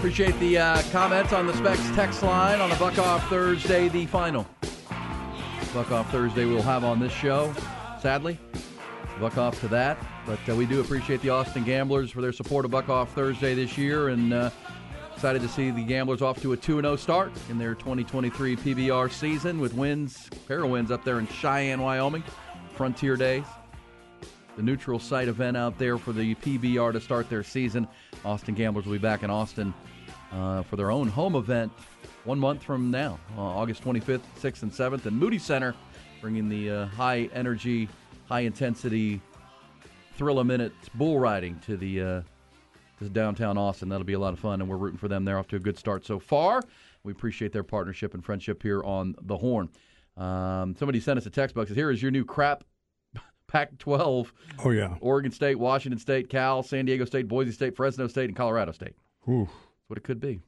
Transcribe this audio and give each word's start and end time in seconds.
Appreciate 0.00 0.40
the 0.40 0.56
uh, 0.56 0.82
comments 0.92 1.34
on 1.34 1.46
the 1.46 1.52
Specs 1.52 1.90
text 1.90 2.22
line 2.22 2.58
on 2.62 2.70
the 2.70 2.76
Buck 2.76 2.98
Off 2.98 3.28
Thursday, 3.28 3.90
the 3.90 4.06
final. 4.06 4.46
Buck 5.74 5.90
Off 5.90 6.10
Thursday 6.10 6.46
we'll 6.46 6.62
have 6.62 6.84
on 6.84 6.98
this 6.98 7.12
show, 7.12 7.52
sadly. 8.00 8.38
Buck 9.20 9.36
Off 9.36 9.60
to 9.60 9.68
that. 9.68 9.98
But 10.24 10.38
uh, 10.48 10.56
we 10.56 10.64
do 10.64 10.80
appreciate 10.80 11.20
the 11.20 11.28
Austin 11.28 11.64
Gamblers 11.64 12.10
for 12.10 12.22
their 12.22 12.32
support 12.32 12.64
of 12.64 12.70
Buck 12.70 12.88
Off 12.88 13.12
Thursday 13.12 13.54
this 13.54 13.76
year 13.76 14.08
and 14.08 14.32
uh, 14.32 14.48
excited 15.14 15.42
to 15.42 15.48
see 15.48 15.70
the 15.70 15.84
Gamblers 15.84 16.22
off 16.22 16.40
to 16.40 16.54
a 16.54 16.56
2 16.56 16.80
0 16.80 16.96
start 16.96 17.30
in 17.50 17.58
their 17.58 17.74
2023 17.74 18.56
PBR 18.56 19.12
season 19.12 19.60
with 19.60 19.74
wins, 19.74 20.30
pair 20.48 20.64
of 20.64 20.70
wins 20.70 20.90
up 20.90 21.04
there 21.04 21.18
in 21.18 21.26
Cheyenne, 21.26 21.82
Wyoming, 21.82 22.24
Frontier 22.74 23.16
Days 23.16 23.44
the 24.56 24.62
neutral 24.66 24.98
site 24.98 25.28
event 25.28 25.56
out 25.56 25.78
there 25.78 25.96
for 25.96 26.12
the 26.12 26.34
PBR 26.34 26.92
to 26.92 27.00
start 27.00 27.30
their 27.30 27.42
season. 27.42 27.88
Austin 28.26 28.54
Gamblers 28.54 28.84
will 28.84 28.92
be 28.92 28.98
back 28.98 29.22
in 29.22 29.30
Austin 29.30 29.72
uh, 30.32 30.62
for 30.62 30.76
their 30.76 30.90
own 30.90 31.08
home 31.08 31.34
event 31.34 31.72
one 32.24 32.38
month 32.38 32.62
from 32.62 32.90
now, 32.90 33.18
uh, 33.36 33.40
August 33.40 33.82
25th, 33.82 34.20
6th, 34.40 34.62
and 34.62 34.70
7th, 34.70 35.06
and 35.06 35.16
Moody 35.18 35.38
Center, 35.38 35.74
bringing 36.20 36.48
the 36.48 36.70
uh, 36.70 36.86
high 36.86 37.30
energy, 37.32 37.88
high 38.28 38.40
intensity, 38.40 39.20
thrill 40.16 40.40
a 40.40 40.44
minute 40.44 40.72
bull 40.94 41.18
riding 41.18 41.58
to 41.60 41.76
the 41.76 42.00
uh, 42.02 42.22
to 42.98 43.08
downtown 43.08 43.56
Austin. 43.56 43.88
That'll 43.88 44.04
be 44.04 44.12
a 44.12 44.18
lot 44.18 44.32
of 44.34 44.38
fun, 44.38 44.60
and 44.60 44.68
we're 44.68 44.76
rooting 44.76 44.98
for 44.98 45.08
them. 45.08 45.24
They're 45.24 45.38
off 45.38 45.48
to 45.48 45.56
a 45.56 45.60
good 45.60 45.78
start 45.78 46.04
so 46.04 46.18
far. 46.18 46.62
We 47.02 47.12
appreciate 47.12 47.52
their 47.52 47.64
partnership 47.64 48.12
and 48.12 48.24
friendship 48.24 48.62
here 48.62 48.82
on 48.84 49.14
the 49.22 49.38
Horn. 49.38 49.70
Um, 50.16 50.76
somebody 50.78 51.00
sent 51.00 51.18
us 51.18 51.24
a 51.24 51.30
text 51.30 51.56
box. 51.56 51.68
Says, 51.68 51.76
Here 51.76 51.90
is 51.90 52.02
your 52.02 52.10
new 52.10 52.24
crap 52.26 52.64
Pac 53.48 53.78
12. 53.78 54.32
Oh, 54.64 54.70
yeah. 54.70 54.96
Oregon 55.00 55.32
State, 55.32 55.58
Washington 55.58 55.98
State, 55.98 56.28
Cal, 56.28 56.62
San 56.62 56.84
Diego 56.84 57.06
State, 57.06 57.26
Boise 57.26 57.52
State, 57.52 57.74
Fresno 57.74 58.06
State, 58.06 58.28
and 58.28 58.36
Colorado 58.36 58.72
State. 58.72 58.94
Ooh. 59.28 59.48
What 59.90 59.98
it 59.98 60.04
could 60.04 60.20
be. 60.20 60.40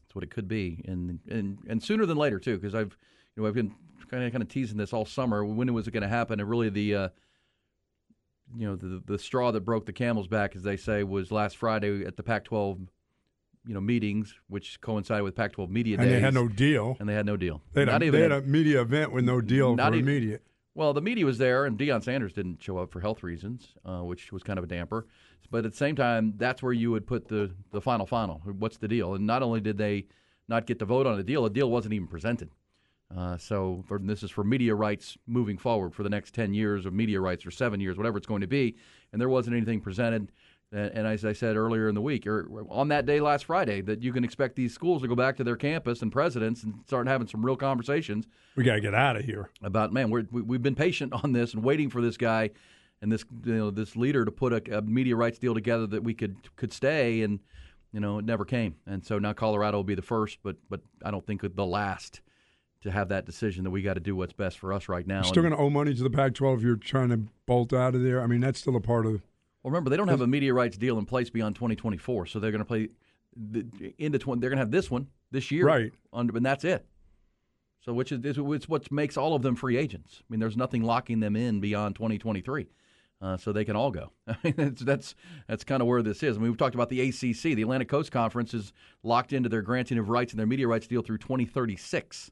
That's 0.00 0.14
what 0.14 0.24
it 0.24 0.30
could 0.30 0.48
be. 0.48 0.82
And 0.88 1.20
and, 1.28 1.58
and 1.68 1.82
sooner 1.82 2.06
than 2.06 2.16
later, 2.16 2.38
too, 2.38 2.56
because 2.56 2.74
I've 2.74 2.96
you 3.36 3.42
know 3.42 3.46
I've 3.48 3.54
been 3.54 3.74
kind 4.10 4.24
of 4.24 4.32
kind 4.32 4.40
of 4.42 4.48
teasing 4.48 4.78
this 4.78 4.94
all 4.94 5.04
summer. 5.04 5.44
When 5.44 5.72
was 5.74 5.86
it 5.86 5.90
going 5.90 6.02
to 6.02 6.08
happen? 6.08 6.40
And 6.40 6.48
really 6.48 6.70
the. 6.70 6.94
Uh, 6.94 7.08
you 8.56 8.66
know 8.66 8.74
the 8.74 9.00
the 9.06 9.18
straw 9.18 9.52
that 9.52 9.60
broke 9.60 9.86
the 9.86 9.92
camel's 9.92 10.26
back, 10.26 10.56
as 10.56 10.62
they 10.64 10.76
say, 10.76 11.04
was 11.04 11.30
last 11.30 11.56
Friday 11.56 12.04
at 12.04 12.16
the 12.16 12.22
Pac-12, 12.24 12.88
you 13.66 13.74
know, 13.74 13.80
meetings, 13.80 14.34
which 14.48 14.80
coincided 14.80 15.22
with 15.22 15.36
Pac-12 15.36 15.68
media 15.68 15.96
day. 15.96 16.02
and 16.02 16.10
days. 16.10 16.16
they 16.18 16.24
had 16.24 16.34
no 16.34 16.48
deal. 16.48 16.96
and 16.98 17.08
they 17.08 17.14
had 17.14 17.26
no 17.26 17.36
deal. 17.36 17.62
They 17.74 17.82
had, 17.82 17.88
Not 17.88 18.02
a, 18.02 18.06
even 18.06 18.18
they 18.20 18.22
had 18.28 18.32
a- 18.32 18.46
media 18.46 18.80
event 18.80 19.12
with 19.12 19.24
no 19.24 19.40
deal 19.40 19.76
Not 19.76 19.92
for 19.92 19.98
even- 19.98 20.06
media. 20.06 20.40
Well, 20.74 20.92
the 20.92 21.00
media 21.00 21.26
was 21.26 21.38
there, 21.38 21.64
and 21.64 21.78
Deion 21.78 22.02
Sanders 22.02 22.32
didn't 22.32 22.62
show 22.62 22.78
up 22.78 22.92
for 22.92 23.00
health 23.00 23.22
reasons, 23.22 23.74
uh, 23.84 24.00
which 24.00 24.32
was 24.32 24.42
kind 24.42 24.58
of 24.58 24.64
a 24.64 24.68
damper. 24.68 25.06
But 25.50 25.64
at 25.64 25.72
the 25.72 25.76
same 25.76 25.96
time, 25.96 26.34
that's 26.36 26.62
where 26.62 26.72
you 26.72 26.92
would 26.92 27.06
put 27.06 27.26
the, 27.26 27.50
the 27.72 27.80
final 27.80 28.06
final. 28.06 28.40
What's 28.44 28.76
the 28.76 28.86
deal? 28.86 29.14
And 29.14 29.26
not 29.26 29.42
only 29.42 29.60
did 29.60 29.78
they 29.78 30.06
not 30.48 30.66
get 30.66 30.78
to 30.78 30.84
vote 30.84 31.06
on 31.06 31.18
a 31.18 31.22
deal, 31.22 31.44
a 31.44 31.50
deal 31.50 31.70
wasn't 31.70 31.94
even 31.94 32.06
presented. 32.06 32.50
Uh, 33.16 33.36
so 33.36 33.82
for, 33.88 33.98
this 33.98 34.22
is 34.22 34.30
for 34.30 34.44
media 34.44 34.72
rights 34.72 35.18
moving 35.26 35.58
forward 35.58 35.92
for 35.92 36.04
the 36.04 36.08
next 36.08 36.34
10 36.34 36.54
years 36.54 36.86
of 36.86 36.92
media 36.92 37.20
rights 37.20 37.44
or 37.44 37.50
seven 37.50 37.80
years, 37.80 37.96
whatever 37.96 38.16
it's 38.16 38.26
going 38.26 38.40
to 38.40 38.46
be. 38.46 38.76
And 39.12 39.20
there 39.20 39.28
wasn't 39.28 39.56
anything 39.56 39.80
presented. 39.80 40.30
And, 40.72 40.90
and 40.94 41.06
as 41.06 41.24
I 41.24 41.32
said 41.32 41.56
earlier 41.56 41.88
in 41.88 41.94
the 41.94 42.00
week, 42.00 42.26
or 42.26 42.48
on 42.68 42.88
that 42.88 43.06
day 43.06 43.20
last 43.20 43.46
Friday, 43.46 43.80
that 43.82 44.02
you 44.02 44.12
can 44.12 44.24
expect 44.24 44.56
these 44.56 44.72
schools 44.72 45.02
to 45.02 45.08
go 45.08 45.14
back 45.14 45.36
to 45.38 45.44
their 45.44 45.56
campus 45.56 46.02
and 46.02 46.12
presidents 46.12 46.62
and 46.62 46.74
start 46.86 47.08
having 47.08 47.26
some 47.26 47.44
real 47.44 47.56
conversations 47.56 48.26
We 48.56 48.64
got 48.64 48.74
to 48.74 48.80
get 48.80 48.94
out 48.94 49.16
of 49.16 49.24
here. 49.24 49.50
about 49.62 49.92
man 49.92 50.10
we're, 50.10 50.26
we, 50.30 50.42
we've 50.42 50.62
been 50.62 50.74
patient 50.74 51.12
on 51.24 51.32
this 51.32 51.54
and 51.54 51.62
waiting 51.64 51.90
for 51.90 52.00
this 52.00 52.16
guy 52.16 52.50
and 53.02 53.10
this 53.10 53.24
you 53.44 53.54
know 53.54 53.70
this 53.70 53.96
leader 53.96 54.24
to 54.24 54.30
put 54.30 54.52
a, 54.52 54.78
a 54.78 54.82
media 54.82 55.16
rights 55.16 55.38
deal 55.38 55.54
together 55.54 55.86
that 55.86 56.04
we 56.04 56.14
could 56.14 56.36
could 56.56 56.72
stay 56.72 57.22
and 57.22 57.40
you 57.92 57.98
know 58.00 58.18
it 58.18 58.24
never 58.24 58.44
came 58.44 58.76
and 58.86 59.04
so 59.04 59.18
now 59.18 59.32
Colorado 59.32 59.78
will 59.78 59.84
be 59.84 59.94
the 59.94 60.02
first 60.02 60.38
but 60.42 60.56
but 60.68 60.80
I 61.04 61.10
don't 61.10 61.26
think 61.26 61.42
the 61.42 61.66
last 61.66 62.20
to 62.82 62.90
have 62.90 63.08
that 63.08 63.26
decision 63.26 63.64
that 63.64 63.70
we 63.70 63.82
got 63.82 63.94
to 63.94 64.00
do 64.00 64.14
what's 64.16 64.32
best 64.32 64.58
for 64.58 64.72
us 64.72 64.88
right 64.88 65.06
now 65.06 65.16
You're 65.16 65.24
still 65.24 65.42
going 65.42 65.54
to 65.54 65.58
owe 65.60 65.68
money 65.70 65.94
to 65.94 66.02
the 66.02 66.10
Pac-12 66.10 66.56
if 66.58 66.62
you're 66.62 66.76
trying 66.76 67.10
to 67.10 67.20
bolt 67.46 67.72
out 67.72 67.94
of 67.94 68.02
there. 68.02 68.22
I 68.22 68.26
mean, 68.26 68.40
that's 68.40 68.58
still 68.60 68.74
a 68.76 68.80
part 68.80 69.04
of. 69.04 69.20
Well 69.62 69.70
remember 69.70 69.90
they 69.90 69.96
don't 69.96 70.08
have 70.08 70.20
a 70.20 70.26
media 70.26 70.52
rights 70.54 70.76
deal 70.76 70.98
in 70.98 71.04
place 71.04 71.30
beyond 71.30 71.54
2024 71.54 72.26
so 72.26 72.38
they're 72.38 72.50
going 72.50 72.60
to 72.60 72.64
play 72.64 72.88
the, 73.36 73.64
into 73.98 74.18
20 74.18 74.40
they're 74.40 74.50
going 74.50 74.58
to 74.58 74.62
have 74.62 74.70
this 74.70 74.90
one 74.90 75.06
this 75.30 75.50
year 75.50 75.64
Right. 75.66 75.92
under, 76.12 76.36
and 76.36 76.44
that's 76.44 76.64
it 76.64 76.86
so 77.82 77.92
which 77.94 78.12
is 78.12 78.20
it's 78.24 78.68
what 78.68 78.90
makes 78.92 79.16
all 79.16 79.34
of 79.34 79.42
them 79.42 79.56
free 79.56 79.76
agents. 79.78 80.18
I 80.20 80.24
mean, 80.28 80.38
there's 80.38 80.56
nothing 80.56 80.82
locking 80.82 81.20
them 81.20 81.34
in 81.34 81.60
beyond 81.60 81.94
2023, 81.94 82.66
uh, 83.22 83.36
so 83.38 83.52
they 83.52 83.64
can 83.64 83.74
all 83.74 83.90
go. 83.90 84.12
I 84.28 84.36
mean, 84.44 84.54
that's 84.56 84.82
that's 84.82 85.14
that's 85.48 85.64
kind 85.64 85.80
of 85.80 85.88
where 85.88 86.02
this 86.02 86.22
is. 86.22 86.36
I 86.36 86.40
mean, 86.40 86.50
we've 86.50 86.58
talked 86.58 86.74
about 86.74 86.90
the 86.90 87.00
ACC, 87.08 87.54
the 87.56 87.62
Atlantic 87.62 87.88
Coast 87.88 88.12
Conference 88.12 88.52
is 88.52 88.74
locked 89.02 89.32
into 89.32 89.48
their 89.48 89.62
granting 89.62 89.96
of 89.96 90.10
rights 90.10 90.32
and 90.32 90.38
their 90.38 90.46
media 90.46 90.68
rights 90.68 90.86
deal 90.86 91.00
through 91.00 91.18
2036. 91.18 92.30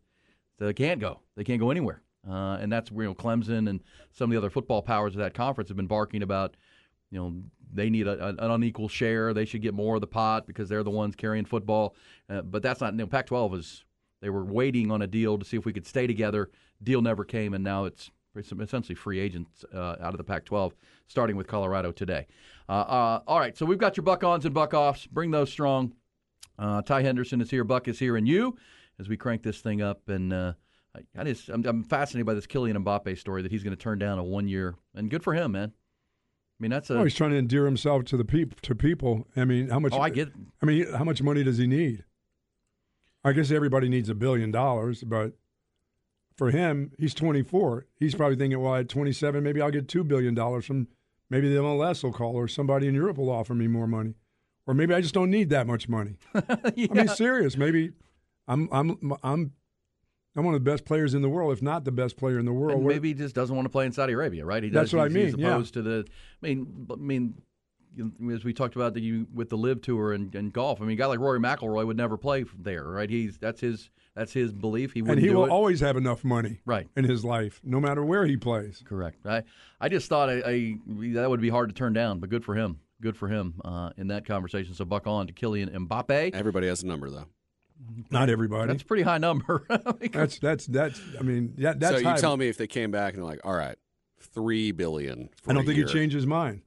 So 0.58 0.66
they 0.66 0.74
can't 0.74 1.00
go. 1.00 1.20
They 1.34 1.44
can't 1.44 1.60
go 1.60 1.70
anywhere. 1.70 2.02
Uh, 2.28 2.58
and 2.60 2.70
that's 2.70 2.92
where 2.92 3.04
you 3.04 3.10
know, 3.10 3.14
Clemson 3.14 3.70
and 3.70 3.80
some 4.12 4.30
of 4.30 4.32
the 4.32 4.36
other 4.38 4.50
football 4.50 4.82
powers 4.82 5.14
of 5.14 5.20
that 5.20 5.32
conference 5.32 5.70
have 5.70 5.78
been 5.78 5.86
barking 5.86 6.22
about. 6.22 6.56
You 7.10 7.18
know, 7.18 7.42
they 7.72 7.90
need 7.90 8.06
a, 8.06 8.28
an 8.28 8.38
unequal 8.38 8.88
share. 8.88 9.32
They 9.32 9.44
should 9.44 9.62
get 9.62 9.74
more 9.74 9.94
of 9.94 10.00
the 10.00 10.06
pot 10.06 10.46
because 10.46 10.68
they're 10.68 10.82
the 10.82 10.90
ones 10.90 11.16
carrying 11.16 11.44
football. 11.44 11.94
Uh, 12.28 12.42
but 12.42 12.62
that's 12.62 12.80
not. 12.80 12.92
You 12.92 12.98
know, 12.98 13.06
Pac-12 13.06 13.58
is 13.58 13.84
they 14.20 14.30
were 14.30 14.44
waiting 14.44 14.90
on 14.90 15.02
a 15.02 15.06
deal 15.06 15.38
to 15.38 15.44
see 15.44 15.56
if 15.56 15.64
we 15.64 15.72
could 15.72 15.86
stay 15.86 16.06
together. 16.06 16.50
Deal 16.82 17.02
never 17.02 17.24
came, 17.24 17.54
and 17.54 17.64
now 17.64 17.84
it's 17.84 18.10
it's 18.36 18.52
essentially 18.52 18.94
free 18.94 19.18
agents 19.18 19.64
uh, 19.74 19.96
out 20.00 20.14
of 20.14 20.18
the 20.18 20.24
Pac-12, 20.24 20.72
starting 21.08 21.36
with 21.36 21.46
Colorado 21.46 21.90
today. 21.92 22.26
Uh, 22.68 22.72
uh, 22.72 23.20
all 23.26 23.40
right, 23.40 23.56
so 23.56 23.66
we've 23.66 23.78
got 23.78 23.96
your 23.96 24.04
buck 24.04 24.22
ons 24.22 24.44
and 24.44 24.54
buck 24.54 24.74
offs. 24.74 25.06
Bring 25.06 25.30
those 25.30 25.50
strong. 25.50 25.92
Uh, 26.58 26.82
Ty 26.82 27.02
Henderson 27.02 27.40
is 27.40 27.50
here, 27.50 27.64
Buck 27.64 27.88
is 27.88 27.98
here, 27.98 28.16
and 28.16 28.26
you 28.26 28.56
as 28.98 29.08
we 29.08 29.16
crank 29.16 29.42
this 29.42 29.60
thing 29.60 29.80
up. 29.80 30.08
And 30.08 30.32
uh, 30.32 30.52
I, 31.16 31.24
just 31.24 31.48
I'm, 31.48 31.64
I'm 31.64 31.84
fascinated 31.84 32.26
by 32.26 32.34
this 32.34 32.46
Kylian 32.46 32.76
Mbappe 32.82 33.16
story 33.18 33.42
that 33.42 33.52
he's 33.52 33.62
going 33.62 33.76
to 33.76 33.82
turn 33.82 33.98
down 33.98 34.18
a 34.18 34.24
one 34.24 34.48
year, 34.48 34.74
and 34.94 35.10
good 35.10 35.22
for 35.22 35.34
him, 35.34 35.52
man. 35.52 35.72
I 36.58 36.62
mean, 36.62 36.70
that's 36.70 36.90
a. 36.90 36.98
Oh, 36.98 37.04
he's 37.04 37.14
trying 37.14 37.30
to 37.30 37.36
endear 37.38 37.64
himself 37.64 38.04
to 38.06 38.16
the 38.16 38.24
peop- 38.24 38.60
to 38.62 38.74
people. 38.74 39.26
I 39.36 39.44
mean, 39.44 39.68
how 39.68 39.78
much? 39.78 39.92
Oh, 39.92 40.00
I 40.00 40.10
get. 40.10 40.30
I 40.60 40.66
mean, 40.66 40.92
how 40.92 41.04
much 41.04 41.22
money 41.22 41.44
does 41.44 41.58
he 41.58 41.66
need? 41.66 42.04
I 43.24 43.32
guess 43.32 43.50
everybody 43.50 43.88
needs 43.88 44.08
a 44.08 44.14
billion 44.14 44.50
dollars, 44.50 45.04
but 45.04 45.32
for 46.36 46.50
him, 46.50 46.92
he's 46.98 47.14
24. 47.14 47.86
He's 47.96 48.14
probably 48.14 48.36
thinking, 48.36 48.60
well, 48.60 48.76
at 48.76 48.88
27, 48.88 49.42
maybe 49.42 49.60
I'll 49.60 49.70
get 49.72 49.88
two 49.88 50.04
billion 50.04 50.34
dollars 50.34 50.64
from 50.66 50.88
maybe 51.30 51.52
the 51.52 51.60
MLS 51.60 52.02
will 52.02 52.12
call 52.12 52.34
or 52.36 52.48
somebody 52.48 52.86
in 52.86 52.94
Europe 52.94 53.18
will 53.18 53.30
offer 53.30 53.54
me 53.54 53.66
more 53.66 53.86
money, 53.86 54.14
or 54.66 54.74
maybe 54.74 54.94
I 54.94 55.00
just 55.00 55.14
don't 55.14 55.30
need 55.30 55.50
that 55.50 55.66
much 55.66 55.88
money. 55.88 56.16
I 56.34 56.72
mean, 56.76 57.08
serious. 57.08 57.56
Maybe 57.56 57.92
I'm 58.46 58.68
I'm 58.72 59.12
I'm 59.22 59.52
I'm 60.36 60.44
one 60.44 60.54
of 60.54 60.62
the 60.64 60.70
best 60.70 60.84
players 60.84 61.14
in 61.14 61.22
the 61.22 61.28
world, 61.28 61.52
if 61.52 61.62
not 61.62 61.84
the 61.84 61.90
best 61.92 62.16
player 62.16 62.38
in 62.38 62.44
the 62.46 62.52
world. 62.52 62.78
And 62.78 62.86
maybe 62.86 63.08
he 63.08 63.14
just 63.14 63.34
doesn't 63.34 63.54
want 63.54 63.66
to 63.66 63.70
play 63.70 63.86
in 63.86 63.92
Saudi 63.92 64.12
Arabia, 64.12 64.44
right? 64.44 64.62
He 64.62 64.68
That's 64.70 64.90
does, 64.90 64.94
what 64.98 65.04
I 65.06 65.08
he's- 65.08 65.24
He's 65.26 65.36
mean, 65.36 65.46
yeah. 65.46 65.52
opposed 65.52 65.74
to 65.74 65.82
the. 65.82 66.06
I 66.42 66.46
mean, 66.46 66.86
I 66.90 66.94
mean, 66.96 67.34
as 68.32 68.44
we 68.44 68.52
talked 68.52 68.76
about 68.76 68.94
the 68.94 69.00
you 69.00 69.26
with 69.34 69.48
the 69.48 69.56
LIV 69.56 69.80
Tour 69.82 70.12
and, 70.12 70.32
and 70.34 70.52
golf. 70.52 70.80
I 70.80 70.84
mean, 70.84 70.92
a 70.92 70.96
guy 70.96 71.06
like 71.06 71.18
Rory 71.18 71.40
McIlroy 71.40 71.86
would 71.86 71.96
never 71.96 72.16
play 72.16 72.44
there, 72.58 72.84
right? 72.84 73.10
He's 73.10 73.38
that's 73.38 73.60
his 73.60 73.90
that's 74.14 74.32
his 74.32 74.52
belief. 74.52 74.92
He 74.92 75.00
and 75.00 75.18
he 75.18 75.28
do 75.28 75.36
will 75.38 75.46
it. 75.46 75.50
always 75.50 75.80
have 75.80 75.96
enough 75.96 76.22
money 76.22 76.60
Right. 76.66 76.86
in 76.96 77.04
his 77.04 77.24
life, 77.24 77.60
no 77.64 77.80
matter 77.80 78.04
where 78.04 78.24
he 78.26 78.36
plays. 78.36 78.82
Correct. 78.84 79.26
I 79.26 79.42
I 79.80 79.88
just 79.88 80.08
thought 80.08 80.28
I, 80.28 80.42
I 80.46 80.76
that 81.14 81.28
would 81.28 81.40
be 81.40 81.48
hard 81.48 81.70
to 81.70 81.74
turn 81.74 81.92
down, 81.92 82.20
but 82.20 82.28
good 82.30 82.44
for 82.44 82.54
him. 82.54 82.78
Good 83.00 83.16
for 83.16 83.26
him 83.28 83.54
uh, 83.64 83.90
in 83.96 84.08
that 84.08 84.24
conversation. 84.26 84.74
So 84.74 84.84
buck 84.84 85.06
on 85.08 85.26
to 85.28 85.32
Kylian 85.32 85.70
Mbappe. 85.70 86.34
Everybody 86.34 86.66
has 86.68 86.82
a 86.82 86.86
number 86.86 87.10
though. 87.10 87.26
Not 88.10 88.28
everybody. 88.30 88.68
That's 88.72 88.82
a 88.82 88.86
pretty 88.86 89.02
high 89.04 89.18
number. 89.18 89.64
That's 90.12 90.38
that's 90.38 90.66
that's. 90.66 91.00
I 91.18 91.22
mean, 91.22 91.54
yeah, 91.56 91.74
that's. 91.76 91.94
so 91.94 91.98
you 92.00 92.08
high. 92.08 92.16
tell 92.16 92.36
me 92.36 92.48
if 92.48 92.56
they 92.56 92.66
came 92.66 92.90
back 92.90 93.14
and 93.14 93.22
they're 93.22 93.30
like, 93.30 93.40
all 93.44 93.54
right, 93.54 93.76
three 94.20 94.72
billion. 94.72 95.28
For 95.42 95.50
I 95.50 95.54
don't 95.54 95.62
a 95.62 95.66
think 95.66 95.76
year. 95.78 95.86
he 95.86 95.92
changed 95.92 96.14
his 96.14 96.26
mind. 96.26 96.62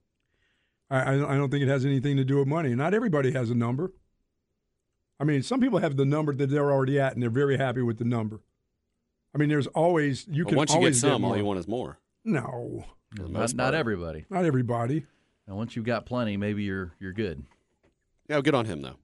I, 0.89 0.99
I 1.01 1.33
I 1.33 1.37
don't 1.37 1.49
think 1.49 1.63
it 1.63 1.67
has 1.69 1.85
anything 1.85 2.17
to 2.17 2.23
do 2.23 2.37
with 2.37 2.47
money. 2.47 2.73
Not 2.75 2.93
everybody 2.93 3.31
has 3.31 3.49
a 3.49 3.55
number. 3.55 3.91
I 5.19 5.23
mean, 5.23 5.43
some 5.43 5.59
people 5.59 5.79
have 5.79 5.97
the 5.97 6.05
number 6.05 6.33
that 6.33 6.47
they're 6.49 6.71
already 6.71 6.99
at, 6.99 7.13
and 7.13 7.21
they're 7.21 7.29
very 7.29 7.57
happy 7.57 7.81
with 7.81 7.97
the 7.97 8.05
number. 8.05 8.39
I 9.35 9.37
mean, 9.37 9.49
there's 9.49 9.67
always 9.67 10.27
you 10.27 10.43
But 10.45 10.49
can 10.49 10.57
once 10.57 10.71
you 10.71 10.75
get 10.75 10.79
always 10.79 10.99
some, 10.99 11.21
more. 11.21 11.31
all 11.31 11.37
you 11.37 11.45
want 11.45 11.59
is 11.59 11.67
more. 11.67 11.99
No, 12.25 12.85
For 13.15 13.23
the 13.23 13.29
Not, 13.29 13.53
not 13.53 13.73
everybody. 13.73 14.25
not 14.29 14.45
everybody. 14.45 15.05
And 15.47 15.55
once 15.57 15.75
you've 15.75 15.85
got 15.85 16.05
plenty, 16.05 16.37
maybe 16.37 16.63
you're 16.63 16.93
you're 16.99 17.13
good. 17.13 17.43
Yeah, 18.29 18.41
good 18.41 18.55
on 18.55 18.65
him 18.65 18.81
though. 18.81 18.95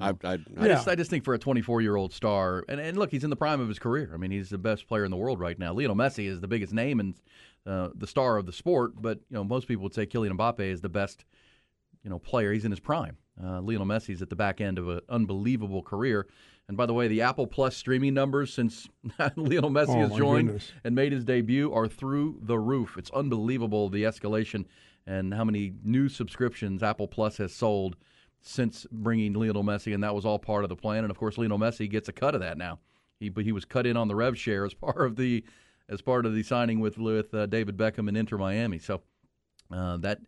I, 0.00 0.08
I, 0.10 0.12
I, 0.24 0.38
Yeah. 0.56 0.66
just, 0.68 0.88
I 0.88 0.94
just 0.94 1.10
think 1.10 1.24
for 1.24 1.34
a 1.34 1.38
24 1.38 1.80
year 1.80 1.96
old 1.96 2.12
star, 2.12 2.64
and, 2.68 2.80
and 2.80 2.96
look, 2.98 3.10
he's 3.10 3.24
in 3.24 3.30
the 3.30 3.36
prime 3.36 3.60
of 3.60 3.68
his 3.68 3.78
career. 3.78 4.10
I 4.14 4.16
mean, 4.16 4.30
he's 4.30 4.50
the 4.50 4.58
best 4.58 4.86
player 4.86 5.04
in 5.04 5.10
the 5.10 5.16
world 5.16 5.40
right 5.40 5.58
now. 5.58 5.72
Lionel 5.72 5.96
Messi 5.96 6.26
is 6.28 6.40
the 6.40 6.48
biggest 6.48 6.72
name 6.72 7.00
and 7.00 7.14
uh, 7.66 7.88
the 7.94 8.06
star 8.06 8.36
of 8.36 8.46
the 8.46 8.52
sport, 8.52 8.92
but 9.00 9.18
you 9.30 9.36
know 9.36 9.44
most 9.44 9.66
people 9.68 9.82
would 9.82 9.94
say 9.94 10.06
Kylian 10.06 10.36
Mbappe 10.36 10.60
is 10.60 10.80
the 10.80 10.88
best, 10.88 11.24
you 12.02 12.10
know, 12.10 12.18
player. 12.18 12.52
He's 12.52 12.64
in 12.64 12.70
his 12.70 12.80
prime. 12.80 13.16
Uh, 13.42 13.60
Lionel 13.60 13.86
Messi's 13.86 14.22
at 14.22 14.30
the 14.30 14.36
back 14.36 14.60
end 14.60 14.78
of 14.78 14.88
an 14.88 15.00
unbelievable 15.08 15.82
career. 15.82 16.26
And 16.68 16.76
by 16.76 16.86
the 16.86 16.92
way, 16.94 17.08
the 17.08 17.22
Apple 17.22 17.46
Plus 17.46 17.76
streaming 17.76 18.12
numbers 18.14 18.52
since 18.52 18.88
Lionel 19.36 19.70
Messi 19.70 19.96
Oh, 19.96 20.08
has 20.08 20.16
joined 20.16 20.48
goodness. 20.48 20.72
and 20.84 20.94
made 20.94 21.12
his 21.12 21.24
debut 21.24 21.72
are 21.72 21.88
through 21.88 22.40
the 22.42 22.58
roof. 22.58 22.96
It's 22.98 23.10
unbelievable 23.12 23.88
the 23.88 24.02
escalation 24.02 24.66
and 25.06 25.32
how 25.32 25.44
many 25.44 25.72
new 25.82 26.08
subscriptions 26.10 26.82
Apple 26.82 27.08
Plus 27.08 27.36
has 27.38 27.54
sold 27.54 27.96
since 28.40 28.86
bringing 28.90 29.32
Lionel 29.32 29.64
Messi, 29.64 29.94
and 29.94 30.02
that 30.02 30.14
was 30.14 30.24
all 30.24 30.38
part 30.38 30.64
of 30.64 30.68
the 30.68 30.76
plan. 30.76 31.04
And 31.04 31.10
of 31.10 31.18
course, 31.18 31.38
Lionel 31.38 31.58
Messi 31.58 31.88
gets 31.90 32.08
a 32.08 32.12
cut 32.12 32.34
of 32.34 32.40
that 32.40 32.58
now. 32.58 32.78
He 33.18 33.28
but 33.28 33.44
he 33.44 33.52
was 33.52 33.64
cut 33.64 33.86
in 33.86 33.96
on 33.96 34.08
the 34.08 34.14
rev 34.14 34.38
share 34.38 34.64
as 34.64 34.74
part 34.74 35.00
of 35.00 35.16
the 35.16 35.44
as 35.88 36.02
part 36.02 36.26
of 36.26 36.34
the 36.34 36.42
signing 36.42 36.80
with 36.80 36.98
with 36.98 37.32
uh, 37.34 37.46
David 37.46 37.76
Beckham 37.76 38.08
and 38.08 38.16
Inter 38.16 38.38
Miami. 38.38 38.78
So 38.78 39.02
uh, 39.72 39.96
that 39.98 40.20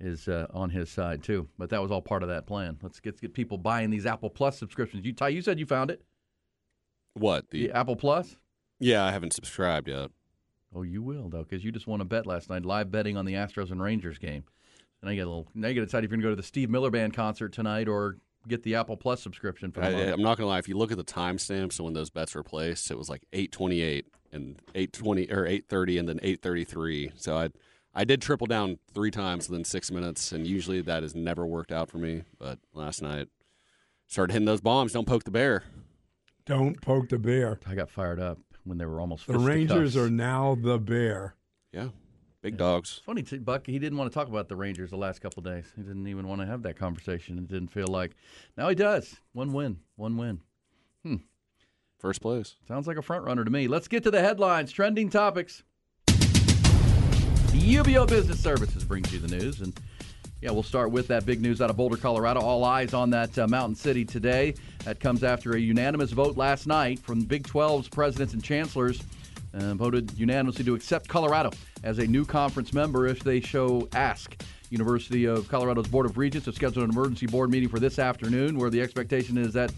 is 0.00 0.28
uh, 0.28 0.46
on 0.52 0.70
his 0.70 0.90
side 0.90 1.22
too. 1.22 1.48
But 1.58 1.70
that 1.70 1.82
was 1.82 1.90
all 1.90 2.02
part 2.02 2.22
of 2.22 2.28
that 2.28 2.46
plan. 2.46 2.78
Let's 2.82 3.00
get 3.00 3.20
get 3.20 3.34
people 3.34 3.58
buying 3.58 3.90
these 3.90 4.06
Apple 4.06 4.30
Plus 4.30 4.58
subscriptions. 4.58 5.04
You 5.04 5.12
Ty, 5.12 5.28
you 5.28 5.42
said 5.42 5.58
you 5.58 5.66
found 5.66 5.90
it. 5.90 6.02
what 7.14 7.50
the? 7.50 7.68
The 7.68 7.76
Apple 7.76 7.96
Plus. 7.96 8.36
Yeah, 8.80 9.04
I 9.04 9.10
haven't 9.10 9.32
subscribed 9.32 9.88
yet. 9.88 10.10
Oh, 10.74 10.82
you 10.82 11.02
will 11.02 11.28
though, 11.28 11.42
because 11.42 11.64
you 11.64 11.72
just 11.72 11.86
won 11.86 12.00
a 12.00 12.04
bet 12.04 12.26
last 12.26 12.50
night, 12.50 12.64
live 12.64 12.90
betting 12.90 13.16
on 13.16 13.24
the 13.24 13.34
Astros 13.34 13.70
and 13.70 13.82
Rangers 13.82 14.18
game. 14.18 14.44
Now 15.02 15.10
you 15.10 15.16
get 15.16 15.26
a 15.26 15.30
little. 15.30 15.48
Now 15.54 15.68
you 15.68 15.74
got 15.74 15.80
to 15.80 15.86
decide 15.86 16.04
if 16.04 16.10
you're 16.10 16.16
going 16.16 16.22
to 16.22 16.26
go 16.26 16.30
to 16.30 16.36
the 16.36 16.42
Steve 16.42 16.70
Miller 16.70 16.90
Band 16.90 17.14
concert 17.14 17.52
tonight 17.52 17.88
or 17.88 18.18
get 18.48 18.62
the 18.62 18.74
Apple 18.74 18.96
Plus 18.96 19.22
subscription 19.22 19.70
for 19.70 19.80
the 19.80 19.86
I, 19.86 20.12
I'm 20.12 20.22
not 20.22 20.38
gonna 20.38 20.48
lie. 20.48 20.58
If 20.58 20.68
you 20.68 20.76
look 20.76 20.90
at 20.90 20.96
the 20.96 21.04
timestamps 21.04 21.78
of 21.78 21.84
when 21.84 21.94
those 21.94 22.10
bets 22.10 22.34
were 22.34 22.42
placed, 22.42 22.90
it 22.90 22.98
was 22.98 23.08
like 23.08 23.22
8:28 23.32 24.04
and 24.32 24.60
8:20 24.74 25.30
or 25.30 25.46
8:30 25.46 25.98
and 25.98 26.08
then 26.08 26.18
8:33. 26.20 27.12
So 27.16 27.36
I 27.36 27.50
I 27.94 28.04
did 28.04 28.22
triple 28.22 28.46
down 28.46 28.78
three 28.94 29.10
times 29.10 29.48
within 29.48 29.64
six 29.64 29.90
minutes, 29.90 30.32
and 30.32 30.46
usually 30.46 30.80
that 30.82 31.02
has 31.02 31.14
never 31.14 31.46
worked 31.46 31.72
out 31.72 31.90
for 31.90 31.98
me. 31.98 32.22
But 32.38 32.58
last 32.72 33.02
night 33.02 33.28
started 34.06 34.32
hitting 34.32 34.46
those 34.46 34.60
bombs. 34.60 34.92
Don't 34.92 35.06
poke 35.06 35.24
the 35.24 35.30
bear. 35.30 35.64
Don't 36.46 36.80
poke 36.80 37.08
the 37.10 37.18
bear. 37.18 37.58
I 37.66 37.74
got 37.74 37.90
fired 37.90 38.20
up 38.20 38.38
when 38.64 38.78
they 38.78 38.86
were 38.86 39.00
almost. 39.00 39.26
The 39.26 39.38
Rangers 39.38 39.94
fisticuffs. 39.94 39.96
are 39.96 40.10
now 40.10 40.54
the 40.54 40.78
bear. 40.78 41.34
Yeah, 41.72 41.88
big 42.42 42.56
dogs. 42.56 43.00
Funny, 43.04 43.22
too, 43.22 43.40
Buck. 43.40 43.66
He 43.66 43.78
didn't 43.78 43.98
want 43.98 44.10
to 44.10 44.14
talk 44.14 44.28
about 44.28 44.48
the 44.48 44.56
Rangers 44.56 44.90
the 44.90 44.96
last 44.96 45.20
couple 45.20 45.42
days. 45.42 45.66
He 45.76 45.82
didn't 45.82 46.06
even 46.06 46.28
want 46.28 46.40
to 46.40 46.46
have 46.46 46.62
that 46.62 46.76
conversation. 46.76 47.38
It 47.38 47.48
didn't 47.48 47.68
feel 47.68 47.88
like. 47.88 48.12
Now 48.56 48.68
he 48.68 48.74
does. 48.74 49.16
One 49.32 49.52
win. 49.52 49.78
One 49.96 50.16
win. 50.16 50.40
First 51.98 52.20
place. 52.20 52.54
Sounds 52.68 52.86
like 52.86 52.96
a 52.96 53.02
front 53.02 53.24
runner 53.24 53.44
to 53.44 53.50
me. 53.50 53.66
Let's 53.66 53.88
get 53.88 54.04
to 54.04 54.10
the 54.10 54.20
headlines. 54.20 54.70
Trending 54.70 55.10
topics. 55.10 55.64
UBEO 56.06 58.06
Business 58.06 58.40
Services 58.40 58.84
brings 58.84 59.12
you 59.12 59.18
the 59.18 59.36
news, 59.36 59.60
and 59.60 59.78
yeah, 60.40 60.52
we'll 60.52 60.62
start 60.62 60.92
with 60.92 61.08
that 61.08 61.26
big 61.26 61.40
news 61.40 61.60
out 61.60 61.70
of 61.70 61.76
Boulder, 61.76 61.96
Colorado. 61.96 62.40
All 62.40 62.64
eyes 62.64 62.94
on 62.94 63.10
that 63.10 63.36
uh, 63.36 63.48
Mountain 63.48 63.74
City 63.74 64.04
today. 64.04 64.54
That 64.84 65.00
comes 65.00 65.24
after 65.24 65.56
a 65.56 65.58
unanimous 65.58 66.12
vote 66.12 66.36
last 66.36 66.68
night 66.68 67.00
from 67.00 67.22
Big 67.22 67.48
12's 67.48 67.88
presidents 67.88 68.32
and 68.32 68.44
chancellors. 68.44 69.02
Uh, 69.54 69.74
voted 69.74 70.12
unanimously 70.12 70.62
to 70.62 70.74
accept 70.74 71.08
Colorado 71.08 71.50
as 71.82 71.98
a 71.98 72.06
new 72.06 72.24
conference 72.24 72.72
member 72.72 73.06
if 73.06 73.20
they 73.20 73.40
show 73.40 73.88
ask. 73.94 74.42
University 74.70 75.24
of 75.24 75.48
Colorado's 75.48 75.88
Board 75.88 76.04
of 76.04 76.18
Regents 76.18 76.46
have 76.46 76.54
scheduled 76.54 76.84
an 76.84 76.90
emergency 76.90 77.26
board 77.26 77.50
meeting 77.50 77.68
for 77.68 77.78
this 77.78 77.98
afternoon, 77.98 78.58
where 78.58 78.68
the 78.68 78.82
expectation 78.82 79.38
is 79.38 79.54
that 79.54 79.72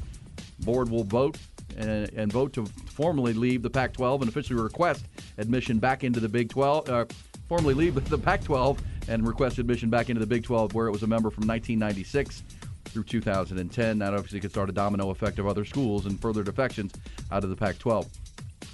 board 0.61 0.91
will 0.91 1.05
vote 1.05 1.39
and, 1.77 2.11
and 2.15 2.33
vote 2.33 2.53
to 2.55 2.67
formally 2.67 3.33
leave 3.33 3.63
the 3.63 3.71
Pac-12 3.71 4.21
and 4.21 4.29
officially 4.29 4.61
request 4.61 5.07
admission 5.39 5.79
back 5.79 6.05
into 6.05 6.21
the 6.21 6.29
Big 6.29 6.49
12. 6.49 6.89
Uh, 6.89 7.05
formally 7.49 7.75
leave 7.75 7.95
the 8.09 8.19
Pac-12 8.19 8.79
and 9.09 9.27
request 9.27 9.59
admission 9.59 9.91
back 9.91 10.11
into 10.11 10.21
the 10.21 10.27
Big 10.27 10.43
12, 10.43 10.75
where 10.75 10.87
it 10.87 10.93
was 10.93 11.03
a 11.03 11.07
member 11.07 11.31
from 11.31 11.47
1996 11.47 12.43
through 12.87 13.05
2010. 13.05 13.99
That 13.99 14.15
obviously 14.15 14.41
could 14.41 14.51
start 14.51 14.69
a 14.69 14.73
domino 14.73 15.11
effect 15.11 15.39
of 15.39 15.47
other 15.47 15.65
schools 15.65 16.07
and 16.07 16.21
further 16.21 16.43
defections 16.43 16.93
out 17.31 17.45
of 17.45 17.51
the 17.51 17.57
Pac-12. 17.57 18.07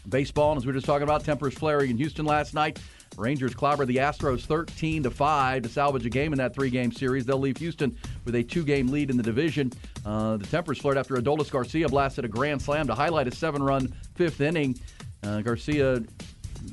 Baseball, 0.09 0.53
and 0.53 0.59
as 0.59 0.65
we 0.65 0.71
were 0.71 0.77
just 0.77 0.87
talking 0.87 1.03
about, 1.03 1.25
tempers 1.25 1.55
flaring 1.55 1.91
in 1.91 1.97
Houston 1.97 2.25
last 2.25 2.55
night. 2.55 2.79
Rangers 3.17 3.55
clobbered 3.55 3.87
the 3.87 3.97
Astros 3.97 4.43
13 4.43 5.05
to 5.05 5.11
5 5.11 5.63
to 5.63 5.69
salvage 5.69 6.05
a 6.05 6.11
game 6.11 6.33
in 6.33 6.39
that 6.39 6.55
three-game 6.55 6.93
series. 6.93 7.25
They'll 7.25 7.39
leave 7.39 7.57
Houston 7.57 7.97
with 8.25 8.35
a 8.35 8.43
two-game 8.43 8.89
lead 8.89 9.11
in 9.11 9.17
the 9.17 9.23
division. 9.23 9.73
Uh, 10.05 10.37
the 10.37 10.47
tempers 10.47 10.79
flared 10.79 10.99
after 10.99 11.17
Adolis 11.17 11.51
Garcia 11.51 11.89
blasted 11.89 12.25
a 12.25 12.29
grand 12.29 12.61
slam 12.61 12.87
to 12.87 12.95
highlight 12.95 13.27
a 13.27 13.35
seven-run 13.35 13.93
fifth 14.15 14.41
inning. 14.41 14.79
Uh, 15.23 15.41
Garcia, 15.41 16.03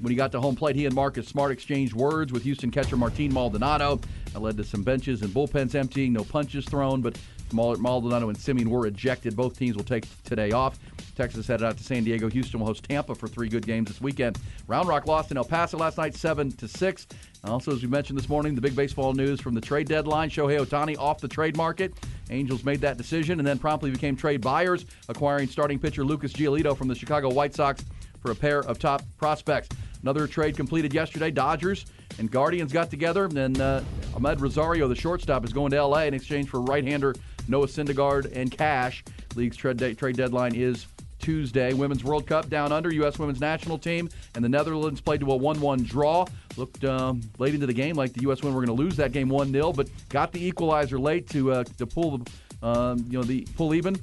when 0.01 0.09
he 0.09 0.15
got 0.15 0.31
to 0.33 0.41
home 0.41 0.56
plate, 0.56 0.75
he 0.75 0.86
and 0.86 0.94
Marcus 0.94 1.31
Semien 1.31 1.51
exchanged 1.51 1.94
words 1.94 2.33
with 2.33 2.44
Houston 2.44 2.71
catcher 2.71 2.97
Martin 2.97 3.33
Maldonado. 3.33 4.01
That 4.33 4.41
led 4.41 4.57
to 4.57 4.63
some 4.63 4.83
benches 4.83 5.21
and 5.21 5.31
bullpens 5.31 5.75
emptying, 5.75 6.13
no 6.13 6.24
punches 6.24 6.65
thrown, 6.65 7.01
but 7.01 7.18
Maldonado 7.53 8.29
and 8.29 8.38
Semien 8.38 8.68
were 8.68 8.88
ejected. 8.88 9.36
Both 9.36 9.57
teams 9.57 9.75
will 9.75 9.83
take 9.83 10.06
today 10.24 10.51
off. 10.51 10.79
Texas 11.15 11.48
headed 11.48 11.65
out 11.65 11.77
to 11.77 11.83
San 11.83 12.04
Diego. 12.04 12.30
Houston 12.30 12.60
will 12.60 12.68
host 12.68 12.83
Tampa 12.83 13.15
for 13.15 13.27
three 13.27 13.50
good 13.50 13.65
games 13.65 13.88
this 13.88 14.01
weekend. 14.01 14.38
Round 14.68 14.88
Rock 14.88 15.07
lost 15.07 15.31
in 15.31 15.38
El 15.38 15.45
Paso 15.45 15.77
last 15.77 15.98
night, 15.98 16.15
seven 16.15 16.51
to 16.54 16.68
six. 16.68 17.07
Also, 17.44 17.71
as 17.71 17.81
we 17.81 17.88
mentioned 17.88 18.18
this 18.18 18.30
morning, 18.30 18.56
the 18.56 18.62
big 18.62 18.75
baseball 18.75 19.13
news 19.13 19.42
from 19.42 19.54
the 19.54 19.62
trade 19.62 19.88
deadline: 19.88 20.30
Shohei 20.30 20.60
Ohtani 20.60 20.98
off 20.98 21.19
the 21.19 21.27
trade 21.27 21.57
market. 21.57 21.94
Angels 22.30 22.63
made 22.63 22.81
that 22.81 22.98
decision 22.98 23.39
and 23.39 23.48
then 23.48 23.60
promptly 23.60 23.92
became 23.92 24.15
trade 24.15 24.42
buyers, 24.42 24.86
acquiring 25.10 25.48
starting 25.48 25.77
pitcher 25.77 26.04
Lucas 26.04 26.33
Giolito 26.33 26.75
from 26.75 26.88
the 26.88 26.95
Chicago 26.95 27.30
White 27.30 27.54
Sox 27.54 27.83
for 28.21 28.31
a 28.31 28.36
pair 28.36 28.60
of 28.62 28.80
top 28.80 29.04
prospects. 29.18 29.69
Another 30.01 30.27
trade 30.27 30.56
completed 30.57 30.94
yesterday. 30.94 31.31
Dodgers 31.31 31.86
and 32.19 32.30
Guardians 32.31 32.71
got 32.74 32.89
together, 32.89 33.25
and 33.25 33.60
uh, 33.60 33.81
Amed 34.13 34.42
Rosario, 34.42 34.88
the 34.88 34.95
shortstop, 34.95 35.45
is 35.45 35.54
going 35.54 35.71
to 35.71 35.77
L.A. 35.77 36.06
in 36.07 36.13
exchange 36.13 36.50
for 36.50 36.62
right-hander 36.62 37.15
Noah 37.48 37.68
Syndergaard 37.68 38.31
and 38.36 38.51
cash. 38.51 39.04
League's 39.36 39.57
trade, 39.57 39.77
de- 39.77 39.95
trade 39.95 40.15
deadline 40.15 40.56
is 40.56 40.86
Tuesday. 41.24 41.74
Women's 41.74 42.04
World 42.04 42.28
Cup 42.28 42.50
down 42.50 42.72
under. 42.74 42.94
U.S. 42.94 43.18
Women's 43.18 43.40
National 43.40 43.78
Team 43.78 44.10
and 44.36 44.44
the 44.44 44.50
Netherlands 44.50 45.00
played 45.00 45.22
to 45.22 45.31
a 45.31 45.40
1-1 45.40 45.88
draw. 45.88 46.25
Looked 46.58 46.84
um, 46.84 47.22
late 47.39 47.53
into 47.53 47.65
the 47.65 47.74
game 47.74 47.96
like 47.96 48.12
the 48.13 48.22
U.S. 48.24 48.42
women 48.44 48.56
were 48.56 48.65
going 48.65 48.77
to 48.77 48.84
lose 48.84 48.98
that 48.98 49.13
game 49.13 49.30
1-0, 49.30 49.75
but 49.75 49.88
got 50.10 50.34
the 50.34 50.46
equalizer 50.46 51.00
late 51.00 51.30
to 51.30 51.51
uh, 51.51 51.63
to 51.77 51.88
pull 51.88 52.18
the 52.18 52.32
um, 52.62 53.06
you 53.10 53.18
know 53.18 53.24
the 53.24 53.48
pull 53.56 53.74
even. 53.74 53.96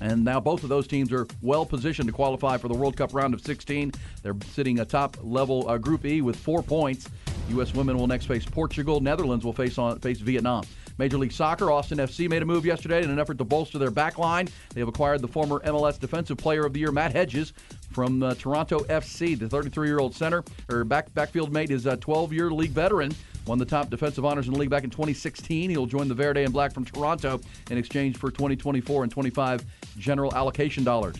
And 0.00 0.24
now 0.24 0.40
both 0.40 0.62
of 0.62 0.68
those 0.68 0.86
teams 0.86 1.12
are 1.12 1.26
well 1.40 1.64
positioned 1.64 2.08
to 2.08 2.12
qualify 2.12 2.58
for 2.58 2.68
the 2.68 2.74
World 2.74 2.96
Cup 2.96 3.14
round 3.14 3.32
of 3.32 3.40
16. 3.40 3.92
They're 4.22 4.36
sitting 4.46 4.80
a 4.80 4.84
top 4.84 5.16
level 5.22 5.68
uh, 5.68 5.78
Group 5.78 6.04
E 6.04 6.20
with 6.20 6.36
four 6.36 6.62
points. 6.62 7.08
U.S. 7.50 7.72
women 7.74 7.96
will 7.96 8.08
next 8.08 8.26
face 8.26 8.44
Portugal. 8.44 9.00
Netherlands 9.00 9.44
will 9.44 9.52
face 9.52 9.78
on 9.78 9.98
face 10.00 10.18
Vietnam. 10.18 10.64
Major 10.98 11.18
League 11.18 11.32
Soccer, 11.32 11.70
Austin 11.70 11.98
FC 11.98 12.28
made 12.28 12.42
a 12.42 12.46
move 12.46 12.64
yesterday 12.64 13.02
in 13.02 13.10
an 13.10 13.18
effort 13.18 13.38
to 13.38 13.44
bolster 13.44 13.78
their 13.78 13.90
back 13.90 14.18
line. 14.18 14.48
They 14.74 14.80
have 14.80 14.88
acquired 14.88 15.20
the 15.20 15.28
former 15.28 15.60
MLS 15.60 15.98
Defensive 15.98 16.38
Player 16.38 16.64
of 16.64 16.72
the 16.72 16.80
Year, 16.80 16.92
Matt 16.92 17.12
Hedges, 17.12 17.52
from 17.90 18.22
uh, 18.22 18.34
Toronto 18.34 18.80
FC. 18.80 19.38
The 19.38 19.46
33-year-old 19.46 20.14
center 20.14 20.42
or 20.70 20.84
back 20.84 21.12
backfield 21.14 21.52
mate 21.52 21.70
is 21.70 21.86
a 21.86 21.96
12-year 21.96 22.50
league 22.50 22.70
veteran. 22.70 23.14
Won 23.46 23.58
the 23.58 23.64
top 23.64 23.90
defensive 23.90 24.24
honors 24.24 24.48
in 24.48 24.54
the 24.54 24.58
league 24.58 24.70
back 24.70 24.84
in 24.84 24.90
2016. 24.90 25.70
He'll 25.70 25.86
join 25.86 26.08
the 26.08 26.14
Verde 26.14 26.42
and 26.42 26.52
Black 26.52 26.72
from 26.72 26.84
Toronto 26.84 27.40
in 27.70 27.78
exchange 27.78 28.16
for 28.16 28.30
2024 28.30 29.04
and 29.04 29.12
25 29.12 29.64
general 29.98 30.34
allocation 30.34 30.82
dollars. 30.82 31.16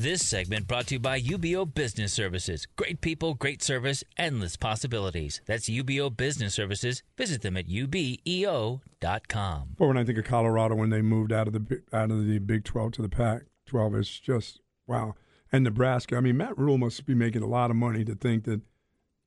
This 0.00 0.26
segment 0.26 0.66
brought 0.66 0.86
to 0.86 0.94
you 0.94 0.98
by 0.98 1.20
UBEO 1.20 1.74
Business 1.74 2.14
Services. 2.14 2.66
Great 2.74 3.02
people, 3.02 3.34
great 3.34 3.62
service, 3.62 4.02
endless 4.16 4.56
possibilities. 4.56 5.42
That's 5.44 5.68
UBEO 5.68 6.16
Business 6.16 6.54
Services. 6.54 7.02
Visit 7.18 7.42
them 7.42 7.54
at 7.58 7.68
ubeo.com. 7.68 8.80
But 9.76 9.86
when 9.86 9.98
I 9.98 10.04
think 10.04 10.16
of 10.16 10.24
Colorado 10.24 10.74
when 10.74 10.88
they 10.88 11.02
moved 11.02 11.34
out 11.34 11.48
of 11.48 11.52
the 11.52 11.82
out 11.92 12.10
of 12.10 12.26
the 12.26 12.38
Big 12.38 12.64
12 12.64 12.92
to 12.92 13.02
the 13.02 13.10
Pac 13.10 13.42
12, 13.66 13.94
it's 13.96 14.18
just 14.18 14.60
wow. 14.86 15.16
And 15.52 15.64
Nebraska, 15.64 16.16
I 16.16 16.20
mean, 16.20 16.38
Matt 16.38 16.56
Rhule 16.56 16.78
must 16.78 17.04
be 17.04 17.14
making 17.14 17.42
a 17.42 17.46
lot 17.46 17.68
of 17.68 17.76
money 17.76 18.02
to 18.06 18.14
think 18.14 18.44
that 18.44 18.62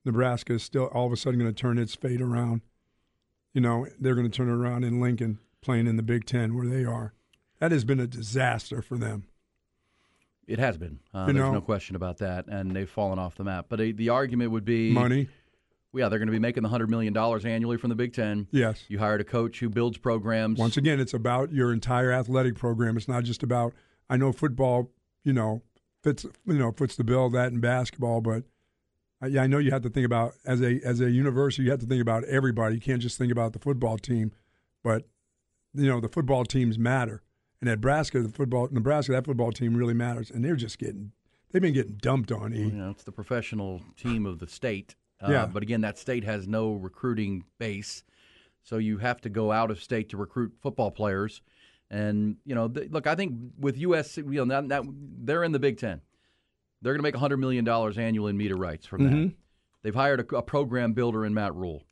Nebraska 0.04 0.54
is 0.54 0.64
still 0.64 0.86
all 0.86 1.06
of 1.06 1.12
a 1.12 1.16
sudden 1.16 1.38
going 1.38 1.54
to 1.54 1.56
turn 1.56 1.78
its 1.78 1.94
fate 1.94 2.20
around. 2.20 2.62
You 3.52 3.60
know, 3.60 3.86
they're 4.00 4.16
going 4.16 4.28
to 4.28 4.36
turn 4.36 4.48
it 4.48 4.54
around 4.54 4.82
in 4.82 5.00
Lincoln, 5.00 5.38
playing 5.60 5.86
in 5.86 5.94
the 5.94 6.02
Big 6.02 6.24
Ten 6.24 6.56
where 6.56 6.66
they 6.66 6.84
are. 6.84 7.14
That 7.60 7.70
has 7.70 7.84
been 7.84 8.00
a 8.00 8.08
disaster 8.08 8.82
for 8.82 8.98
them. 8.98 9.28
It 10.46 10.58
has 10.58 10.76
been. 10.76 11.00
Uh, 11.12 11.26
there's 11.26 11.36
know- 11.36 11.52
no 11.52 11.60
question 11.60 11.96
about 11.96 12.18
that, 12.18 12.46
and 12.48 12.74
they've 12.74 12.88
fallen 12.88 13.18
off 13.18 13.34
the 13.36 13.44
map. 13.44 13.66
But 13.68 13.80
uh, 13.80 13.84
the 13.94 14.10
argument 14.10 14.50
would 14.50 14.64
be 14.64 14.90
Money, 14.92 15.28
Yeah, 15.94 16.08
they're 16.08 16.18
going 16.18 16.26
to 16.26 16.32
be 16.32 16.38
making 16.38 16.62
the 16.62 16.68
hundred 16.68 16.90
million 16.90 17.12
dollars 17.12 17.44
annually 17.44 17.76
from 17.78 17.88
the 17.90 17.96
Big 17.96 18.12
Ten. 18.12 18.46
yes. 18.50 18.84
You 18.88 18.98
hired 18.98 19.20
a 19.20 19.24
coach 19.24 19.60
who 19.60 19.68
builds 19.70 19.96
programs. 19.98 20.58
Once 20.58 20.76
again, 20.76 21.00
it's 21.00 21.14
about 21.14 21.52
your 21.52 21.72
entire 21.72 22.12
athletic 22.12 22.56
program. 22.56 22.96
It's 22.96 23.08
not 23.08 23.24
just 23.24 23.42
about, 23.42 23.72
I 24.10 24.16
know 24.16 24.32
football, 24.32 24.90
you 25.22 25.32
know, 25.32 25.62
fits 26.02 26.24
you 26.46 26.58
know 26.58 26.70
fits 26.72 26.94
the 26.96 27.04
bill 27.04 27.30
that 27.30 27.50
in 27.52 27.60
basketball. 27.60 28.20
But 28.20 28.44
uh, 29.22 29.26
yeah, 29.26 29.42
I 29.42 29.46
know 29.46 29.58
you 29.58 29.70
have 29.70 29.82
to 29.82 29.90
think 29.90 30.04
about 30.06 30.34
as 30.44 30.60
a 30.60 30.80
as 30.84 31.00
a 31.00 31.10
university, 31.10 31.64
you 31.64 31.70
have 31.70 31.80
to 31.80 31.86
think 31.86 32.02
about 32.02 32.24
everybody. 32.24 32.74
You 32.76 32.80
can't 32.80 33.00
just 33.00 33.18
think 33.18 33.32
about 33.32 33.54
the 33.54 33.58
football 33.58 33.96
team, 33.98 34.32
but 34.82 35.08
you 35.72 35.88
know 35.88 36.00
the 36.00 36.08
football 36.08 36.44
teams 36.44 36.78
matter. 36.78 37.22
And 37.64 37.70
Nebraska, 37.70 38.20
the 38.20 38.28
football 38.28 38.68
Nebraska, 38.70 39.12
that 39.12 39.24
football 39.24 39.50
team 39.50 39.74
really 39.74 39.94
matters, 39.94 40.30
and 40.30 40.44
they're 40.44 40.54
just 40.54 40.78
getting 40.78 41.12
they've 41.50 41.62
been 41.62 41.72
getting 41.72 41.94
dumped 41.94 42.30
on. 42.30 42.52
E. 42.52 42.58
You 42.58 42.72
know, 42.72 42.90
it's 42.90 43.04
the 43.04 43.12
professional 43.12 43.80
team 43.96 44.26
of 44.26 44.38
the 44.38 44.46
state. 44.46 44.96
Uh, 45.22 45.28
Yeah. 45.30 45.46
But 45.46 45.62
again, 45.62 45.80
that 45.80 45.96
state 45.96 46.24
has 46.24 46.46
no 46.46 46.74
recruiting 46.74 47.44
base, 47.58 48.04
so 48.62 48.76
you 48.76 48.98
have 48.98 49.18
to 49.22 49.30
go 49.30 49.50
out 49.50 49.70
of 49.70 49.82
state 49.82 50.10
to 50.10 50.18
recruit 50.18 50.52
football 50.60 50.90
players. 50.90 51.40
And 51.90 52.36
you 52.44 52.54
know, 52.54 52.68
th- 52.68 52.90
look, 52.90 53.06
I 53.06 53.14
think 53.14 53.34
with 53.58 53.78
USC, 53.80 54.18
you 54.30 54.44
know, 54.44 54.60
that, 54.60 54.68
that 54.68 54.82
they're 55.22 55.42
in 55.42 55.52
the 55.52 55.58
Big 55.58 55.78
Ten. 55.78 56.02
They're 56.82 56.92
going 56.92 56.98
to 56.98 57.02
make 57.02 57.16
hundred 57.16 57.38
million 57.38 57.64
dollars 57.64 57.96
annually 57.96 58.28
in 58.28 58.36
media 58.36 58.56
rights 58.56 58.84
from 58.84 59.04
that. 59.04 59.34
They've 59.82 59.94
hired 59.94 60.20
a, 60.20 60.36
a 60.36 60.42
program 60.42 60.92
builder 60.92 61.24
in 61.24 61.32
Matt 61.32 61.54
Rhule. 61.54 61.84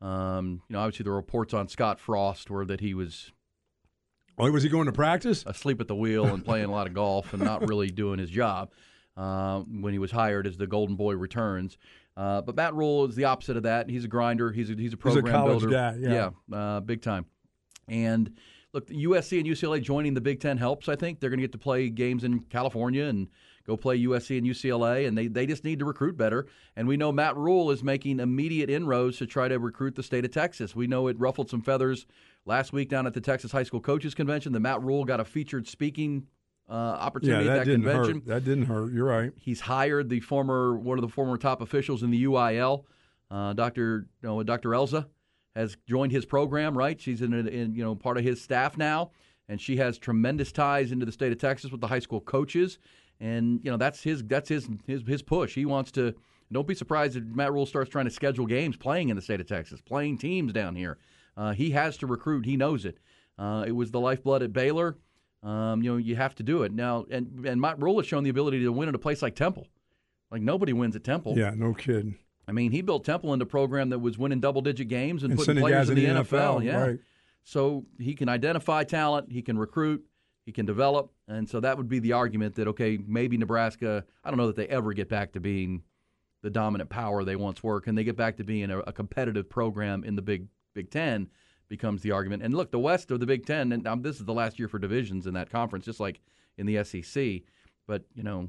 Um, 0.00 0.62
you 0.68 0.74
know, 0.74 0.78
obviously 0.82 1.02
the 1.02 1.10
reports 1.10 1.52
on 1.52 1.66
Scott 1.66 1.98
Frost 1.98 2.48
were 2.48 2.64
that 2.66 2.78
he 2.80 2.94
was 2.94 3.32
Oh, 4.38 4.50
was 4.50 4.62
he 4.62 4.68
going 4.68 4.86
to 4.86 4.92
practice? 4.92 5.44
asleep 5.46 5.80
at 5.80 5.88
the 5.88 5.94
wheel 5.94 6.26
and 6.26 6.44
playing 6.44 6.66
a 6.66 6.70
lot 6.70 6.86
of 6.86 6.94
golf 6.94 7.32
and 7.32 7.42
not 7.42 7.68
really 7.68 7.88
doing 7.88 8.18
his 8.18 8.30
job 8.30 8.70
uh, 9.16 9.60
when 9.60 9.92
he 9.92 9.98
was 9.98 10.10
hired 10.10 10.46
as 10.46 10.56
the 10.56 10.66
Golden 10.66 10.96
Boy 10.96 11.14
returns. 11.14 11.78
Uh, 12.16 12.40
but 12.40 12.56
Matt 12.56 12.74
Rhule 12.74 13.06
is 13.06 13.14
the 13.14 13.24
opposite 13.24 13.56
of 13.56 13.64
that. 13.64 13.90
He's 13.90 14.04
a 14.04 14.08
grinder. 14.08 14.50
He's 14.52 14.70
a, 14.70 14.74
he's 14.74 14.92
a 14.92 14.94
a 14.94 14.98
program 14.98 15.34
college 15.34 15.60
builder. 15.60 15.74
guy, 15.76 15.96
yeah. 16.00 16.30
uh, 16.56 16.80
big 16.80 17.02
time. 17.02 17.26
And 17.88 18.36
look, 18.72 18.86
the 18.86 19.04
USC 19.04 19.38
and 19.38 19.46
UCLA 19.46 19.82
joining 19.82 20.14
the 20.14 20.20
Big 20.20 20.40
Ten 20.40 20.56
helps. 20.56 20.88
I 20.88 20.96
think 20.96 21.20
they're 21.20 21.30
going 21.30 21.40
to 21.40 21.44
get 21.44 21.52
to 21.52 21.58
play 21.58 21.88
games 21.88 22.24
in 22.24 22.40
California 22.40 23.04
and 23.04 23.28
go 23.66 23.76
play 23.76 23.98
USC 24.00 24.38
and 24.38 24.46
UCLA, 24.46 25.08
and 25.08 25.18
they, 25.18 25.26
they 25.26 25.44
just 25.44 25.64
need 25.64 25.80
to 25.80 25.84
recruit 25.84 26.16
better. 26.16 26.46
And 26.76 26.86
we 26.86 26.96
know 26.96 27.12
Matt 27.12 27.36
Rhule 27.36 27.70
is 27.70 27.82
making 27.82 28.20
immediate 28.20 28.70
inroads 28.70 29.18
to 29.18 29.26
try 29.26 29.48
to 29.48 29.58
recruit 29.58 29.94
the 29.94 30.02
state 30.02 30.24
of 30.24 30.30
Texas. 30.30 30.74
We 30.76 30.86
know 30.86 31.08
it 31.08 31.18
ruffled 31.18 31.50
some 31.50 31.62
feathers 31.62 32.06
last 32.46 32.72
week 32.72 32.88
down 32.88 33.06
at 33.06 33.12
the 33.12 33.20
Texas 33.20 33.52
High 33.52 33.64
School 33.64 33.80
Coaches 33.80 34.14
Convention. 34.14 34.52
The 34.52 34.60
Matt 34.60 34.82
Rhule 34.82 35.04
got 35.04 35.20
a 35.20 35.24
featured 35.24 35.68
speaking 35.68 36.26
uh, 36.70 36.72
Yeah, 36.74 36.78
opportunity 37.06 37.44
that 37.44 37.50
at 37.52 37.58
that 37.58 37.64
didn't 37.66 37.82
convention. 37.84 38.14
hurt. 38.14 38.26
That 38.26 38.44
didn't 38.44 38.64
hurt. 38.66 38.92
You're 38.92 39.04
right. 39.06 39.32
He's 39.36 39.60
hired 39.60 40.08
the 40.08 40.20
former 40.20 40.76
one 40.76 40.96
of 40.98 41.02
the 41.02 41.08
former 41.08 41.36
top 41.36 41.60
officials 41.60 42.02
in 42.02 42.10
the 42.10 42.24
UIL, 42.24 42.84
uh, 43.30 43.52
Dr. 43.52 44.06
You 44.22 44.28
know, 44.28 44.42
Dr. 44.42 44.70
Elza 44.70 45.06
has 45.54 45.76
joined 45.86 46.12
his 46.12 46.24
program. 46.24 46.76
Right, 46.76 47.00
she's 47.00 47.22
in, 47.22 47.32
in 47.34 47.74
you 47.74 47.84
know 47.84 47.94
part 47.94 48.16
of 48.18 48.24
his 48.24 48.40
staff 48.40 48.76
now, 48.76 49.10
and 49.48 49.60
she 49.60 49.76
has 49.76 49.98
tremendous 49.98 50.52
ties 50.52 50.92
into 50.92 51.04
the 51.06 51.12
state 51.12 51.32
of 51.32 51.38
Texas 51.38 51.70
with 51.70 51.80
the 51.80 51.86
high 51.88 51.98
school 51.98 52.20
coaches, 52.20 52.78
and 53.20 53.60
you 53.64 53.70
know 53.70 53.76
that's 53.76 54.02
his 54.02 54.22
that's 54.24 54.48
his 54.48 54.68
his 54.86 55.02
his 55.06 55.22
push. 55.22 55.54
He 55.54 55.64
wants 55.66 55.90
to. 55.92 56.14
Don't 56.52 56.68
be 56.68 56.76
surprised 56.76 57.16
if 57.16 57.24
Matt 57.24 57.52
Rhule 57.52 57.66
starts 57.66 57.90
trying 57.90 58.04
to 58.04 58.10
schedule 58.12 58.46
games 58.46 58.76
playing 58.76 59.08
in 59.08 59.16
the 59.16 59.22
state 59.22 59.40
of 59.40 59.48
Texas, 59.48 59.80
playing 59.80 60.18
teams 60.18 60.52
down 60.52 60.76
here. 60.76 60.96
Uh, 61.36 61.52
he 61.52 61.70
has 61.70 61.96
to 61.98 62.06
recruit. 62.06 62.46
He 62.46 62.56
knows 62.56 62.84
it. 62.84 62.98
Uh, 63.38 63.64
it 63.66 63.72
was 63.72 63.90
the 63.90 64.00
lifeblood 64.00 64.42
at 64.42 64.52
Baylor. 64.52 64.96
Um, 65.42 65.82
you 65.82 65.92
know, 65.92 65.96
you 65.98 66.16
have 66.16 66.34
to 66.36 66.42
do 66.42 66.62
it 66.62 66.72
now. 66.72 67.04
And 67.10 67.44
and 67.46 67.60
Matt 67.60 67.80
Rhule 67.80 67.98
has 67.98 68.06
shown 68.06 68.24
the 68.24 68.30
ability 68.30 68.60
to 68.62 68.72
win 68.72 68.88
at 68.88 68.94
a 68.94 68.98
place 68.98 69.22
like 69.22 69.36
Temple. 69.36 69.68
Like 70.30 70.42
nobody 70.42 70.72
wins 70.72 70.96
at 70.96 71.04
Temple. 71.04 71.34
Yeah, 71.36 71.52
no 71.54 71.74
kidding. 71.74 72.16
I 72.48 72.52
mean, 72.52 72.72
he 72.72 72.80
built 72.80 73.04
Temple 73.04 73.32
into 73.32 73.44
a 73.44 73.46
program 73.48 73.90
that 73.90 73.98
was 73.98 74.18
winning 74.18 74.40
double 74.40 74.60
digit 74.62 74.88
games 74.88 75.22
and, 75.22 75.32
And 75.32 75.38
putting 75.38 75.60
players 75.60 75.88
in 75.90 75.96
the 75.96 76.04
NFL. 76.06 76.60
NFL, 76.60 76.64
Yeah. 76.64 76.80
right. 76.82 76.98
So 77.44 77.84
he 77.98 78.14
can 78.14 78.28
identify 78.28 78.82
talent, 78.84 79.30
he 79.30 79.40
can 79.42 79.56
recruit, 79.58 80.04
he 80.46 80.52
can 80.52 80.66
develop, 80.66 81.12
and 81.28 81.48
so 81.48 81.60
that 81.60 81.76
would 81.76 81.88
be 81.88 82.00
the 82.00 82.12
argument 82.12 82.56
that 82.56 82.66
okay, 82.68 82.98
maybe 83.06 83.36
Nebraska. 83.36 84.04
I 84.24 84.30
don't 84.30 84.36
know 84.38 84.48
that 84.48 84.56
they 84.56 84.66
ever 84.66 84.92
get 84.94 85.08
back 85.08 85.32
to 85.34 85.40
being 85.40 85.82
the 86.42 86.50
dominant 86.50 86.90
power 86.90 87.22
they 87.24 87.36
once 87.36 87.62
were. 87.62 87.80
Can 87.80 87.94
they 87.94 88.04
get 88.04 88.16
back 88.16 88.36
to 88.38 88.44
being 88.44 88.70
a, 88.70 88.80
a 88.80 88.92
competitive 88.92 89.48
program 89.48 90.02
in 90.02 90.16
the 90.16 90.22
Big 90.22 90.48
Big 90.76 90.90
Ten? 90.90 91.28
Becomes 91.68 92.02
the 92.02 92.12
argument. 92.12 92.44
And 92.44 92.54
look, 92.54 92.70
the 92.70 92.78
West 92.78 93.10
of 93.10 93.18
the 93.18 93.26
Big 93.26 93.44
Ten, 93.44 93.72
and 93.72 93.88
um, 93.88 94.02
this 94.02 94.20
is 94.20 94.24
the 94.24 94.32
last 94.32 94.56
year 94.56 94.68
for 94.68 94.78
divisions 94.78 95.26
in 95.26 95.34
that 95.34 95.50
conference, 95.50 95.84
just 95.84 95.98
like 95.98 96.20
in 96.56 96.66
the 96.66 96.84
SEC. 96.84 97.42
But 97.88 98.04
you 98.14 98.22
know, 98.22 98.48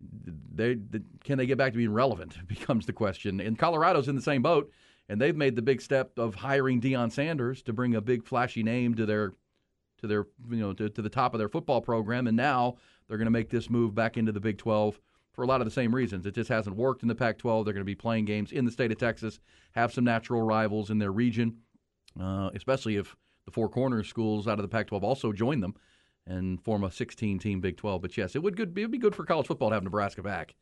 they, 0.00 0.74
the, 0.74 1.02
can 1.24 1.36
they 1.36 1.46
get 1.46 1.58
back 1.58 1.72
to 1.72 1.78
being 1.78 1.92
relevant 1.92 2.36
becomes 2.48 2.86
the 2.86 2.92
question. 2.94 3.40
And 3.40 3.58
Colorado's 3.58 4.08
in 4.08 4.16
the 4.16 4.22
same 4.22 4.40
boat, 4.40 4.70
and 5.08 5.20
they've 5.20 5.36
made 5.36 5.56
the 5.56 5.62
big 5.62 5.82
step 5.82 6.18
of 6.18 6.34
hiring 6.34 6.80
Deion 6.80 7.12
Sanders 7.12 7.62
to 7.62 7.72
bring 7.72 7.94
a 7.94 8.00
big 8.00 8.24
flashy 8.24 8.62
name 8.62 8.94
to 8.94 9.04
their 9.04 9.34
to 9.98 10.06
their 10.06 10.26
you 10.50 10.56
know 10.56 10.72
to, 10.72 10.88
to 10.88 11.02
the 11.02 11.10
top 11.10 11.34
of 11.34 11.38
their 11.38 11.48
football 11.48 11.80
program, 11.80 12.26
and 12.26 12.36
now 12.36 12.76
they're 13.06 13.18
going 13.18 13.26
to 13.26 13.30
make 13.30 13.50
this 13.50 13.70
move 13.70 13.94
back 13.94 14.16
into 14.16 14.32
the 14.32 14.40
Big 14.40 14.58
12 14.58 14.98
for 15.36 15.44
a 15.44 15.46
lot 15.46 15.60
of 15.60 15.66
the 15.66 15.70
same 15.70 15.94
reasons. 15.94 16.26
It 16.26 16.34
just 16.34 16.48
hasn't 16.48 16.76
worked 16.76 17.02
in 17.02 17.08
the 17.08 17.14
Pac-12. 17.14 17.64
They're 17.64 17.74
going 17.74 17.82
to 17.82 17.84
be 17.84 17.94
playing 17.94 18.24
games 18.24 18.50
in 18.50 18.64
the 18.64 18.72
state 18.72 18.90
of 18.90 18.98
Texas, 18.98 19.38
have 19.72 19.92
some 19.92 20.02
natural 20.02 20.42
rivals 20.42 20.90
in 20.90 20.98
their 20.98 21.12
region, 21.12 21.58
uh, 22.20 22.50
especially 22.54 22.96
if 22.96 23.14
the 23.44 23.52
Four 23.52 23.68
Corners 23.68 24.08
schools 24.08 24.48
out 24.48 24.58
of 24.58 24.62
the 24.62 24.68
Pac-12 24.68 25.02
also 25.02 25.32
join 25.32 25.60
them 25.60 25.74
and 26.26 26.60
form 26.60 26.82
a 26.82 26.88
16-team 26.88 27.60
Big 27.60 27.76
12. 27.76 28.02
But 28.02 28.16
yes, 28.16 28.34
it 28.34 28.42
would 28.42 28.56
good. 28.56 28.76
It 28.76 28.82
would 28.82 28.90
be 28.90 28.98
good 28.98 29.14
for 29.14 29.24
college 29.24 29.46
football 29.46 29.68
to 29.68 29.74
have 29.74 29.84
Nebraska 29.84 30.22
back 30.22 30.56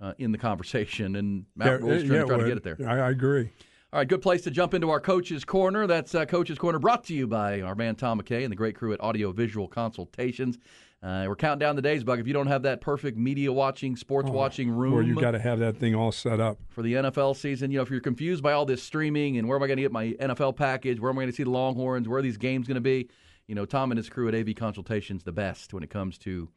uh, 0.00 0.12
in 0.18 0.32
the 0.32 0.38
conversation, 0.38 1.16
and 1.16 1.46
Matt 1.56 1.80
Rhule's 1.80 2.02
trying, 2.02 2.12
yeah, 2.12 2.20
to 2.22 2.26
try 2.26 2.38
to 2.38 2.44
get 2.44 2.56
it 2.56 2.64
there. 2.64 2.76
I, 2.86 3.06
I 3.06 3.10
agree. 3.10 3.50
All 3.92 3.98
right, 3.98 4.08
good 4.08 4.22
place 4.22 4.42
to 4.42 4.50
jump 4.50 4.74
into 4.74 4.90
our 4.90 5.00
Coach's 5.00 5.44
Corner. 5.44 5.86
That's 5.86 6.14
uh, 6.14 6.24
Coach's 6.24 6.58
Corner 6.58 6.78
brought 6.78 7.04
to 7.04 7.14
you 7.14 7.26
by 7.26 7.60
our 7.60 7.74
man 7.74 7.94
Tom 7.94 8.20
McKay 8.20 8.42
and 8.42 8.50
the 8.50 8.56
great 8.56 8.74
crew 8.74 8.92
at 8.92 9.00
Audio 9.02 9.32
Visual 9.32 9.68
Consultations. 9.68 10.58
Uh, 11.02 11.24
we're 11.26 11.34
counting 11.34 11.58
down 11.58 11.74
the 11.74 11.82
days, 11.82 12.04
Buck. 12.04 12.20
If 12.20 12.28
you 12.28 12.32
don't 12.32 12.46
have 12.46 12.62
that 12.62 12.80
perfect 12.80 13.18
media 13.18 13.52
watching, 13.52 13.96
sports 13.96 14.30
watching 14.30 14.70
room 14.70 14.94
Where 14.94 15.02
you 15.02 15.16
got 15.16 15.32
to 15.32 15.40
have 15.40 15.58
that 15.58 15.76
thing 15.76 15.96
all 15.96 16.12
set 16.12 16.38
up. 16.38 16.58
for 16.68 16.82
the 16.82 16.94
NFL 16.94 17.36
season, 17.36 17.72
you 17.72 17.78
know, 17.78 17.82
if 17.82 17.90
you're 17.90 18.00
confused 18.00 18.40
by 18.40 18.52
all 18.52 18.64
this 18.64 18.84
streaming 18.84 19.36
and 19.36 19.48
where 19.48 19.56
am 19.56 19.64
I 19.64 19.66
going 19.66 19.78
to 19.78 19.82
get 19.82 19.90
my 19.90 20.12
NFL 20.20 20.54
package, 20.54 21.00
where 21.00 21.10
am 21.10 21.18
I 21.18 21.22
going 21.22 21.32
to 21.32 21.36
see 21.36 21.42
the 21.42 21.50
Longhorns, 21.50 22.08
where 22.08 22.20
are 22.20 22.22
these 22.22 22.36
games 22.36 22.68
going 22.68 22.76
to 22.76 22.80
be, 22.80 23.08
you 23.48 23.56
know, 23.56 23.64
Tom 23.64 23.90
and 23.90 23.98
his 23.98 24.08
crew 24.08 24.28
at 24.28 24.34
AV 24.34 24.54
Consultations 24.54 25.24
the 25.24 25.32
best 25.32 25.74
when 25.74 25.82
it 25.82 25.90
comes 25.90 26.18
to 26.18 26.48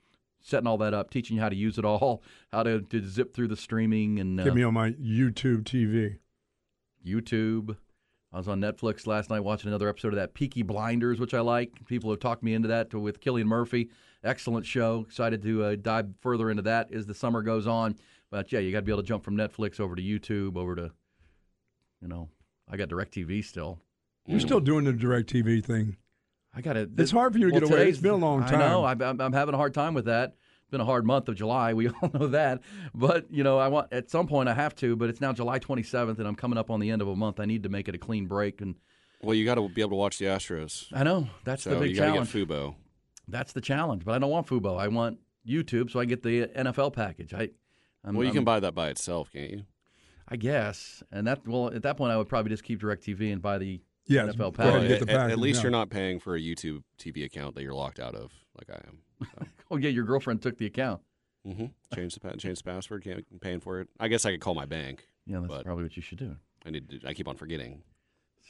setting 0.41 0.67
all 0.67 0.77
that 0.77 0.93
up, 0.93 1.09
teaching 1.09 1.37
you 1.37 1.41
how 1.41 1.49
to 1.49 1.55
use 1.55 1.79
it 1.79 1.85
all, 1.85 2.21
how 2.51 2.61
to, 2.61 2.81
to 2.81 3.01
zip 3.01 3.33
through 3.33 3.47
the 3.47 3.57
streaming 3.57 4.19
and 4.19 4.39
uh, 4.39 4.43
Get 4.43 4.53
me 4.53 4.61
on 4.63 4.75
my 4.75 4.91
YouTube 4.91 5.63
TV. 5.63 6.17
YouTube. 7.03 7.77
I 8.31 8.37
was 8.37 8.47
on 8.47 8.59
Netflix 8.61 9.07
last 9.07 9.29
night 9.29 9.39
watching 9.39 9.69
another 9.69 9.89
episode 9.89 10.09
of 10.09 10.17
that 10.17 10.33
Peaky 10.35 10.61
Blinders, 10.61 11.19
which 11.19 11.33
I 11.33 11.39
like. 11.39 11.71
People 11.87 12.11
have 12.11 12.19
talked 12.19 12.43
me 12.43 12.53
into 12.53 12.67
that 12.67 12.91
to, 12.91 12.99
with 12.99 13.21
Cillian 13.21 13.45
Murphy. 13.45 13.89
Excellent 14.25 14.65
show. 14.65 15.05
Excited 15.08 15.41
to 15.44 15.63
uh, 15.63 15.75
dive 15.75 16.08
further 16.22 16.50
into 16.50 16.63
that 16.63 16.91
as 16.91 17.05
the 17.05 17.13
summer 17.13 17.41
goes 17.41 17.67
on. 17.67 17.96
But 18.32 18.51
yeah, 18.51 18.60
you 18.60 18.72
got 18.72 18.79
to 18.79 18.84
be 18.86 18.91
able 18.91 19.03
to 19.03 19.08
jump 19.08 19.24
from 19.24 19.38
Netflix 19.38 19.79
over 19.79 19.96
to 19.96 20.01
YouTube, 20.01 20.58
over 20.58 20.75
to, 20.75 20.91
you 22.01 22.08
know, 22.08 22.29
I 22.70 22.75
got 22.77 22.89
DirecTV 22.89 23.46
still. 23.46 23.79
You're 24.27 24.39
still 24.39 24.60
doing 24.60 24.86
the 24.86 24.94
direct 24.94 25.32
TV 25.32 25.63
thing. 25.63 25.98
I 26.55 26.62
got 26.62 26.74
to. 26.74 26.89
It's 26.98 27.12
hard 27.12 27.34
for 27.34 27.39
you 27.39 27.51
to 27.51 27.60
get 27.60 27.63
away. 27.70 27.89
It's 27.89 28.00
been 28.00 28.12
a 28.12 28.15
long 28.15 28.41
I 28.44 28.51
know. 28.51 28.82
time. 28.84 29.01
I'm, 29.01 29.22
I'm 29.22 29.34
having 29.34 29.53
a 29.53 29.58
hard 29.58 29.74
time 29.75 29.94
with 29.94 30.05
that. 30.05 30.34
It's 30.62 30.72
been 30.72 30.82
a 30.82 30.86
hard 30.86 31.05
month 31.05 31.27
of 31.29 31.36
July. 31.36 31.74
We 31.75 31.89
all 32.01 32.10
know 32.13 32.27
that. 32.27 32.62
But 32.96 33.32
you 33.32 33.44
know, 33.44 33.60
I 33.60 33.67
want 33.67 33.94
at 33.94 34.10
some 34.10 34.25
point 34.25 34.50
I 34.50 34.55
have 34.55 34.75
to. 34.77 34.96
But 34.96 35.10
it's 35.10 35.22
now 35.22 35.32
July 35.34 35.60
27th, 35.60 36.17
and 36.17 36.27
I'm 36.27 36.34
coming 36.36 36.58
up 36.58 36.72
on 36.72 36.79
the 36.79 36.89
end 36.89 37.03
of 37.03 37.08
a 37.08 37.15
month. 37.15 37.39
I 37.39 37.46
need 37.46 37.63
to 37.63 37.70
make 37.70 37.88
it 37.88 37.94
a 37.94 38.00
clean 38.00 38.25
break, 38.25 38.62
and 38.62 38.75
Well, 39.22 39.36
you 39.36 39.46
got 39.46 39.55
to 39.55 39.70
be 39.70 39.82
able 39.82 39.91
to 39.91 39.96
watch 39.98 40.17
the 40.17 40.25
Astros. 40.25 40.88
I 40.91 41.03
know 41.03 41.27
that's 41.44 41.63
So 41.63 41.72
the 41.72 41.79
big 41.82 41.91
you 41.91 41.98
got 41.98 42.05
to 42.05 42.12
challenge. 42.13 42.34
get 42.34 42.48
Fubo. 42.48 42.75
That's 43.27 43.53
the 43.53 43.62
challenge. 43.62 44.05
But 44.05 44.15
I 44.15 44.20
don't 44.20 44.29
want 44.29 44.48
Fubo. 44.48 44.77
I 44.79 44.88
want 44.88 45.20
YouTube, 45.48 45.89
so 45.91 46.00
I 46.00 46.05
get 46.05 46.24
the 46.24 46.48
NFL 46.48 46.94
package. 46.94 47.34
I. 47.34 47.50
I'm, 48.03 48.13
Well, 48.15 48.24
you 48.24 48.27
I'm- 48.29 48.36
can 48.36 48.44
buy 48.44 48.60
that 48.60 48.75
by 48.75 48.89
itself, 48.89 49.32
can't 49.32 49.50
you? 49.50 49.63
I 50.27 50.38
guess, 50.38 51.03
and 51.12 51.27
that 51.27 51.48
well 51.48 51.67
at 51.72 51.84
that 51.84 51.98
point 51.98 52.12
I 52.12 52.17
would 52.17 52.27
probably 52.27 52.50
just 52.50 52.63
keep 52.63 52.82
DirecTV 52.82 53.32
and 53.32 53.41
buy 53.41 53.60
the 53.60 53.79
Yes, 54.08 54.36
NFL 54.36 54.53
package. 54.55 54.75
and 54.75 54.88
get 54.88 55.05
the 55.08 55.12
at, 55.13 55.32
at 55.32 55.39
least 55.39 55.58
yeah. 55.58 55.63
you're 55.63 55.72
not 55.72 55.89
paying 55.91 56.20
for 56.20 56.36
a 56.36 56.39
YouTube 56.39 56.84
TV 57.00 57.25
account 57.25 57.53
that 57.55 57.62
you're 57.63 57.74
locked 57.75 58.00
out 58.00 58.15
of, 58.15 58.32
like 58.58 58.70
I 58.75 58.82
am. 58.88 59.00
So, 59.22 59.46
Oh 59.72 59.77
yeah, 59.77 59.89
your 59.89 60.03
girlfriend 60.03 60.41
took 60.41 60.58
the 60.58 60.65
account. 60.65 61.01
hmm 61.44 61.65
Change 61.94 62.15
the 62.15 62.38
change 62.38 62.58
the 62.60 62.63
password. 62.63 63.03
Can't 63.03 63.24
paying 63.41 63.60
for 63.60 63.82
it. 63.82 63.88
I 64.00 64.08
guess 64.08 64.25
I 64.25 64.32
could 64.32 64.41
call 64.41 64.55
my 64.55 64.65
bank. 64.65 65.08
Yeah, 65.27 65.39
that's 65.41 65.48
But- 65.48 65.65
probably 65.65 65.84
what 65.84 65.96
you 65.96 66.01
should 66.03 66.17
do. 66.20 66.36
I 66.65 66.72
need. 66.72 66.89
To, 66.89 67.08
I 67.08 67.13
keep 67.13 67.27
on 67.27 67.36
forgetting. 67.36 67.84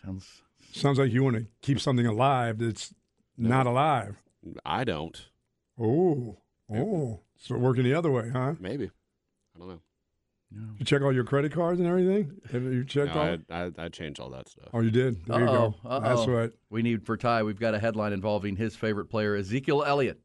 Sounds 0.01 0.41
Sounds 0.71 0.97
like 0.97 1.11
you 1.11 1.23
want 1.23 1.35
to 1.37 1.45
keep 1.61 1.79
something 1.81 2.05
alive 2.05 2.57
that's 2.57 2.93
not 3.37 3.67
alive. 3.67 4.21
I 4.65 4.83
don't. 4.83 5.25
Oh, 5.79 6.37
oh. 6.73 7.19
So 7.37 7.57
working 7.57 7.83
the 7.83 7.93
other 7.93 8.11
way, 8.11 8.29
huh? 8.31 8.53
Maybe. 8.59 8.85
I 9.55 9.59
don't 9.59 9.67
know. 9.67 9.79
You 10.79 10.85
check 10.85 11.01
all 11.01 11.11
your 11.13 11.23
credit 11.25 11.51
cards 11.51 11.79
and 11.79 11.89
everything? 11.89 12.31
Have 12.51 12.63
you 12.63 12.85
checked 12.85 13.13
No, 13.15 13.21
all? 13.21 13.37
I, 13.49 13.63
I 13.65 13.71
I 13.85 13.89
changed 13.89 14.19
all 14.21 14.29
that 14.29 14.47
stuff. 14.47 14.69
Oh, 14.73 14.79
you 14.79 14.91
did? 14.91 15.25
There 15.25 15.39
you 15.41 15.47
Uh-oh, 15.47 15.69
go. 15.83 15.89
uh-oh. 15.89 15.99
That's 15.99 16.27
what. 16.27 16.53
we 16.69 16.81
need 16.81 17.05
for 17.05 17.17
Ty. 17.17 17.43
We've 17.43 17.59
got 17.59 17.73
a 17.73 17.79
headline 17.79 18.13
involving 18.13 18.55
his 18.55 18.75
favorite 18.75 19.05
player, 19.09 19.35
Ezekiel 19.35 19.83
Elliott. 19.83 20.19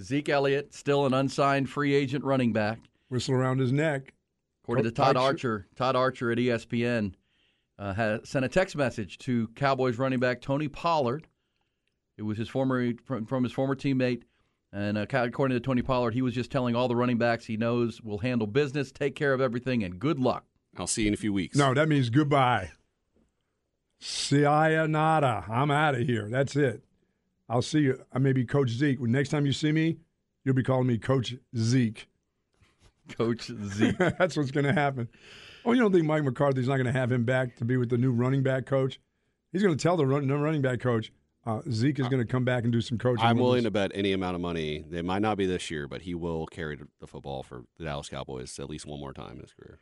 Zeke 0.00 0.28
Elliott, 0.28 0.74
still 0.74 1.06
an 1.06 1.14
unsigned 1.14 1.70
free 1.70 1.94
agent 1.94 2.24
running 2.24 2.52
back. 2.52 2.80
Whistle 3.08 3.34
around 3.34 3.60
his 3.60 3.72
neck. 3.72 4.12
According 4.64 4.84
to 4.84 4.90
Todd 4.90 5.16
Archer- 5.16 5.28
Archer, 5.28 5.66
Todd 5.76 5.96
Archer 5.96 6.32
at 6.32 6.38
ESPN 6.38 7.14
uh, 7.78 7.94
had 7.94 8.26
sent 8.26 8.44
a 8.44 8.48
text 8.48 8.76
message 8.76 9.18
to 9.18 9.48
Cowboys 9.54 9.96
running 9.98 10.18
back 10.18 10.40
Tony 10.40 10.68
Pollard. 10.68 11.28
It 12.16 12.22
was 12.22 12.38
his 12.38 12.48
former 12.48 12.92
from, 13.04 13.26
from 13.26 13.42
his 13.42 13.52
former 13.52 13.74
teammate 13.74 14.22
And 14.72 14.96
uh, 14.98 15.06
according 15.12 15.56
to 15.56 15.60
Tony 15.60 15.82
Pollard, 15.82 16.14
he 16.14 16.22
was 16.22 16.34
just 16.34 16.50
telling 16.50 16.74
all 16.74 16.88
the 16.88 16.96
running 16.96 17.18
backs 17.18 17.46
he 17.46 17.56
knows 17.56 18.00
will 18.02 18.18
handle 18.18 18.46
business, 18.46 18.92
take 18.92 19.14
care 19.14 19.32
of 19.32 19.40
everything, 19.40 19.82
and 19.82 19.98
good 19.98 20.18
luck. 20.18 20.44
I'll 20.76 20.86
see 20.86 21.02
you 21.02 21.08
in 21.08 21.14
a 21.14 21.18
few 21.18 21.32
weeks. 21.32 21.56
No, 21.56 21.74
that 21.74 21.88
means 21.88 22.10
goodbye. 22.10 22.72
Sayonara. 24.00 25.46
I'm 25.48 25.70
out 25.70 25.94
of 25.94 26.06
here. 26.06 26.28
That's 26.28 26.56
it. 26.56 26.82
I'll 27.48 27.62
see 27.62 27.80
you. 27.80 28.04
I 28.12 28.18
may 28.18 28.32
be 28.32 28.44
Coach 28.44 28.70
Zeke. 28.70 29.00
Next 29.00 29.28
time 29.28 29.46
you 29.46 29.52
see 29.52 29.72
me, 29.72 29.98
you'll 30.44 30.54
be 30.54 30.62
calling 30.62 30.86
me 30.86 30.98
Coach 30.98 31.34
Zeke. 31.56 32.08
Coach 33.16 33.50
Zeke. 33.66 33.96
That's 34.18 34.36
what's 34.36 34.50
going 34.50 34.66
to 34.66 34.72
happen. 34.72 35.08
Oh, 35.64 35.72
you 35.72 35.80
don't 35.80 35.92
think 35.92 36.04
Mike 36.04 36.24
McCarthy's 36.24 36.68
not 36.68 36.76
going 36.76 36.86
to 36.86 36.92
have 36.92 37.10
him 37.10 37.24
back 37.24 37.56
to 37.56 37.64
be 37.64 37.76
with 37.76 37.88
the 37.88 37.98
new 37.98 38.12
running 38.12 38.42
back 38.42 38.66
coach? 38.66 39.00
He's 39.52 39.62
going 39.62 39.76
to 39.76 39.82
tell 39.82 39.96
the 39.96 40.06
run, 40.06 40.28
running 40.28 40.62
back 40.62 40.80
coach 40.80 41.12
uh, 41.46 41.60
Zeke 41.70 41.98
is 41.98 42.08
going 42.08 42.22
to 42.22 42.30
come 42.30 42.44
back 42.44 42.64
and 42.64 42.72
do 42.72 42.80
some 42.80 42.96
coaching. 42.98 43.24
I'm 43.24 43.38
willing 43.38 43.60
us. 43.60 43.64
to 43.64 43.70
bet 43.70 43.92
any 43.94 44.12
amount 44.12 44.34
of 44.34 44.40
money. 44.40 44.84
It 44.90 45.04
might 45.04 45.22
not 45.22 45.36
be 45.36 45.46
this 45.46 45.70
year, 45.70 45.86
but 45.86 46.02
he 46.02 46.14
will 46.14 46.46
carry 46.46 46.78
the 47.00 47.06
football 47.06 47.42
for 47.42 47.64
the 47.78 47.84
Dallas 47.84 48.08
Cowboys 48.08 48.58
at 48.58 48.70
least 48.70 48.86
one 48.86 49.00
more 49.00 49.12
time 49.12 49.32
in 49.32 49.40
his 49.40 49.52
career. 49.52 49.78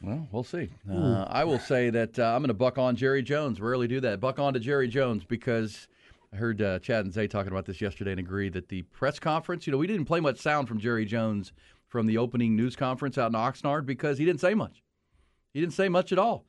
Well, 0.00 0.28
we'll 0.30 0.44
see. 0.44 0.70
Uh, 0.88 1.26
I 1.28 1.42
will 1.42 1.58
say 1.58 1.90
that 1.90 2.18
uh, 2.18 2.26
I'm 2.34 2.40
going 2.40 2.48
to 2.48 2.54
buck 2.54 2.78
on 2.78 2.94
Jerry 2.94 3.22
Jones. 3.22 3.60
Rarely 3.60 3.88
do 3.88 4.00
that. 4.00 4.20
Buck 4.20 4.38
on 4.38 4.54
to 4.54 4.60
Jerry 4.60 4.86
Jones 4.86 5.24
because 5.24 5.88
I 6.32 6.36
heard 6.36 6.62
uh, 6.62 6.78
Chad 6.78 7.04
and 7.04 7.12
Zay 7.12 7.26
talking 7.26 7.50
about 7.50 7.66
this 7.66 7.80
yesterday 7.80 8.12
and 8.12 8.20
agree 8.20 8.48
that 8.50 8.68
the 8.68 8.82
press 8.82 9.18
conference, 9.18 9.66
you 9.66 9.72
know, 9.72 9.78
we 9.78 9.88
didn't 9.88 10.04
play 10.04 10.20
much 10.20 10.38
sound 10.38 10.68
from 10.68 10.78
Jerry 10.78 11.04
Jones 11.04 11.52
from 11.88 12.06
the 12.06 12.16
opening 12.16 12.54
news 12.54 12.76
conference 12.76 13.18
out 13.18 13.32
in 13.32 13.32
Oxnard 13.32 13.86
because 13.86 14.18
he 14.18 14.24
didn't 14.24 14.40
say 14.40 14.54
much. 14.54 14.84
He 15.52 15.60
didn't 15.60 15.74
say 15.74 15.88
much 15.88 16.12
at 16.12 16.18
all, 16.18 16.44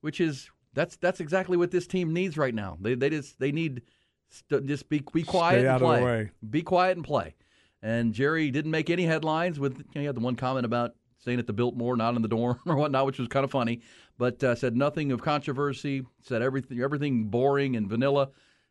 which 0.00 0.20
is 0.20 0.48
that's 0.74 0.96
that's 0.96 1.20
exactly 1.20 1.56
what 1.56 1.70
this 1.70 1.86
team 1.86 2.12
needs 2.12 2.36
right 2.36 2.54
now. 2.54 2.76
They 2.80 2.94
they 2.94 3.10
just 3.10 3.38
they 3.38 3.52
need 3.52 3.82
st- 4.28 4.66
just 4.66 4.88
be 4.88 5.02
be 5.12 5.22
quiet 5.22 5.54
Stay 5.54 5.60
and 5.60 5.68
out 5.68 5.82
of 5.82 5.88
play. 5.88 5.98
the 5.98 6.04
way. 6.04 6.30
Be 6.50 6.62
quiet 6.62 6.96
and 6.96 7.04
play. 7.04 7.34
And 7.82 8.14
Jerry 8.14 8.50
didn't 8.50 8.70
make 8.70 8.90
any 8.90 9.04
headlines. 9.04 9.60
With 9.60 9.78
you 9.78 9.84
know, 9.94 10.00
he 10.00 10.06
had 10.06 10.16
the 10.16 10.20
one 10.20 10.36
comment 10.36 10.66
about 10.66 10.94
staying 11.18 11.38
at 11.38 11.46
the 11.46 11.52
Biltmore, 11.52 11.96
not 11.96 12.16
in 12.16 12.22
the 12.22 12.28
dorm 12.28 12.60
or 12.66 12.76
whatnot, 12.76 13.06
which 13.06 13.18
was 13.18 13.28
kind 13.28 13.44
of 13.44 13.50
funny. 13.50 13.80
But 14.18 14.42
uh, 14.44 14.54
said 14.54 14.76
nothing 14.76 15.12
of 15.12 15.22
controversy. 15.22 16.04
Said 16.22 16.42
everything 16.42 16.80
everything 16.80 17.24
boring 17.24 17.76
and 17.76 17.88
vanilla, 17.88 18.30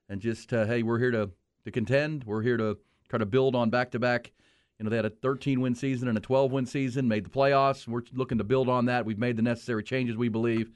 and 0.10 0.22
just 0.22 0.54
uh, 0.54 0.66
hey, 0.66 0.84
we're 0.84 1.00
here 1.00 1.12
to 1.12 1.30
to 1.66 1.72
contend. 1.72 2.24
We're 2.26 2.42
here 2.42 2.58
to 2.58 2.78
try 3.10 3.20
to 3.20 3.26
build 3.26 3.56
on 3.56 3.70
back 3.70 3.92
to 3.92 4.00
back. 4.00 4.32
You 4.80 4.86
know, 4.86 4.90
they 4.90 4.96
had 4.96 5.06
a 5.06 5.10
13 5.12 5.62
win 5.62 5.76
season 5.76 6.10
and 6.10 6.18
a 6.18 6.22
12 6.22 6.52
win 6.52 6.66
season, 6.66 7.08
made 7.08 7.26
the 7.26 7.30
playoffs. 7.30 7.88
We're 7.88 8.02
looking 8.12 8.40
to 8.40 8.44
build 8.44 8.68
on 8.68 8.86
that. 8.86 9.06
We've 9.06 9.20
made 9.20 9.38
the 9.38 9.44
necessary 9.44 9.84
changes, 9.84 10.18
we 10.18 10.30
believe, 10.30 10.72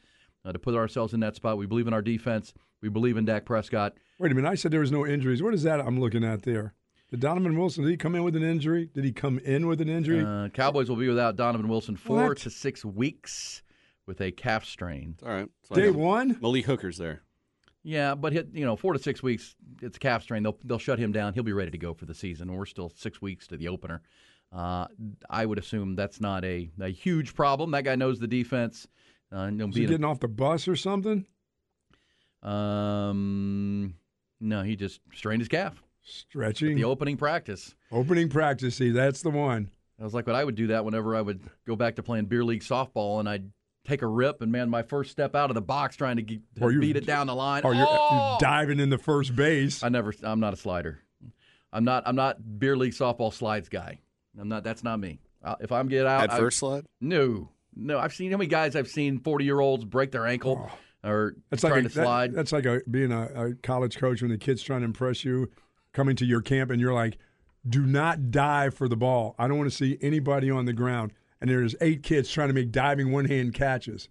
uh, 0.48 0.54
to 0.54 0.60
put 0.60 0.76
ourselves 0.76 1.14
in 1.14 1.20
that 1.20 1.36
spot. 1.36 1.58
We 1.58 1.66
believe 1.66 1.88
in 1.88 1.94
our 1.94 2.02
defense. 2.02 2.54
We 2.82 2.90
believe 2.90 3.18
in 3.18 3.26
Dak 3.26 3.46
Prescott. 3.46 3.96
Wait 4.20 4.32
a 4.32 4.36
minute. 4.36 4.50
I 4.50 4.56
said 4.56 4.72
there 4.72 4.80
was 4.80 4.92
no 4.92 5.06
injuries. 5.06 5.44
What 5.44 5.54
is 5.54 5.64
that 5.64 5.80
I'm 5.80 6.00
looking 6.00 6.24
at 6.24 6.44
there? 6.44 6.74
Did 7.10 7.22
Donovan 7.22 7.58
Wilson, 7.58 7.84
did 7.84 7.92
he 7.92 7.98
come 7.98 8.16
in 8.16 8.24
with 8.24 8.36
an 8.36 8.44
injury? 8.44 8.90
Did 8.94 9.06
he 9.06 9.14
come 9.14 9.40
in 9.40 9.68
with 9.68 9.80
an 9.82 9.90
injury? 9.90 10.24
Uh, 10.26 10.50
Cowboys 10.50 10.90
will 10.90 10.98
be 10.98 11.08
without 11.08 11.36
Donovan 11.38 11.70
Wilson 11.70 11.96
four 11.96 12.30
What? 12.30 12.38
to 12.40 12.50
six 12.50 12.84
weeks 12.84 13.62
with 14.06 14.20
a 14.22 14.32
calf 14.32 14.66
strain. 14.66 15.16
All 15.24 15.30
right. 15.30 15.48
It's 15.62 15.70
Day 15.70 15.90
one? 15.90 16.38
Malik 16.42 16.66
Hooker's 16.66 16.98
there. 16.98 17.22
Yeah, 17.84 18.16
but 18.16 18.34
hit, 18.34 18.50
you 18.52 18.66
know, 18.66 18.76
four 18.76 18.92
to 18.92 19.00
six 19.00 19.24
weeks, 19.24 19.56
it's 19.82 19.96
a 19.96 20.00
calf 20.00 20.24
strain. 20.24 20.44
They'll 20.44 20.58
they'll 20.66 20.80
shut 20.80 21.00
him 21.00 21.14
down. 21.14 21.34
He'll 21.34 21.44
be 21.44 21.54
ready 21.54 21.72
to 21.72 21.78
go 21.78 21.94
for 21.94 22.06
the 22.06 22.14
season. 22.14 22.52
We're 22.52 22.66
still 22.66 22.92
six 22.94 23.22
weeks 23.22 23.48
to 23.48 23.56
the 23.58 23.70
opener. 23.70 24.02
Uh, 24.52 24.88
I 25.30 25.46
would 25.46 25.58
assume 25.58 25.96
that's 25.96 26.20
not 26.20 26.44
a, 26.44 26.70
a 26.82 26.90
huge 26.90 27.34
problem. 27.34 27.72
That 27.72 27.86
guy 27.86 27.96
knows 27.96 28.20
the 28.20 28.28
defense. 28.28 28.88
Uh, 29.34 29.46
you 29.46 29.52
know, 29.52 29.68
Is 29.68 29.76
he 29.76 29.82
being 29.82 29.90
a- 29.90 29.92
getting 29.94 30.06
off 30.06 30.20
the 30.20 30.28
bus 30.28 30.68
or 30.68 30.76
something? 30.76 31.26
um, 32.44 33.96
no, 34.40 34.62
he 34.64 34.76
just 34.76 35.02
strained 35.14 35.42
his 35.42 35.48
calf. 35.50 35.82
Stretching. 36.04 36.76
The 36.76 36.86
opening 36.86 37.18
practice. 37.18 37.76
Opening 37.92 38.30
practice. 38.30 38.76
See, 38.76 38.92
that's 38.92 39.22
the 39.22 39.30
one. 39.30 39.70
I 40.00 40.04
was 40.04 40.14
like, 40.14 40.28
what 40.28 40.36
I 40.36 40.44
would 40.44 40.56
do 40.56 40.68
that 40.68 40.86
whenever 40.86 41.16
I 41.16 41.22
would 41.22 41.42
go 41.66 41.76
back 41.76 41.96
to 41.96 42.04
playing 42.04 42.26
beer 42.26 42.44
league 42.46 42.62
softball, 42.62 43.20
and 43.20 43.28
I'd 43.28 43.52
take 43.86 44.04
a 44.04 44.08
rip, 44.08 44.42
and 44.42 44.52
man, 44.52 44.70
my 44.70 44.84
first 44.84 45.12
step 45.12 45.36
out 45.36 45.50
of 45.50 45.56
the 45.56 45.62
box 45.62 45.96
trying 45.96 46.18
to, 46.18 46.22
get, 46.22 46.40
to 46.56 46.62
Or 46.64 46.72
you- 46.72 46.80
beat 46.80 46.96
it 46.96 47.06
down 47.06 47.28
the 47.28 47.36
line. 47.36 47.64
Or 47.66 47.74
you're, 47.74 47.88
oh! 47.90 48.38
you're 48.40 48.40
diving 48.40 48.80
in 48.80 48.90
the 48.90 48.98
first 48.98 49.36
base. 49.36 49.84
I 49.84 49.90
never. 49.90 50.14
I'm 50.24 50.40
not 50.40 50.54
a 50.54 50.58
slider. 50.58 51.00
I'm 51.74 51.84
not. 51.84 52.04
I'm 52.06 52.16
not 52.16 52.60
beer 52.60 52.78
league 52.78 52.94
softball 52.94 53.34
slides 53.34 53.68
guy. 53.70 54.00
I'm 54.40 54.48
not. 54.48 54.64
That's 54.64 54.84
not 54.84 55.00
me. 55.00 55.20
Uh, 55.44 55.56
if 55.60 55.72
I'm 55.72 55.88
get 55.88 56.06
out, 56.06 56.24
At 56.24 56.32
I- 56.34 56.38
first 56.38 56.60
slide? 56.60 56.86
no, 57.02 57.50
no. 57.80 58.00
I've 58.00 58.14
seen 58.14 58.32
how 58.32 58.38
many 58.38 58.50
guys 58.50 58.76
I've 58.76 58.88
seen 58.88 59.20
40 59.20 59.46
year 59.46 59.60
olds 59.60 59.86
break 59.86 60.12
their 60.12 60.26
ankle 60.26 60.70
oh. 61.04 61.10
or 61.10 61.34
Oh. 61.38 61.42
That's 61.50 61.62
trying 61.62 61.74
like 61.74 61.86
a, 61.86 61.90
to 61.90 61.90
slide. 61.90 62.32
That, 62.32 62.36
that's 62.36 62.52
like 62.52 62.66
a, 62.66 62.82
being 62.90 63.12
a, 63.12 63.50
a 63.50 63.54
college 63.56 63.98
coach 63.98 64.22
when 64.22 64.32
the 64.32 64.38
kid's 64.38 64.62
trying 64.62 64.82
to 64.82 64.86
impress 64.86 65.24
you, 65.24 65.50
coming 65.94 66.16
to 66.18 66.26
your 66.26 66.42
camp, 66.42 66.72
and 66.72 66.82
you're 66.82 66.94
like, 66.94 67.18
"Do 67.68 67.86
not 67.86 68.32
dive 68.32 68.74
for 68.74 68.88
the 68.88 68.98
ball. 68.98 69.36
I 69.38 69.48
don't 69.48 69.58
want 69.58 69.70
to 69.70 69.76
see 69.76 69.98
anybody 70.02 70.50
on 70.50 70.66
the 70.66 70.74
ground." 70.74 71.14
And 71.40 71.50
there's 71.50 71.76
eight 71.82 72.02
kids 72.02 72.32
trying 72.32 72.48
to 72.48 72.54
make 72.54 72.72
diving 72.72 73.12
one 73.12 73.26
hand 73.26 73.54
catches. 73.54 74.10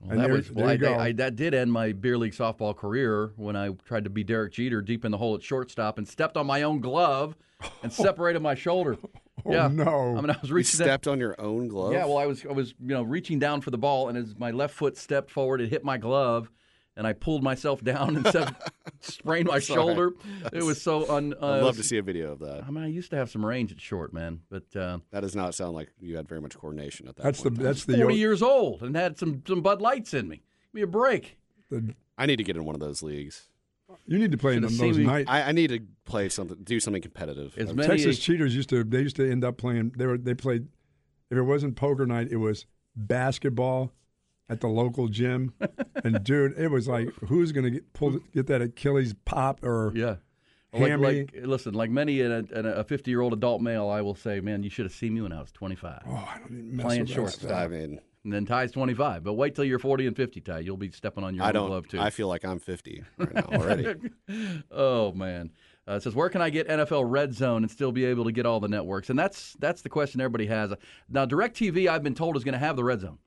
Well, 0.00 0.12
and 0.12 0.20
that 0.20 0.26
there- 0.26 0.36
was 0.36 0.52
well, 0.52 0.68
I. 0.68 1.04
I, 1.04 1.12
that 1.12 1.36
did 1.36 1.54
end 1.54 1.72
my 1.72 1.92
beer 1.92 2.16
league 2.16 2.32
softball 2.32 2.76
career 2.76 3.32
when 3.36 3.56
I 3.56 3.70
tried 3.84 4.04
to 4.04 4.10
be 4.10 4.24
Derek 4.24 4.52
Jeter 4.52 4.82
deep 4.82 5.04
in 5.04 5.10
the 5.10 5.18
hole 5.18 5.34
at 5.34 5.42
shortstop 5.42 5.98
and 5.98 6.06
stepped 6.06 6.36
on 6.36 6.46
my 6.46 6.62
own 6.62 6.80
glove 6.80 7.36
and 7.82 7.92
separated 7.92 8.40
my 8.40 8.54
shoulder. 8.54 8.96
Oh, 9.46 9.52
yeah, 9.52 9.68
no. 9.68 10.16
I 10.16 10.20
mean, 10.20 10.30
I 10.30 10.36
was 10.40 10.50
You 10.50 10.56
reaching. 10.56 10.78
down- 10.78 10.86
stepped 10.86 11.06
on 11.08 11.18
your 11.20 11.40
own 11.40 11.68
glove? 11.68 11.92
Yeah, 11.92 12.04
well, 12.06 12.18
I 12.18 12.26
was 12.26 12.44
I 12.46 12.52
was 12.52 12.70
you 12.80 12.88
know 12.88 13.02
reaching 13.02 13.38
down 13.38 13.60
for 13.60 13.70
the 13.70 13.78
ball, 13.78 14.08
and 14.08 14.16
as 14.18 14.38
my 14.38 14.50
left 14.50 14.74
foot 14.74 14.96
stepped 14.96 15.30
forward, 15.30 15.60
it 15.60 15.68
hit 15.68 15.84
my 15.84 15.96
glove, 15.98 16.50
and 16.96 17.06
I 17.06 17.12
pulled 17.12 17.42
myself 17.42 17.82
down 17.82 18.16
and 18.16 18.26
said, 18.26 18.54
sprained 19.00 19.48
my 19.48 19.58
Sorry. 19.60 19.76
shoulder. 19.80 20.12
It 20.52 20.62
was 20.62 20.80
so 20.82 21.10
un. 21.10 21.34
Uh, 21.40 21.52
I'd 21.52 21.62
love 21.62 21.76
to 21.76 21.82
see 21.82 21.96
a 21.98 22.02
video 22.02 22.32
of 22.32 22.40
that. 22.40 22.64
I 22.66 22.70
mean, 22.70 22.84
I 22.84 22.88
used 22.88 23.10
to 23.10 23.16
have 23.16 23.30
some 23.30 23.44
range 23.44 23.72
at 23.72 23.80
short, 23.80 24.12
man, 24.12 24.40
but 24.50 24.64
uh, 24.76 24.98
That 25.10 25.20
does 25.20 25.34
not 25.36 25.54
sound 25.54 25.74
like 25.74 25.88
you 26.00 26.16
had 26.16 26.28
very 26.28 26.40
much 26.40 26.56
coordination 26.56 27.08
at 27.08 27.16
that 27.16 27.22
That's 27.22 27.42
the 27.42 27.50
point. 27.50 27.62
that's 27.62 27.84
the, 27.84 27.96
forty 27.98 28.16
years 28.16 28.42
old 28.42 28.82
and 28.82 28.94
had 28.96 29.18
some 29.18 29.42
some 29.46 29.62
Bud 29.62 29.80
Lights 29.80 30.12
in 30.14 30.28
me. 30.28 30.36
Give 30.68 30.74
me 30.74 30.82
a 30.82 30.86
break. 30.86 31.38
the 31.70 31.94
I 32.18 32.26
need 32.26 32.36
to 32.36 32.44
get 32.44 32.56
in 32.56 32.64
one 32.66 32.74
of 32.74 32.80
those 32.80 33.02
leagues. 33.02 33.48
You 34.10 34.18
need 34.18 34.32
to 34.32 34.36
play 34.38 34.56
in 34.56 34.62
Should've 34.62 34.76
those 34.78 34.94
seen 34.96 35.04
me- 35.06 35.10
night. 35.10 35.24
I, 35.28 35.44
I 35.44 35.52
need 35.52 35.68
to 35.70 35.80
play 36.04 36.28
something, 36.28 36.58
do 36.64 36.78
something 36.80 37.00
competitive. 37.00 37.56
As 37.56 37.70
Uh, 37.70 37.74
many 37.74 37.88
Texas 37.88 38.18
as- 38.18 38.18
cheaters 38.18 38.54
used 38.54 38.68
to 38.68 38.84
they 38.84 39.00
used 39.00 39.16
to 39.16 39.30
end 39.30 39.44
up 39.44 39.56
playing 39.56 39.92
they 39.96 40.06
were 40.06 40.18
they 40.18 40.34
played 40.34 40.66
if 41.30 41.38
it 41.38 41.42
wasn't 41.42 41.76
poker 41.76 42.04
night 42.06 42.28
it 42.30 42.36
was 42.38 42.66
basketball 42.96 43.92
at 44.48 44.60
the 44.60 44.66
local 44.66 45.08
gym 45.08 45.52
and 46.04 46.24
dude 46.24 46.58
it 46.58 46.68
was 46.68 46.88
like 46.88 47.08
who's 47.28 47.52
gonna 47.52 47.70
get 47.70 47.92
pull 47.92 48.18
get 48.34 48.46
that 48.48 48.60
Achilles 48.62 49.14
pop 49.24 49.62
or 49.64 49.92
Yeah. 49.94 50.16
Like, 50.72 50.82
hammy 50.90 51.04
like, 51.22 51.34
listen, 51.42 51.74
like 51.74 51.90
many 51.90 52.20
in 52.20 52.30
a, 52.30 52.44
a 52.62 52.84
50 52.84 53.10
year 53.10 53.20
old 53.22 53.32
adult 53.32 53.60
male, 53.60 53.88
I 53.88 54.02
will 54.02 54.14
say, 54.14 54.38
man, 54.40 54.62
you 54.62 54.70
should 54.70 54.84
have 54.84 54.92
seen 54.94 55.14
me 55.14 55.20
when 55.20 55.32
I 55.32 55.40
was 55.40 55.50
25. 55.50 56.02
oh 56.06 56.12
I 56.14 56.38
don't 56.38 56.52
even 56.52 56.76
mess 56.76 56.86
Playing 56.86 57.00
with 57.00 57.08
that 57.08 57.14
short 57.14 57.30
stuff. 57.32 57.50
I 57.50 57.66
mean, 57.66 58.00
And 58.24 58.32
then 58.32 58.44
Ty's 58.44 58.70
25. 58.72 59.24
But 59.24 59.32
wait 59.32 59.54
till 59.54 59.64
you're 59.64 59.78
40 59.78 60.06
and 60.06 60.14
50, 60.16 60.40
Ty. 60.42 60.58
You'll 60.58 60.76
be 60.76 60.90
stepping 60.90 61.24
on 61.24 61.34
your 61.34 61.44
I 61.44 61.48
own 61.48 61.54
don't. 61.54 61.66
glove, 61.68 61.88
too. 61.88 61.98
I 62.00 62.10
feel 62.10 62.28
like 62.28 62.44
I'm 62.44 62.58
50 62.58 63.02
right 63.18 63.34
now 63.34 63.58
already. 63.58 63.94
oh 64.70 65.12
man 65.12 65.50
uh, 65.88 65.94
it 65.94 66.02
says 66.02 66.14
where 66.14 66.28
can 66.28 66.40
i 66.42 66.50
get 66.50 66.68
nfl 66.68 67.02
red 67.06 67.32
zone 67.34 67.62
and 67.62 67.70
still 67.70 67.90
be 67.92 68.04
able 68.04 68.24
to 68.24 68.32
get 68.32 68.46
all 68.46 68.60
the 68.60 68.68
networks 68.68 69.10
and 69.10 69.18
that's 69.18 69.54
that's 69.58 69.82
the 69.82 69.88
question 69.88 70.20
everybody 70.20 70.46
has 70.46 70.72
now 71.08 71.26
directv 71.26 71.88
i've 71.88 72.02
been 72.02 72.14
told 72.14 72.36
is 72.36 72.44
going 72.44 72.52
to 72.52 72.58
have 72.58 72.76
the 72.76 72.84
red 72.84 73.00
zone 73.00 73.18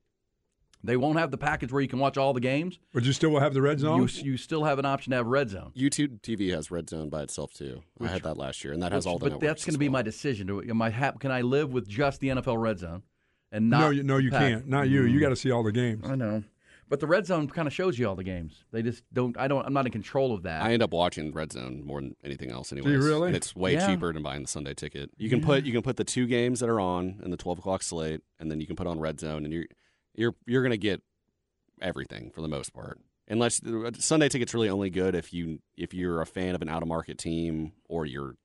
they 0.86 0.98
won't 0.98 1.18
have 1.18 1.32
the 1.32 1.38
package 1.38 1.72
where 1.72 1.82
you 1.82 1.88
can 1.88 2.00
watch 2.00 2.18
all 2.18 2.34
the 2.34 2.40
games 2.40 2.80
but 2.94 3.04
you 3.04 3.12
still 3.14 3.32
will 3.32 3.40
have 3.40 3.54
the 3.54 3.62
red 3.62 3.80
zone 3.80 4.00
you, 4.02 4.08
you 4.24 4.38
still 4.38 4.64
have 4.64 4.80
an 4.80 4.86
option 4.86 5.12
to 5.12 5.18
have 5.18 5.28
red 5.28 5.50
zone 5.50 5.72
YouTube 5.78 6.22
TV 6.22 6.54
has 6.54 6.72
Red 6.72 6.90
Zone 6.90 7.10
by 7.10 7.24
itself 7.24 7.54
too. 7.54 7.84
I 8.00 8.08
had 8.08 8.24
that 8.24 8.38
last 8.38 8.64
year, 8.64 8.74
and 8.74 8.82
that 8.84 8.92
has 8.92 9.06
all 9.06 9.18
the. 9.18 9.26
but 9.26 9.32
networks 9.34 9.46
that's 9.48 9.66
going 9.66 9.72
as 9.72 9.76
to 9.76 9.80
be 9.80 9.90
my 9.90 10.02
decision 10.02 10.48
do 10.48 10.62
am 10.62 10.82
I 10.82 10.90
hap- 10.90 11.20
can 11.20 11.32
i 11.32 11.42
live 11.42 11.72
with 11.74 11.88
just 11.88 12.20
the 12.22 12.30
nfl 12.30 12.62
red 12.62 12.80
zone 12.80 13.04
and 13.54 13.70
not 13.70 13.80
no 13.80 13.90
you 13.92 14.04
no 14.04 14.18
you 14.18 14.32
pack- 14.32 14.42
can't 14.42 14.68
not 14.68 14.90
you 14.90 15.04
you 15.04 15.20
mm. 15.20 15.22
got 15.22 15.30
to 15.30 15.36
see 15.36 15.52
all 15.52 15.64
the 15.64 15.72
games 15.72 16.04
i 16.10 16.16
know 16.16 16.44
but 16.90 17.00
the 17.00 17.08
red 17.08 17.26
zone 17.26 17.48
kind 17.48 17.68
of 17.68 17.74
shows 17.74 17.98
you 17.98 18.08
all 18.08 18.16
the 18.16 18.24
games 18.24 18.66
they 18.72 18.82
just 18.82 19.04
don't 19.14 19.38
i 19.38 19.48
don't 19.48 19.66
i'm 19.66 19.74
not 19.74 19.86
in 19.86 19.92
control 19.92 20.34
of 20.34 20.44
that 20.44 20.62
I 20.62 20.74
end 20.74 20.84
up 20.84 20.92
watching 20.92 21.32
Red 21.32 21.54
Zone 21.54 21.84
more 21.86 22.02
than 22.02 22.16
anything 22.24 22.52
else. 22.52 22.72
Anyway, 22.72 22.92
really? 22.92 23.28
And 23.28 23.36
it's 23.36 23.56
way 23.56 23.74
Yeah. 23.74 23.88
cheaper 23.88 24.12
than 24.14 24.22
buying 24.22 24.44
the 24.44 24.48
Sunday 24.48 24.74
ticket. 24.74 25.10
You 25.18 25.30
can 25.30 25.42
put 25.42 25.66
you 25.66 25.72
can 25.72 25.82
put 25.82 25.98
the 25.98 26.04
two 26.04 26.28
games 26.28 26.60
that 26.60 26.70
are 26.70 26.80
on 26.80 27.22
in 27.24 27.32
the 27.32 27.38
twelve 27.38 27.58
o'clock 27.60 27.84
slate, 27.84 28.22
and 28.40 28.52
then 28.52 28.60
you 28.60 28.68
can 28.68 28.76
put 28.76 28.88
on 28.88 29.00
Red 29.00 29.20
Zone, 29.20 29.46
and 29.46 29.54
you're 29.54 29.66
you're 30.16 30.36
you're 30.46 30.64
gonna 30.64 30.78
get 30.78 31.02
everything 31.82 32.32
for 32.32 32.42
the 32.42 32.48
most 32.48 32.74
part. 32.74 33.00
Unless 33.28 33.64
uh, 33.66 33.92
Sunday 33.98 34.30
ticket's 34.30 34.54
really 34.54 34.70
only 34.70 34.90
good 34.90 35.16
if 35.16 35.34
you 35.34 35.60
if 35.78 35.94
you're 35.94 36.22
a 36.22 36.26
fan 36.26 36.56
of 36.56 36.62
an 36.62 36.70
out 36.70 36.82
of 36.82 36.88
market 36.88 37.18
team 37.18 37.74
or 37.88 38.06
you're 38.06 38.36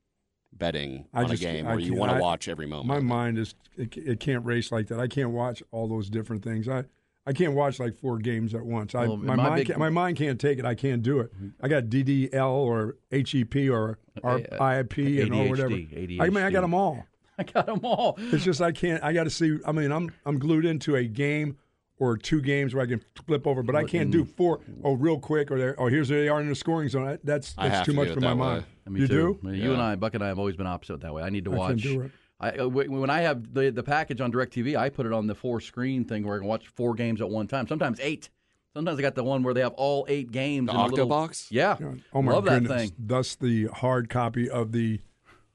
betting 0.53 1.07
I 1.15 1.23
on 1.23 1.29
just- 1.31 1.43
a 1.43 1.47
game 1.47 1.67
I 1.67 1.75
or 1.75 1.79
you 1.79 1.95
want 1.95 2.13
to 2.13 2.19
watch 2.19 2.49
every 2.49 2.67
moment. 2.67 2.87
my 2.89 3.01
mind 3.01 3.39
is 3.39 3.55
it, 3.77 3.97
it 3.97 4.21
can't 4.21 4.45
race 4.45 4.73
like 4.73 4.89
that 4.89 4.99
I 4.99 5.07
can't 5.07 5.31
watch 5.31 5.63
all 5.71 5.89
those 5.89 6.11
different 6.11 6.43
things 6.43 6.69
I 6.69 6.85
I 7.27 7.33
can't 7.35 7.53
watch 7.53 7.79
like 7.79 7.95
four 7.95 8.17
games 8.17 8.55
at 8.55 8.65
once. 8.65 8.95
I, 8.95 9.07
Well, 9.07 9.19
my, 9.19 9.37
my 9.37 9.43
mind 9.43 9.57
big- 9.57 9.67
can't, 9.67 9.79
my 9.79 9.91
mind 9.91 10.17
can't 10.17 10.41
take 10.41 10.59
it. 10.59 10.65
I 10.65 10.75
can't 10.75 11.03
do 11.03 11.21
it. 11.21 11.31
I 11.61 11.69
got 11.69 11.85
DDL 11.85 12.51
or 12.51 12.97
HEP 13.11 13.55
or 13.71 13.99
RIP 14.25 14.59
uh, 14.59 15.23
and 15.23 15.35
or 15.35 15.49
whatever. 15.51 15.75
ADHD. 15.75 16.23
I 16.23 16.31
mean, 16.31 16.43
I 16.43 16.51
got 16.51 16.63
them 16.63 16.73
all. 16.73 17.05
i 17.39 17.43
got 17.43 17.67
them 17.67 17.81
all 17.83 18.15
It's 18.19 18.45
just 18.45 18.63
I 18.63 18.73
can't. 18.73 19.05
I 19.05 19.13
got 19.13 19.25
to 19.25 19.31
see. 19.31 19.59
I 19.67 19.73
mean, 19.73 19.93
I'm 19.93 20.11
I'm 20.25 20.39
glued 20.39 20.65
into 20.65 20.97
a 20.97 21.05
game 21.05 21.59
or 21.99 22.17
two 22.17 22.41
games 22.41 22.75
where 22.75 22.83
I 22.85 22.87
can 22.87 23.01
flip 23.27 23.47
over, 23.47 23.63
but 23.63 23.75
I 23.75 23.85
can't 23.85 24.11
do 24.11 24.25
four. 24.25 24.61
Oh, 24.85 24.93
real 24.95 25.19
quick, 25.19 25.51
or 25.51 25.75
oh, 25.79 25.87
here's 25.89 26.11
where 26.11 26.21
they 26.21 26.29
are 26.29 26.41
in 26.41 26.49
the 26.49 26.55
scoring 26.55 26.89
zone. 26.89 27.19
That's 27.25 27.53
that's 27.55 27.85
too 27.87 27.93
to 27.93 27.97
much 27.97 28.09
for 28.11 28.21
my 28.21 28.33
way. 28.33 28.39
mind. 28.39 28.65
Me 28.89 29.01
you 29.01 29.09
too. 29.09 29.39
do? 29.43 29.51
You 29.51 29.73
and 29.73 29.83
I, 29.83 29.97
Buck 29.97 30.15
and 30.15 30.23
I, 30.25 30.29
have 30.29 30.39
always 30.39 30.57
been 30.57 30.67
opposite 30.67 31.01
that 31.01 31.13
way. 31.13 31.23
I 31.23 31.29
need 31.31 31.45
to 31.45 31.53
I 31.53 31.57
watch. 31.57 31.83
can. 31.83 32.13
I, 32.41 32.51
uh, 32.53 32.69
when 32.69 33.11
I 33.11 33.21
have 33.23 33.53
the 33.53 33.71
the 33.71 33.83
package 33.83 34.21
on 34.21 34.31
Directv, 34.31 34.77
I 34.77 34.89
put 34.91 35.07
it 35.07 35.13
on 35.13 35.27
the 35.27 35.35
four 35.35 35.61
screen 35.61 36.05
thing 36.05 36.25
where 36.27 36.37
I 36.37 36.39
can 36.39 36.47
watch 36.47 36.69
four 36.69 36.95
games 36.95 37.21
at 37.21 37.29
one 37.29 37.47
time. 37.49 37.67
Sometimes 37.67 37.99
eight. 38.01 38.31
Sometimes 38.75 38.99
I 38.99 39.03
got 39.03 39.17
the 39.17 39.25
one 39.25 39.43
where 39.43 39.55
they 39.55 39.61
have 39.63 39.73
all 39.73 40.07
eight 40.09 40.31
games. 40.31 40.69
The 40.69 40.73
in 40.75 40.79
a 40.79 40.87
little, 40.87 41.09
Octobox? 41.09 41.49
Yeah. 41.51 41.77
Oh 42.13 42.23
my 42.23 42.33
Love 42.33 42.45
goodness! 42.45 42.71
that 42.71 42.79
thing. 42.79 42.93
Thus 42.99 43.35
the 43.35 43.67
hard 43.67 44.09
copy 44.09 44.49
of 44.49 44.71
the 44.71 45.01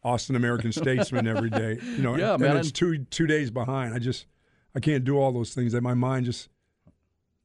Austin 0.04 0.36
American 0.36 0.72
Statesman 0.74 1.26
every 1.26 1.50
day. 1.50 1.78
You 1.82 2.02
know, 2.04 2.18
Yeah, 2.18 2.34
and 2.34 2.42
man. 2.42 2.58
it's 2.58 2.72
two 2.72 3.06
two 3.06 3.28
days 3.28 3.50
behind. 3.50 3.94
I 3.94 4.00
just 4.00 4.26
I 4.76 4.80
can't 4.80 5.04
do 5.04 5.18
all 5.18 5.32
those 5.32 5.54
things. 5.54 5.74
That 5.74 5.82
my 5.82 5.94
mind 5.94 6.26
just 6.26 6.50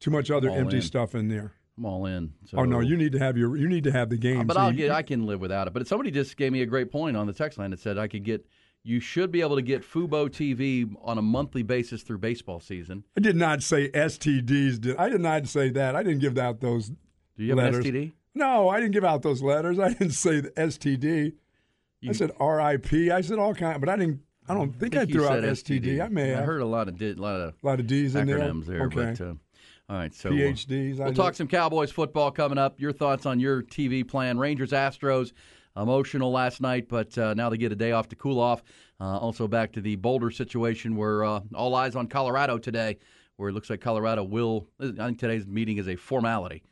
too 0.01 0.11
much 0.11 0.31
other 0.31 0.51
all 0.51 0.57
empty 0.57 0.77
in. 0.77 0.83
stuff 0.83 1.15
in 1.15 1.29
there. 1.29 1.53
I'm 1.77 1.85
all 1.85 2.07
in. 2.07 2.33
So. 2.47 2.59
Oh 2.59 2.65
no, 2.65 2.81
you 2.81 2.97
need 2.97 3.13
to 3.13 3.19
have 3.19 3.37
your 3.37 3.57
you 3.57 3.69
need 3.69 3.85
to 3.85 3.93
have 3.93 4.11
the 4.11 4.17
game. 4.17 4.47
But 4.47 4.55
So 4.55 4.61
I'll 4.61 4.73
you- 4.73 4.79
get. 4.79 4.91
I 4.91 5.03
can 5.03 5.27
live 5.27 5.41
without 5.41 5.67
it. 5.67 5.73
But 5.75 5.87
somebody 5.87 6.11
just 6.11 6.37
gave 6.37 6.53
me 6.53 6.63
a 6.63 6.67
great 6.67 6.91
point 6.91 7.17
on 7.17 7.27
the 7.27 7.33
text 7.33 7.59
line 7.59 7.71
that 7.71 7.81
said 7.81 7.99
I 7.99 8.09
could 8.09 8.25
get. 8.25 8.47
You 8.85 9.01
should 9.01 9.31
be 9.31 9.41
able 9.43 9.57
to 9.57 9.63
get 9.63 9.83
Fubo 9.83 10.31
TV 10.31 10.89
on 11.03 11.19
a 11.19 11.23
monthly 11.23 11.63
basis 11.63 12.03
through 12.03 12.19
baseball 12.19 12.59
season. 12.61 13.05
I 13.17 13.21
did 13.21 13.37
not 13.37 13.63
say 13.63 13.91
STDs. 13.91 14.81
Did 14.81 14.97
I 14.97 15.09
did 15.11 15.21
not 15.21 15.47
say 15.49 15.69
that. 15.71 15.95
I 15.95 16.03
didn't 16.03 16.21
give 16.21 16.39
out 16.39 16.61
those. 16.61 16.89
Do 16.89 17.45
you 17.45 17.55
have 17.57 17.75
an 17.75 17.83
STD? 17.83 18.13
No, 18.35 18.69
I 18.69 18.79
didn't 18.81 18.93
give 18.93 19.05
out 19.05 19.23
those 19.23 19.43
letters. 19.43 19.79
I 19.81 19.89
didn't 19.89 20.13
say 20.13 20.41
the 20.41 20.51
STD. 20.53 21.35
I 22.09 22.13
said 22.13 22.31
RIP. 22.41 23.11
I 23.13 23.21
said 23.21 23.39
all 23.39 23.55
kind, 23.55 23.81
but 23.81 23.89
I 23.89 23.97
didn't. 23.97 24.21
I 24.49 24.55
don't 24.55 24.73
think 24.73 24.97
I, 24.97 25.01
think 25.01 25.11
you 25.11 25.21
threw 25.21 25.29
out 25.29 25.43
said 25.43 25.83
STD. 25.83 26.01
I 26.01 26.09
may 26.09 26.35
I 26.35 26.43
heard 26.43 26.63
a 26.63 26.67
lot 26.67 26.89
of 26.89 26.97
did, 26.99 27.19
a 27.19 27.23
lot 27.23 27.41
of 27.41 27.55
a 27.63 27.67
lot 27.67 27.81
of 27.81 27.87
D's 27.87 28.15
in 28.15 28.27
there. 28.27 28.39
acronyms 28.39 28.67
there. 28.67 28.83
okay. 28.85 29.15
But, 29.17 29.21
uh, 29.21 29.35
all 29.91 29.97
right, 29.97 30.15
so 30.15 30.29
uh, 30.29 30.33
PhDs. 30.33 31.01
I 31.01 31.05
We'll 31.05 31.15
talk 31.15 31.35
some 31.35 31.49
Cowboys 31.49 31.91
football 31.91 32.31
coming 32.31 32.59
up. 32.59 32.79
Your 32.79 32.93
thoughts 32.93 33.25
on 33.25 33.41
your 33.41 33.63
TV 33.63 34.07
plan? 34.07 34.39
Rangers, 34.39 34.73
Astros, 34.73 35.33
emotional 35.77 36.31
last 36.31 36.61
night, 36.61 36.89
but 36.89 37.17
uh, 37.17 37.33
now 37.33 37.49
they 37.49 37.57
get 37.57 37.73
a 37.73 37.77
day 37.77 37.93
off 37.93 38.09
to 38.09 38.17
cool 38.17 38.39
off. 38.39 38.63
Uh, 39.01 39.17
also 39.17 39.49
back 39.49 39.73
to 39.73 39.81
the 39.81 39.97
Boulder 39.97 40.31
situation 40.31 40.95
where 40.95 41.25
uh, 41.25 41.41
all 41.55 41.75
eyes 41.75 41.97
on 41.97 42.07
Colorado 42.07 42.59
today, 42.59 42.99
where 43.37 43.49
it 43.49 43.53
looks 43.53 43.71
like 43.71 43.81
Colorado 43.81 44.25
will. 44.25 44.69
I 44.79 44.91
think 44.91 45.19
today's 45.19 45.47
meeting 45.47 45.79
is 45.79 45.89
a 45.89 45.97
formality. 45.97 46.65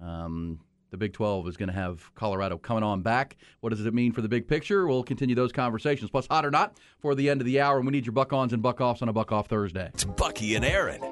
Um, 0.00 0.60
the 0.92 0.98
Big 0.98 1.14
12 1.14 1.48
is 1.48 1.56
going 1.56 1.70
to 1.70 1.74
have 1.74 2.14
Colorado 2.14 2.58
coming 2.58 2.84
on 2.84 3.00
back. 3.00 3.36
What 3.60 3.70
does 3.70 3.84
it 3.84 3.94
mean 3.94 4.12
for 4.12 4.20
the 4.20 4.28
big 4.28 4.46
picture? 4.46 4.86
We'll 4.86 5.02
continue 5.02 5.34
those 5.34 5.50
conversations. 5.50 6.10
Plus, 6.10 6.26
hot 6.26 6.44
or 6.44 6.50
not, 6.50 6.76
for 7.00 7.14
the 7.14 7.28
end 7.30 7.40
of 7.40 7.46
the 7.46 7.60
hour, 7.60 7.78
and 7.78 7.86
we 7.86 7.92
need 7.92 8.06
your 8.06 8.12
buck 8.12 8.32
ons 8.32 8.52
and 8.52 8.62
buck 8.62 8.80
offs 8.80 9.02
on 9.02 9.08
a 9.08 9.12
buck 9.12 9.32
off 9.32 9.48
Thursday. 9.48 9.90
It's 9.94 10.04
Bucky 10.04 10.54
and 10.54 10.64
Erin. 10.64 11.02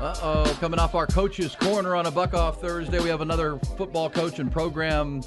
Uh 0.00 0.16
oh, 0.22 0.56
coming 0.58 0.80
off 0.80 0.94
our 0.94 1.06
coach's 1.06 1.54
corner 1.54 1.94
on 1.94 2.06
a 2.06 2.10
buck 2.10 2.32
off 2.32 2.62
Thursday, 2.62 2.98
we 3.00 3.10
have 3.10 3.20
another 3.20 3.58
football 3.76 4.08
coach 4.08 4.38
and 4.38 4.50
program 4.50 5.22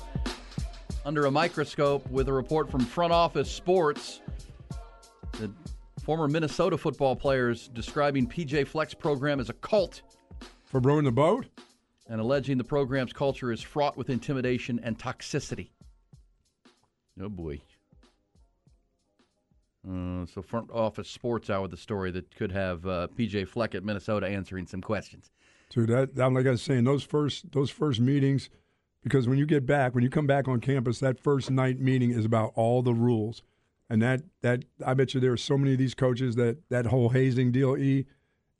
under 1.06 1.26
a 1.26 1.32
microscope 1.32 2.10
with 2.10 2.28
a 2.30 2.34
report 2.34 2.70
from 2.70 2.82
Front 2.82 3.14
Office 3.14 3.52
Sports. 3.52 4.22
The 5.34 5.52
former 6.04 6.28
Minnesota 6.28 6.78
football 6.78 7.16
players 7.16 7.70
describing 7.70 8.28
PJ 8.28 8.68
Fleck's 8.68 8.94
program 8.94 9.40
as 9.40 9.50
a 9.50 9.54
cult 9.54 10.02
for 10.66 10.80
rowing 10.80 11.06
the 11.06 11.12
boat. 11.12 11.46
and 12.10 12.20
alleging 12.20 12.58
the 12.58 12.64
program's 12.64 13.14
culture 13.14 13.52
is 13.52 13.62
fraught 13.62 13.96
with 13.96 14.10
intimidation 14.10 14.80
and 14.84 14.98
toxicity. 14.98 15.70
Oh 17.22 17.30
boy. 17.30 17.62
Uh, 19.88 20.26
so 20.26 20.42
front 20.42 20.72
office 20.72 21.10
sports 21.10 21.50
out 21.50 21.62
with 21.62 21.72
the 21.72 21.78
story 21.78 22.10
that 22.12 22.34
could 22.36 22.52
have 22.52 22.86
uh, 22.86 23.08
PJ 23.18 23.48
Fleck 23.48 23.76
at 23.76 23.84
Minnesota 23.84 24.28
answering 24.28 24.66
some 24.66 24.82
questions. 24.82 25.30
Dude, 25.70 25.90
that, 25.90 26.16
that 26.16 26.32
like 26.32 26.48
I 26.48 26.52
was 26.52 26.62
saying, 26.62 26.86
those 26.86 27.04
first 27.04 27.52
those 27.52 27.70
first 27.70 28.00
meetings, 28.00 28.50
because 29.04 29.28
when 29.28 29.38
you 29.38 29.46
get 29.46 29.66
back, 29.66 29.94
when 29.94 30.04
you 30.04 30.10
come 30.10 30.26
back 30.28 30.48
on 30.48 30.60
campus, 30.60 31.00
that 31.00 31.20
first 31.20 31.52
night 31.52 31.80
meeting 31.80 32.12
is 32.12 32.26
about 32.26 32.52
all 32.56 32.82
the 32.82 32.94
rules, 32.94 33.44
and 33.90 34.02
that 34.02 34.22
that 34.42 34.64
I 34.86 34.94
bet 34.94 35.14
you 35.14 35.20
there 35.20 35.34
are 35.34 35.38
so 35.38 35.58
many 35.58 35.74
of 35.74 35.78
these 35.78 35.94
coaches 35.94 36.36
that 36.36 36.58
that 36.70 36.88
whole 36.88 37.10
hazing 37.10 37.52
deal 37.52 37.78
e 37.78 38.06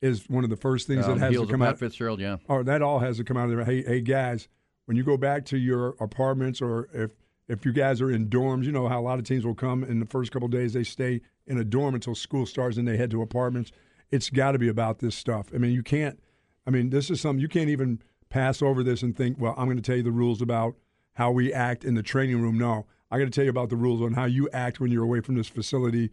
is 0.02 0.30
one 0.30 0.44
of 0.44 0.50
the 0.50 0.58
first 0.58 0.86
things 0.86 1.06
Um, 1.06 1.18
that 1.18 1.32
has 1.32 1.42
to 1.42 1.48
come 1.48 1.62
Pat 1.62 1.70
out. 1.70 1.80
Fitzgerald, 1.80 2.20
yeah. 2.20 2.38
or 2.48 2.64
that 2.66 2.82
all 2.82 3.00
has 3.00 3.18
to 3.18 3.24
come 3.24 3.38
out 3.38 3.50
of 3.50 3.56
there. 3.56 3.64
Hey, 3.64 3.84
hey, 3.84 4.02
guys, 4.02 4.50
when 4.86 4.98
you 4.98 5.04
go 5.04 5.16
back 5.16 5.46
to 5.46 5.58
your 5.58 5.96
apartments, 6.00 6.62
or 6.62 6.90
if 6.94 7.12
if 7.48 7.66
you 7.66 7.72
guys 7.72 8.02
are 8.02 8.12
in 8.12 8.28
dorms, 8.30 8.66
you 8.66 8.72
know 8.72 8.88
how 8.88 9.00
a 9.00 9.04
lot 9.04 9.18
of 9.20 9.26
teams 9.26 9.46
will 9.46 9.56
come 9.56 9.84
in 9.84 10.00
the 10.00 10.06
first 10.06 10.32
couple 10.32 10.46
of 10.48 10.52
days. 10.52 10.74
They 10.74 10.84
stay 10.84 11.22
in 11.48 11.58
a 11.58 11.64
dorm 11.64 11.96
until 11.96 12.16
school 12.16 12.46
starts, 12.46 12.78
and 12.78 12.88
they 12.88 12.98
head 12.98 13.12
to 13.12 13.22
apartments. 13.22 13.72
It's 14.12 14.30
got 14.30 14.52
to 14.52 14.60
be 14.60 14.68
about 14.68 15.00
this 15.00 15.16
stuff. 15.16 15.48
I 15.54 15.58
mean, 15.58 15.72
you 15.72 15.84
can't. 15.84 16.20
I 16.68 16.70
mean, 16.70 16.90
this 16.90 17.10
is 17.10 17.20
something 17.20 17.42
you 17.42 17.50
can't 17.50 17.70
even 17.70 18.02
pass 18.34 18.64
over 18.64 18.82
this 18.82 19.04
and 19.04 19.16
think, 19.16 19.38
well, 19.40 19.54
I'm 19.58 19.66
going 19.66 19.78
to 19.78 19.84
tell 19.84 19.96
you 19.96 20.02
the 20.02 20.12
rules 20.12 20.42
about 20.42 20.76
how 21.14 21.30
we 21.30 21.54
act 21.54 21.86
in 21.86 21.94
the 21.94 22.02
training 22.02 22.42
room. 22.42 22.58
No, 22.58 22.88
I 23.12 23.20
got 23.20 23.26
to 23.26 23.30
tell 23.30 23.44
you 23.44 23.52
about 23.52 23.70
the 23.70 23.76
rules 23.76 24.02
on 24.02 24.14
how 24.14 24.26
you 24.26 24.50
act 24.52 24.80
when 24.80 24.92
you're 24.92 25.04
away 25.04 25.22
from 25.22 25.36
this 25.36 25.48
facility 25.48 26.10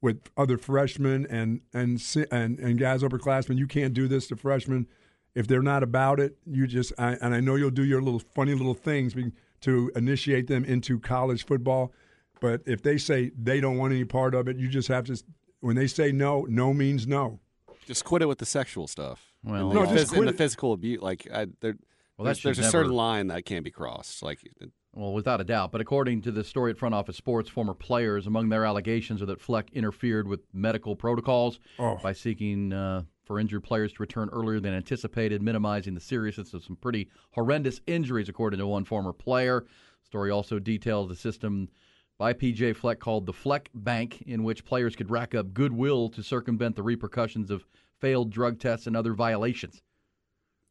with 0.00 0.30
other 0.34 0.56
freshmen 0.56 1.26
and 1.26 1.60
and 1.74 2.00
and 2.30 2.58
and 2.58 2.78
guys 2.78 3.02
upperclassmen. 3.02 3.58
You 3.58 3.66
can't 3.66 3.92
do 3.92 4.08
this 4.08 4.28
to 4.28 4.36
freshmen 4.36 4.86
if 5.34 5.46
they're 5.46 5.60
not 5.60 5.82
about 5.82 6.20
it. 6.20 6.38
You 6.46 6.66
just 6.66 6.94
I, 6.96 7.18
and 7.20 7.34
I 7.34 7.40
know 7.40 7.56
you'll 7.56 7.70
do 7.70 7.84
your 7.84 8.00
little 8.00 8.20
funny 8.20 8.54
little 8.54 8.72
things 8.72 9.14
to 9.60 9.92
initiate 9.94 10.46
them 10.46 10.64
into 10.64 10.98
college 10.98 11.44
football, 11.44 11.92
but 12.40 12.62
if 12.64 12.80
they 12.80 12.96
say 12.96 13.30
they 13.36 13.60
don't 13.60 13.76
want 13.76 13.92
any 13.92 14.06
part 14.06 14.34
of 14.34 14.48
it, 14.48 14.56
you 14.56 14.68
just 14.68 14.88
have 14.88 15.04
to. 15.04 15.22
When 15.60 15.76
they 15.76 15.88
say 15.88 16.12
no, 16.12 16.46
no 16.48 16.72
means 16.72 17.06
no. 17.06 17.40
Just 17.84 18.06
quit 18.06 18.22
it 18.22 18.26
with 18.26 18.38
the 18.38 18.46
sexual 18.46 18.86
stuff. 18.86 19.27
Well, 19.44 19.70
and 19.70 19.74
No, 19.74 19.86
the, 19.86 19.94
just 19.96 20.12
phys- 20.12 20.18
and 20.18 20.28
the 20.28 20.32
physical 20.32 20.72
abuse. 20.72 21.00
Like, 21.00 21.26
I, 21.32 21.46
there, 21.60 21.76
Well, 22.16 22.24
that 22.24 22.24
there's, 22.24 22.38
should 22.38 22.46
there's 22.56 22.58
a 22.58 22.70
certain 22.70 22.92
line 22.92 23.28
that 23.28 23.44
can't 23.44 23.64
be 23.64 23.70
crossed. 23.70 24.22
Like, 24.22 24.40
Well, 24.92 25.12
without 25.12 25.40
a 25.40 25.44
doubt. 25.44 25.70
But 25.72 25.80
according 25.80 26.22
to 26.22 26.32
the 26.32 26.42
story 26.44 26.70
at 26.72 26.78
Front 26.78 26.94
Office 26.94 27.16
Sports, 27.16 27.48
former 27.48 27.74
players, 27.74 28.26
among 28.26 28.48
their 28.48 28.64
allegations 28.64 29.22
are 29.22 29.26
that 29.26 29.40
Fleck 29.40 29.70
interfered 29.72 30.26
with 30.26 30.40
medical 30.52 30.96
protocols 30.96 31.60
Oh. 31.78 31.96
by 32.02 32.12
seeking 32.12 32.72
uh, 32.72 33.02
for 33.24 33.38
injured 33.38 33.62
players 33.62 33.92
to 33.92 33.98
return 34.02 34.28
earlier 34.32 34.58
than 34.58 34.74
anticipated, 34.74 35.42
minimizing 35.42 35.94
the 35.94 36.00
seriousness 36.00 36.54
of 36.54 36.64
some 36.64 36.76
pretty 36.76 37.08
horrendous 37.32 37.80
injuries, 37.86 38.28
according 38.28 38.58
to 38.58 38.66
one 38.66 38.84
former 38.84 39.12
player. 39.12 39.60
The 40.02 40.06
story 40.06 40.30
also 40.30 40.58
details 40.58 41.08
the 41.08 41.14
system 41.16 41.68
by 42.18 42.32
PJ 42.32 42.74
Fleck 42.74 42.98
called 42.98 43.26
the 43.26 43.32
Fleck 43.32 43.70
Bank, 43.74 44.22
in 44.26 44.42
which 44.42 44.64
players 44.64 44.96
could 44.96 45.10
rack 45.10 45.34
up 45.36 45.54
goodwill 45.54 46.08
to 46.08 46.22
circumvent 46.24 46.74
the 46.74 46.82
repercussions 46.82 47.50
of 47.50 47.64
failed 48.00 48.30
drug 48.30 48.58
tests 48.58 48.86
and 48.86 48.96
other 48.96 49.14
violations. 49.14 49.82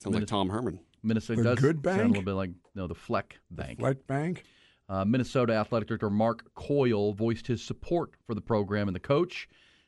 sounds 0.02 0.16
like 0.16 0.28
Tom 0.28 0.50
Herman. 0.50 0.80
Minnesota 1.04 1.42
The 1.44 1.50
does 1.56 1.60
good 1.60 1.76
sound 1.76 1.84
bank? 1.84 2.02
a 2.02 2.08
little 2.08 2.24
bit 2.24 2.34
like 2.34 2.52
no, 2.76 2.88
the 2.88 2.96
Fleck 2.96 3.40
Bank. 3.52 3.80
Fleck 3.80 4.06
Bank. 4.08 4.44
Uh, 4.90 5.04
Minnesota 5.06 5.54
Athletic 5.54 5.88
Director 5.90 6.10
Mark 6.10 6.54
Coyle 6.56 7.14
voiced 7.14 7.46
his 7.48 7.62
support 7.64 8.12
for 8.26 8.34
the 8.34 8.42
program 8.42 8.88
and 8.88 8.96
the 8.96 9.00
coach, 9.02 9.48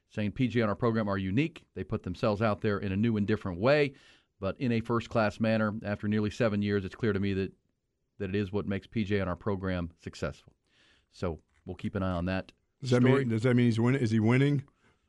saying 0.10 0.32
PJ 0.34 0.56
and 0.56 0.66
our 0.70 0.76
program 0.76 1.08
are 1.08 1.18
unique. 1.18 1.64
They 1.76 1.84
put 1.84 2.04
themselves 2.04 2.42
out 2.42 2.62
there 2.62 2.80
in 2.80 2.92
a 2.92 2.98
new 2.98 3.16
and 3.18 3.26
different 3.26 3.60
way, 3.60 3.94
but 4.40 4.56
in 4.60 4.72
a 4.74 4.82
first 4.82 5.10
class 5.10 5.40
manner. 5.40 5.74
After 5.84 6.08
nearly 6.08 6.30
seven 6.30 6.62
years, 6.62 6.84
it's 6.86 6.96
clear 6.96 7.14
to 7.14 7.20
me 7.20 7.34
that, 7.34 7.52
that 8.20 8.30
it 8.30 8.36
is 8.36 8.52
what 8.52 8.68
makes 8.68 8.88
PJ 8.88 9.20
and 9.20 9.30
our 9.30 9.36
program 9.38 9.90
successful. 10.04 10.54
So 11.14 11.40
we'll 11.66 11.76
keep 11.78 11.96
an 11.96 12.04
eye 12.04 12.12
on 12.12 12.26
that. 12.26 12.52
Does 12.82 12.92
that 12.92 13.02
story. 13.02 13.20
mean 13.20 13.30
does 13.30 13.44
that 13.44 13.56
mean 13.56 13.66
he's 13.68 13.80
winning? 13.80 14.02
Is 14.02 14.12
he 14.12 14.20
winning, 14.20 14.64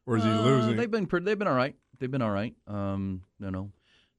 or 0.06 0.16
is 0.16 0.22
he 0.24 0.30
Uh, 0.30 0.42
losing? 0.42 0.76
They've 0.76 0.90
been 0.90 1.06
pretty, 1.06 1.26
they've 1.26 1.38
been 1.38 1.48
all 1.48 1.54
right. 1.54 1.74
They've 2.00 2.10
been 2.10 2.22
all 2.22 2.30
right. 2.32 2.54
Um, 2.66 3.22
you 3.38 3.50
know, 3.52 3.70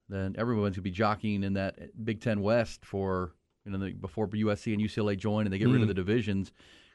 then 0.07 0.35
everyone's 0.37 0.75
gonna 0.77 0.83
be 0.83 0.91
jockeying 0.91 1.43
in 1.43 1.53
that 1.53 1.77
Big 2.05 2.21
Ten 2.21 2.41
West 2.41 2.85
for 2.85 3.33
you 3.65 3.71
know 3.71 3.77
the, 3.79 3.91
before 3.91 4.27
USC 4.27 4.73
and 4.73 4.81
UCLA 4.81 5.17
join 5.17 5.45
and 5.45 5.53
they 5.53 5.57
get 5.57 5.67
rid 5.67 5.81
of 5.81 5.85
Mm. 5.85 5.87
the 5.87 5.93
divisions. 5.95 6.51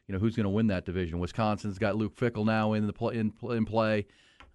You 0.08 0.12
know 0.12 0.18
who's 0.20 0.36
going 0.36 0.44
to 0.44 0.50
win 0.50 0.68
that 0.68 0.84
division? 0.84 1.18
Wisconsin's 1.18 1.78
got 1.80 1.96
Luke 1.96 2.14
Fickell 2.16 2.46
now 2.46 2.74
in 2.74 2.86
the 2.86 2.92
pl- 2.92 3.08
in, 3.10 3.32
in 3.50 3.64
play. 3.64 4.06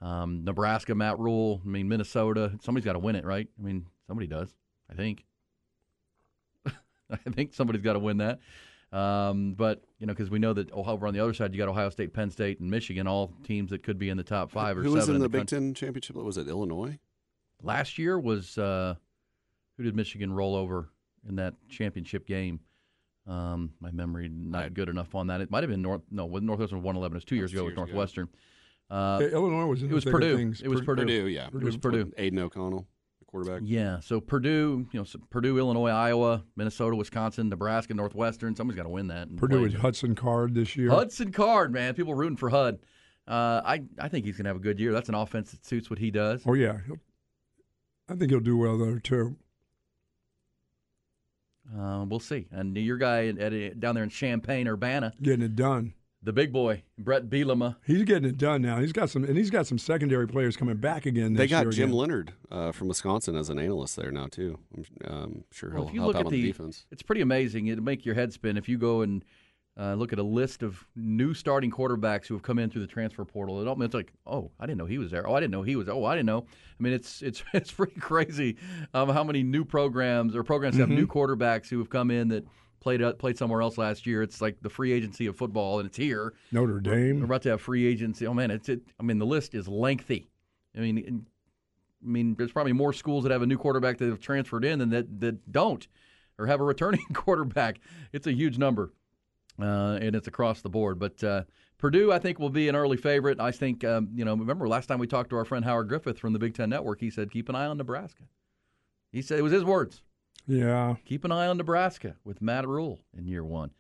Um, 0.02 0.46
Nebraska, 0.46 0.96
Matt 0.96 1.20
Rhule. 1.20 1.62
I 1.64 1.68
mean 1.68 1.90
Minnesota. 1.90 2.54
Somebody's 2.62 2.86
got 2.86 2.94
to 2.94 3.00
win 3.00 3.16
it, 3.18 3.26
right? 3.26 3.48
I 3.60 3.62
mean 3.62 3.86
somebody 4.08 4.28
does. 4.28 4.56
I 4.90 4.94
think. 4.94 5.26
I 6.66 7.18
think 7.32 7.54
somebody's 7.54 7.82
got 7.82 7.94
to 7.94 8.00
win 8.00 8.18
that. 8.18 8.40
Um, 8.92 9.54
but 9.54 9.84
you 10.00 10.06
know, 10.08 10.14
because 10.14 10.30
we 10.30 10.40
know 10.40 10.52
that 10.54 10.70
over 10.72 11.08
on 11.08 11.14
the 11.14 11.20
other 11.22 11.34
side, 11.34 11.54
you 11.54 11.58
got 11.58 11.70
Ohio 11.70 11.90
State, 11.90 12.14
Penn 12.14 12.30
State, 12.30 12.60
and 12.60 12.70
Michigan, 12.70 13.08
all 13.08 13.34
teams 13.44 13.70
that 13.72 13.84
could 13.84 13.98
be 13.98 14.10
in 14.10 14.18
the 14.18 14.24
top 14.24 14.52
five 14.52 14.78
or 14.78 14.82
Who 14.82 14.90
seven. 14.90 14.98
was 15.00 15.08
in 15.10 15.14
the, 15.16 15.20
the 15.22 15.30
Big 15.30 15.40
country. 15.42 15.58
Ten 15.60 15.74
championship? 15.74 16.16
Was 16.18 16.38
it 16.38 16.48
Illinois? 16.50 17.00
Last 17.64 17.98
year 17.98 18.20
was 18.20 18.58
uh, 18.58 18.96
who 19.78 19.84
did 19.84 19.96
Michigan 19.96 20.34
roll 20.34 20.56
over 20.56 20.90
in 21.28 21.36
that 21.38 21.54
championship 21.70 22.26
game? 22.28 22.60
Um, 23.28 23.72
my 23.80 23.92
memory 23.92 24.28
not 24.30 24.74
good 24.74 24.90
enough 24.90 25.14
on 25.16 25.28
that. 25.28 25.40
It 25.42 25.52
might 25.52 25.64
have 25.64 25.70
been 25.70 25.82
North. 25.82 26.02
No, 26.10 26.26
with 26.26 26.44
Northwestern 26.44 26.82
one 26.82 26.96
eleven. 26.98 27.16
It 27.16 27.20
was 27.20 27.26
two 27.26 27.36
years 27.36 27.52
two 27.52 27.58
ago 27.58 27.66
with 27.66 27.72
years 27.78 27.84
ago. 27.84 27.86
Northwestern. 27.94 28.28
Uh, 28.90 29.20
Hey, 29.20 29.32
Illinois 29.32 29.68
was 29.68 29.82
in 29.84 29.86
it 29.86 29.90
the 29.90 29.96
was 29.96 30.04
Purdue. 30.06 30.36
things. 30.36 30.62
It 30.62 30.68
was 30.68 30.82
Purdue. 30.82 31.04
Purdue, 31.04 31.28
yeah. 31.28 31.48
It 31.48 31.54
was 31.64 31.78
Purdue. 31.78 32.12
Aidan 32.18 32.40
O'Connell, 32.40 32.80
the 32.80 32.86
quarterback. 33.32 33.62
Yeah. 33.64 34.00
So 34.00 34.20
Purdue, 34.20 34.86
you 34.92 35.00
know, 35.00 35.04
so 35.04 35.20
Purdue, 35.30 35.58
Illinois, 35.58 35.90
Iowa, 35.90 36.44
Minnesota, 36.56 36.96
Wisconsin, 36.96 37.50
Nebraska, 37.50 37.94
Northwestern. 37.94 38.56
Somebody's 38.56 38.78
got 38.78 38.84
to 38.84 38.90
win 38.90 39.08
that. 39.08 39.36
Purdue 39.38 39.62
with 39.62 39.76
Hudson 39.76 40.16
Card 40.16 40.54
this 40.54 40.76
year. 40.76 40.90
Hudson 40.90 41.32
Card, 41.32 41.72
man. 41.72 41.94
People 41.94 42.14
rooting 42.14 42.38
for 42.38 42.50
Hud. 42.50 42.80
Uh, 43.28 43.62
I 43.64 43.84
I 44.00 44.10
think 44.10 44.26
he's 44.26 44.36
gonna 44.36 44.50
have 44.50 44.58
a 44.58 44.62
good 44.62 44.80
year. 44.80 44.92
That's 44.92 45.10
an 45.10 45.16
offense 45.16 45.52
that 45.52 45.66
suits 45.66 45.90
what 45.90 46.00
he 46.00 46.12
does. 46.12 46.42
Oh 46.46 46.54
yeah, 46.54 46.80
I 48.10 48.16
think 48.16 48.32
he'll 48.32 48.40
do 48.40 48.58
well 48.58 48.78
there 48.78 49.00
too. 49.00 49.38
Uh, 51.74 52.04
we'll 52.06 52.20
see. 52.20 52.48
And 52.52 52.76
your 52.76 52.98
guy 52.98 53.28
at, 53.28 53.38
at, 53.38 53.80
down 53.80 53.96
there 53.96 54.04
in 54.04 54.10
Champaign, 54.10 54.68
Urbana, 54.68 55.14
Getting 55.22 55.46
it 55.46 55.56
done. 55.56 55.94
The 56.24 56.32
big 56.34 56.54
boy, 56.54 56.84
Bret 57.00 57.30
Bielema. 57.30 57.78
He's 57.84 58.04
getting 58.04 58.30
it 58.30 58.38
done 58.38 58.62
now. 58.62 58.80
He's 58.80 58.92
got 58.92 59.10
some, 59.10 59.24
and 59.24 59.36
he's 59.36 59.50
got 59.50 59.66
some 59.66 59.80
secondary 59.80 60.28
players 60.28 60.56
coming 60.56 60.78
back 60.78 61.08
again. 61.08 61.34
This 61.34 61.40
They 61.40 61.48
got 61.48 61.64
year 61.64 61.72
Jim 61.72 61.90
again. 61.90 61.98
Leonard 61.98 62.34
uh, 62.52 62.72
from 62.72 62.90
Wisconsin 62.90 63.36
as 63.36 63.50
an 63.50 63.58
analyst 63.58 63.96
there 63.96 64.12
now 64.12 64.28
too. 64.28 64.60
I'm 64.76 64.86
um, 65.12 65.44
sure 65.52 65.72
he'll 65.72 65.88
if 65.88 65.94
you 65.94 66.02
help 66.02 66.14
look 66.14 66.16
out 66.18 66.20
at 66.22 66.26
on 66.28 66.32
the, 66.32 66.42
the, 66.42 66.48
defense. 66.48 66.86
it's 66.92 67.02
pretty 67.02 67.22
amazing. 67.22 67.68
It'll 67.68 67.84
make 67.84 68.06
your 68.06 68.14
head 68.14 68.32
spin 68.34 68.56
if 68.56 68.70
you 68.70 68.78
go 68.78 69.02
and 69.02 69.26
uh, 69.80 69.96
look 69.96 70.14
at 70.14 70.20
a 70.20 70.24
list 70.24 70.64
of 70.64 70.86
new 70.96 71.34
starting 71.34 71.72
quarterbacks 71.72 72.28
who 72.28 72.36
have 72.36 72.44
come 72.44 72.60
in 72.60 72.70
through 72.70 72.82
the 72.82 72.88
transfer 72.88 73.24
portal. 73.24 73.62
It 73.62 73.68
all, 73.68 73.82
it's 73.82 73.94
like, 73.94 74.12
oh, 74.28 74.52
I 74.60 74.66
didn't 74.66 74.78
know 74.78 74.86
he 74.86 74.98
was 74.98 75.10
there. 75.12 75.28
Oh, 75.28 75.34
I 75.34 75.40
didn't 75.40 75.52
know 75.52 75.64
he 75.64 75.76
was. 75.76 75.90
Oh, 75.90 76.06
I 76.06 76.16
didn't 76.16 76.28
know. 76.28 76.46
I 76.80 76.84
mean, 76.84 76.94
it's 76.94 77.22
it's 77.22 77.44
it's 77.54 77.72
pretty 77.72 78.00
crazy 78.00 78.58
um, 78.94 79.10
how 79.10 79.24
many 79.24 79.44
new 79.44 79.66
programs 79.66 80.36
or 80.36 80.44
programs 80.44 80.78
have 80.78 80.90
new 80.90 81.08
quarterbacks 81.08 81.68
who 81.70 81.80
have 81.80 81.90
come 81.90 82.12
in 82.12 82.28
that 82.28 82.46
played 82.82 83.02
uh, 83.02 83.14
played 83.14 83.38
somewhere 83.38 83.62
else 83.62 83.78
last 83.78 84.06
year. 84.06 84.22
It's 84.22 84.42
like 84.42 84.62
the 84.62 84.70
free 84.70 84.92
agency 84.92 85.28
of 85.28 85.38
football, 85.38 85.80
and 85.80 85.88
it's 85.88 85.98
here. 85.98 86.34
Notre 86.52 86.82
Dame. 86.82 87.20
We're 87.20 87.26
about 87.26 87.44
to 87.44 87.50
have 87.52 87.62
free 87.62 87.86
agency. 87.88 88.28
Oh 88.28 88.34
man, 88.34 88.52
it's 88.52 88.68
it. 88.68 88.82
I 89.00 89.04
mean, 89.04 89.20
the 89.20 89.26
list 89.26 89.56
is 89.56 89.68
lengthy. 89.68 90.30
I 90.76 90.80
mean, 90.80 91.26
I 92.04 92.08
mean, 92.08 92.36
there's 92.38 92.52
probably 92.52 92.74
more 92.74 92.92
schools 92.92 93.24
that 93.24 93.32
have 93.32 93.42
a 93.42 93.48
new 93.48 93.58
quarterback 93.58 93.98
that 94.00 94.10
have 94.10 94.20
transferred 94.20 94.66
in 94.66 94.80
than 94.80 94.90
that 94.90 95.22
that 95.22 95.52
don't, 95.52 95.88
or 96.38 96.48
have 96.48 96.60
a 96.60 96.64
returning 96.66 97.06
quarterback. 97.14 97.80
It's 98.12 98.28
a 98.28 98.34
huge 98.34 98.58
number, 98.58 98.92
uh, 99.60 100.00
and 100.02 100.16
it's 100.16 100.28
across 100.28 100.62
the 100.62 100.70
board. 100.70 101.00
But 101.00 101.24
uh, 101.24 101.44
Purdue, 101.78 102.12
I 102.12 102.20
think, 102.20 102.40
will 102.40 102.50
be 102.50 102.68
an 102.68 102.76
early 102.76 102.98
favorite. 102.98 103.40
I 103.40 103.52
think, 103.52 103.84
um, 103.84 104.10
you 104.14 104.26
know, 104.26 104.36
remember 104.36 104.68
last 104.68 104.88
time 104.88 105.00
we 105.00 105.08
talked 105.08 105.30
to 105.32 105.38
our 105.38 105.46
friend 105.46 105.66
Howard 105.66 105.88
Griffith 105.88 106.20
from 106.20 106.34
the 106.34 106.40
Big 106.40 106.56
Ten 106.56 106.70
Network, 106.70 107.00
he 107.00 107.10
said 107.10 107.32
keep 107.32 107.50
an 107.50 107.56
eye 107.56 107.66
on 107.66 107.78
Nebraska. 107.78 108.24
He 109.12 109.22
said 109.22 109.40
it 109.40 109.44
was 109.44 109.52
his 109.52 109.64
words. 109.64 110.04
Yeah, 110.48 110.96
Keep 111.06 111.26
an 111.26 111.32
eye 111.32 111.48
on 111.48 111.58
Nebraska 111.58 112.16
with 112.24 112.42
Matt 112.42 112.68
Rhule 112.68 113.00
in 113.18 113.28
year 113.28 113.44
one. 113.44 113.72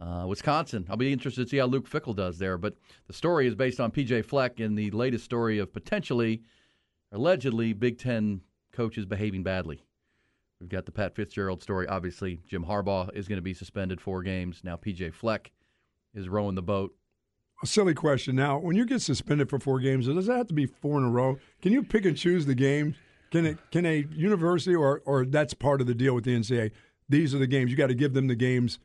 Uh, 0.00 0.24
Wisconsin, 0.26 0.86
I'll 0.88 0.96
be 0.96 1.12
interested 1.12 1.44
to 1.44 1.48
see 1.48 1.58
how 1.58 1.66
Luke 1.66 1.88
Fickell 1.88 2.16
does 2.16 2.38
there. 2.38 2.58
But 2.58 2.76
the 3.06 3.12
story 3.12 3.46
is 3.46 3.54
based 3.54 3.80
on 3.80 3.90
PJ 3.90 4.24
Fleck 4.24 4.60
in 4.60 4.74
the 4.74 4.90
latest 4.90 5.24
story 5.24 5.58
of 5.58 5.72
potentially, 5.72 6.42
allegedly, 7.12 7.72
Big 7.72 7.98
Ten 7.98 8.40
coaches 8.72 9.06
behaving 9.06 9.42
badly. 9.42 9.84
We've 10.60 10.68
got 10.68 10.86
the 10.86 10.92
Pat 10.92 11.14
Fitzgerald 11.14 11.62
story. 11.62 11.86
Obviously, 11.86 12.40
Jim 12.48 12.64
Harbaugh 12.64 13.14
is 13.14 13.28
going 13.28 13.38
to 13.38 13.42
be 13.42 13.54
suspended 13.54 14.00
four 14.00 14.22
games. 14.22 14.62
Now 14.64 14.76
PJ 14.76 15.14
Fleck 15.14 15.52
is 16.14 16.28
rowing 16.28 16.54
the 16.54 16.62
boat. 16.62 16.94
a 17.62 17.66
silly 17.66 17.94
question. 17.94 18.34
Now, 18.36 18.58
when 18.58 18.76
you 18.76 18.84
get 18.86 19.02
suspended 19.02 19.50
for 19.50 19.58
four 19.58 19.78
games, 19.80 20.06
does 20.06 20.26
that 20.26 20.36
have 20.36 20.48
to 20.48 20.54
be 20.54 20.66
four 20.66 20.98
in 20.98 21.04
a 21.04 21.10
row? 21.10 21.38
Can 21.60 21.72
you 21.72 21.82
pick 21.82 22.04
and 22.04 22.16
choose 22.16 22.46
the 22.46 22.54
games? 22.54 22.96
Can 23.34 23.46
it? 23.46 23.58
Can 23.72 23.84
a 23.84 24.06
university 24.14 24.76
or 24.76 25.02
or 25.04 25.24
that's 25.26 25.54
part 25.54 25.80
of 25.80 25.86
the 25.88 25.94
deal 25.94 26.14
with 26.14 26.24
the 26.24 26.36
NCAA? 26.36 26.70
These 27.08 27.34
are 27.34 27.38
the 27.38 27.48
games 27.48 27.70
you 27.70 27.76
got 27.76 27.88
to 27.88 27.94
give 27.94 28.14
them 28.14 28.28
the 28.28 28.36
games. 28.36 28.78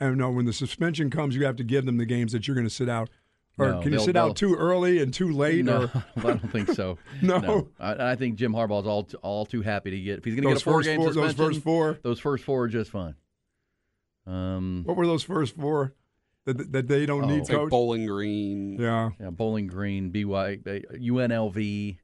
I 0.00 0.06
don't 0.06 0.16
know 0.16 0.30
when 0.30 0.46
the 0.46 0.52
suspension 0.54 1.10
comes, 1.10 1.36
you 1.36 1.44
have 1.44 1.56
to 1.56 1.64
give 1.64 1.84
them 1.84 1.98
the 1.98 2.06
games 2.06 2.32
that 2.32 2.48
you're 2.48 2.54
going 2.54 2.66
to 2.66 2.72
sit 2.74 2.88
out. 2.88 3.10
Or 3.58 3.72
No, 3.72 3.80
can 3.82 3.92
you 3.92 4.00
sit 4.00 4.16
out 4.16 4.34
too 4.36 4.54
early 4.54 5.02
and 5.02 5.12
too 5.12 5.30
late? 5.30 5.62
No, 5.66 5.82
Or 5.82 5.90
I 6.16 6.20
don't 6.22 6.50
think 6.50 6.70
so. 6.70 6.96
No? 7.22 7.68
I, 7.78 8.12
I 8.12 8.16
think 8.16 8.36
Jim 8.36 8.52
Harbaugh's 8.54 8.86
all 8.86 9.06
all 9.20 9.44
too 9.44 9.60
happy 9.60 9.90
to 9.90 10.00
get 10.00 10.18
if 10.20 10.24
he's 10.24 10.34
going 10.36 10.44
to 10.44 10.48
get 10.48 10.54
Those 10.54 10.62
a 10.62 10.64
four 10.64 10.72
first 10.78 10.88
game 10.88 11.00
four- 11.02 11.12
those 11.12 11.34
first 11.34 11.60
four? 11.60 11.98
those 12.02 12.18
first 12.18 12.44
four 12.44 12.62
are 12.62 12.68
just 12.68 12.90
fine. 12.90 13.14
Um, 14.26 14.82
what 14.86 14.96
were 14.96 15.06
those 15.06 15.22
first 15.22 15.54
four 15.56 15.92
that 16.46 16.72
that 16.72 16.88
they 16.88 17.04
don't 17.04 17.24
Oh. 17.24 17.26
need, 17.26 17.40
It's 17.40 17.50
like 17.50 17.58
coach? 17.58 17.70
Bowling 17.70 18.06
Green. 18.06 18.78
yeah, 18.80 19.10
yeah, 19.20 19.30
Bowling 19.30 19.66
Green, 19.66 20.10
BY, 20.10 20.60
uh, 20.66 20.96
UNLV. 20.98 21.98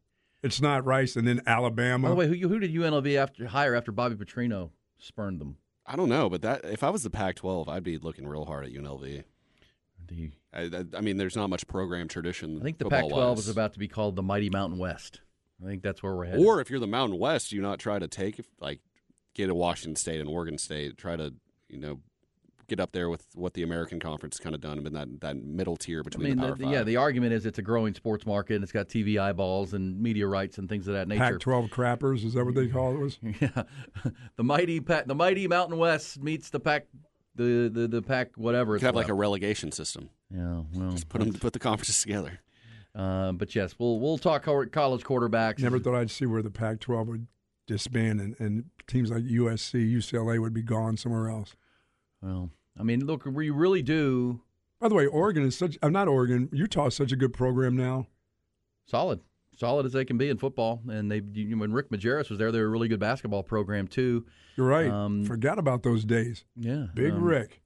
It's 0.47 0.61
not 0.61 0.85
Rice 0.85 1.17
and 1.17 1.27
then 1.27 1.43
Alabama. 1.47 2.09
By 2.09 2.11
the 2.11 2.15
way, 2.17 2.39
who, 2.39 2.49
who 2.49 2.59
did 2.59 2.73
UNLV 2.73 3.17
after 3.17 3.47
hire 3.47 3.75
after 3.75 3.93
Bobby 3.93 4.15
Petrino 4.15 4.71
spurned 4.99 5.41
them? 5.41 5.57
I 5.87 5.97
don't 5.97 6.09
know, 6.09 6.29
but 6.29 6.43
that 6.43 6.65
if 6.65 6.83
I 6.83 6.91
was 6.91 7.03
the 7.03 7.11
Pac-12, 7.11 7.69
I'd 7.69 7.85
be 7.85 7.99
looking 7.99 8.27
real 8.27 8.45
hard 8.45 8.65
at 8.65 8.73
UNLV. 8.73 9.25
The, 10.09 10.31
I, 10.53 10.63
I, 10.63 10.85
I 10.97 11.01
mean, 11.01 11.17
there's 11.17 11.37
not 11.37 11.51
much 11.51 11.67
program 11.67 12.09
tradition. 12.09 12.59
I 12.61 12.65
think 12.65 12.79
the. 12.79 12.89
Pac-12 12.89 13.39
is 13.39 13.49
about 13.49 13.73
to 13.75 13.79
be 13.79 13.89
called 13.89 14.17
the 14.17 14.23
Mighty 14.23 14.51
Mountain 14.51 14.79
West. 14.79 15.21
I 15.63 15.67
think 15.67 15.83
that's 15.83 16.03
where 16.03 16.15
we're 16.15 16.27
headed. 16.27 16.45
Or 16.45 16.61
if 16.61 16.71
you're 16.71 16.81
the 16.81 16.87
Mountain 16.87 17.19
West, 17.19 17.51
do 17.51 17.57
you 17.57 17.63
not 17.63 17.79
try 17.79 17.99
to 17.99 18.09
take 18.09 18.41
like 18.61 18.81
get 19.35 19.51
a 19.51 19.55
Washington 19.55 19.97
State 19.97 20.21
and 20.21 20.29
Oregon 20.29 20.59
State, 20.59 20.97
try 20.97 21.17
to 21.17 21.35
you 21.69 21.79
know 21.79 22.01
get 22.69 22.81
up 22.81 22.93
there 22.93 23.09
with 23.09 23.27
what 23.35 23.55
the 23.55 23.63
American 23.63 24.01
Conference 24.01 24.39
kind 24.39 24.55
of 24.55 24.61
done, 24.61 24.79
and 24.85 24.95
that 24.97 25.21
that 25.21 25.37
middle 25.37 25.77
tier 25.77 26.01
I 26.01 26.03
between 26.03 26.29
mean, 26.29 26.37
the 26.37 26.43
Power 26.47 26.57
the- 26.57 26.65
Five. 26.65 26.73
yeah, 26.73 26.83
the 26.83 26.97
argument 26.97 27.33
is 27.33 27.47
it's 27.47 27.59
a 27.59 27.63
growing 27.63 27.95
sports 27.95 28.27
market 28.27 28.55
and 28.57 28.63
it's 28.63 28.73
got 28.73 28.89
TV 28.89 29.19
eyeballs 29.19 29.73
and 29.75 30.01
media 30.01 30.27
rights 30.27 30.59
and 30.59 30.69
things 30.69 30.87
of 30.89 30.95
that 30.95 31.09
nature. 31.09 31.39
Pac-12 31.39 31.69
crappers 31.71 32.25
is 32.25 32.35
that 32.35 32.45
what 32.45 32.55
they 32.55 32.67
call 32.69 32.95
it? 32.95 32.99
Was 32.99 33.19
Yeah, 33.41 33.63
the 34.37 34.45
mighty 34.45 34.81
Pac, 34.81 35.07
the 35.07 35.15
mighty 35.15 35.47
Mountain 35.49 35.79
West 35.79 36.23
meets 36.23 36.51
the 36.51 36.61
Pac, 36.61 36.87
the 37.35 37.69
the 37.73 37.87
the 37.89 38.03
Pac 38.03 38.37
whatever. 38.37 38.73
You 38.73 38.77
It's 38.77 38.83
could 38.83 38.87
have 38.89 38.95
like 38.97 39.09
a 39.09 39.15
relegation 39.15 39.73
system. 39.73 40.11
yeah, 40.31 40.63
well, 40.75 40.91
Just 40.91 41.09
put 41.09 41.21
them 41.21 41.33
put 41.35 41.53
the 41.53 41.59
conferences 41.59 42.01
together. 42.03 42.41
Uh, 42.95 43.33
but 43.33 43.55
yes, 43.55 43.75
we'll 43.79 44.01
we'll 44.01 44.17
talk 44.19 44.43
college 44.45 45.03
quarterbacks. 45.05 45.59
never 45.61 45.79
thought 45.79 45.95
I'd 45.95 46.11
see 46.11 46.25
where 46.25 46.41
the 46.43 46.51
Pac-12 46.51 47.07
would 47.07 47.27
disband 47.67 48.21
and, 48.21 48.35
and 48.39 48.65
teams 48.87 49.11
like 49.11 49.25
USC, 49.25 49.93
UCLA 49.93 50.39
would 50.41 50.55
be 50.55 50.63
gone 50.63 50.97
somewhere 50.97 51.29
else. 51.29 51.57
Well, 52.23 52.49
I 52.79 52.83
mean, 52.83 53.07
look, 53.07 53.25
we 53.25 53.51
really 53.51 53.83
do 53.83 54.43
By 54.81 54.89
the 54.89 54.95
way, 54.95 55.07
Oregon 55.07 55.45
is 55.45 55.57
such. 55.57 55.79
I'm 55.83 55.93
not 55.93 56.09
Oregon. 56.09 56.49
Utah 56.53 56.87
is 56.87 56.95
such 56.95 57.13
a 57.13 57.17
good 57.17 57.33
program 57.33 57.77
now. 57.77 58.07
solid, 58.87 59.21
solid 59.57 59.87
as 59.87 59.93
they 59.93 60.05
can 60.05 60.19
be 60.19 60.29
in 60.29 60.39
football. 60.39 60.83
And 60.89 61.11
they, 61.11 61.21
when 61.21 61.73
Rick 61.73 61.91
Majerus 61.91 62.29
was 62.31 62.39
there, 62.39 62.53
they 62.53 62.61
were 62.61 62.67
a 62.67 62.71
really 62.71 62.89
good 62.89 63.01
basketball 63.01 63.43
program 63.43 63.89
too. 63.89 64.27
You're 64.57 64.67
right. 64.67 64.91
Um, 64.91 65.25
Forgot 65.25 65.59
about 65.59 65.83
those 65.83 66.05
days. 66.05 66.45
Yeah, 66.55 66.87
Big 66.95 67.13
um, 67.13 67.23
Rick. 67.23 67.63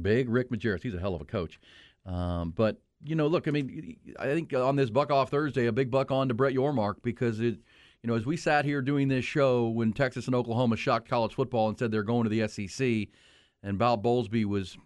Big 0.00 0.28
Rick 0.28 0.50
Majerus. 0.50 0.82
He's 0.82 0.94
a 0.94 1.00
hell 1.00 1.14
of 1.14 1.20
a 1.20 1.24
coach. 1.24 1.58
Um, 2.06 2.52
but 2.56 2.80
you 3.04 3.14
know, 3.14 3.26
look, 3.26 3.46
I 3.46 3.50
mean, 3.50 3.96
I 4.18 4.26
think 4.26 4.52
on 4.52 4.76
this 4.76 4.90
Buck 4.90 5.10
Off 5.10 5.30
Thursday, 5.30 5.66
a 5.66 5.72
big 5.72 5.90
buck 5.90 6.10
on 6.10 6.28
to 6.28 6.34
Brett 6.34 6.54
Yormark 6.54 6.96
because 7.02 7.40
it, 7.40 7.58
you 8.02 8.08
know, 8.08 8.14
as 8.14 8.26
we 8.26 8.36
sat 8.36 8.64
here 8.64 8.82
doing 8.82 9.08
this 9.08 9.24
show 9.24 9.68
when 9.68 9.92
Texas 9.92 10.26
and 10.26 10.34
Oklahoma 10.34 10.76
shocked 10.76 11.08
college 11.08 11.34
football 11.34 11.68
and 11.68 11.78
said 11.78 11.90
they're 11.90 12.02
going 12.02 12.24
to 12.24 12.30
the 12.30 12.48
SEC, 12.48 13.08
and 13.62 13.78
Bob 13.78 14.02
Bowlesby 14.02 14.44
was, 14.44 14.76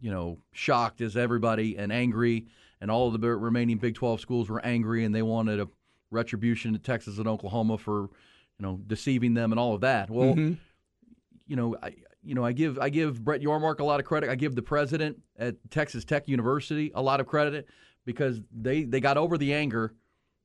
you 0.00 0.10
know, 0.10 0.38
shocked 0.52 1.00
as 1.00 1.16
everybody 1.16 1.76
and 1.76 1.92
angry, 1.92 2.46
and 2.80 2.90
all 2.90 3.14
of 3.14 3.20
the 3.20 3.28
remaining 3.28 3.78
Big 3.78 3.94
12 3.94 4.20
schools 4.20 4.48
were 4.48 4.64
angry 4.64 5.04
and 5.04 5.14
they 5.14 5.22
wanted 5.22 5.60
a 5.60 5.68
retribution 6.10 6.72
to 6.72 6.78
Texas 6.78 7.18
and 7.18 7.28
Oklahoma 7.28 7.78
for, 7.78 8.02
you 8.58 8.66
know, 8.66 8.80
deceiving 8.86 9.34
them 9.34 9.52
and 9.52 9.58
all 9.58 9.74
of 9.74 9.80
that. 9.82 10.10
Well 10.10 10.34
mm-hmm. 10.34 10.54
you 11.46 11.56
know, 11.56 11.76
I 11.82 11.94
you 12.24 12.34
know, 12.34 12.44
I 12.44 12.52
give 12.52 12.78
I 12.78 12.88
give 12.88 13.24
Brett 13.24 13.40
Yormark 13.40 13.80
a 13.80 13.84
lot 13.84 14.00
of 14.00 14.06
credit. 14.06 14.30
I 14.30 14.34
give 14.34 14.54
the 14.54 14.62
president 14.62 15.20
at 15.36 15.56
Texas 15.70 16.04
Tech 16.04 16.28
University 16.28 16.92
a 16.94 17.02
lot 17.02 17.20
of 17.20 17.26
credit 17.26 17.68
because 18.04 18.40
they 18.52 18.84
they 18.84 19.00
got 19.00 19.16
over 19.16 19.36
the 19.36 19.52
anger 19.52 19.94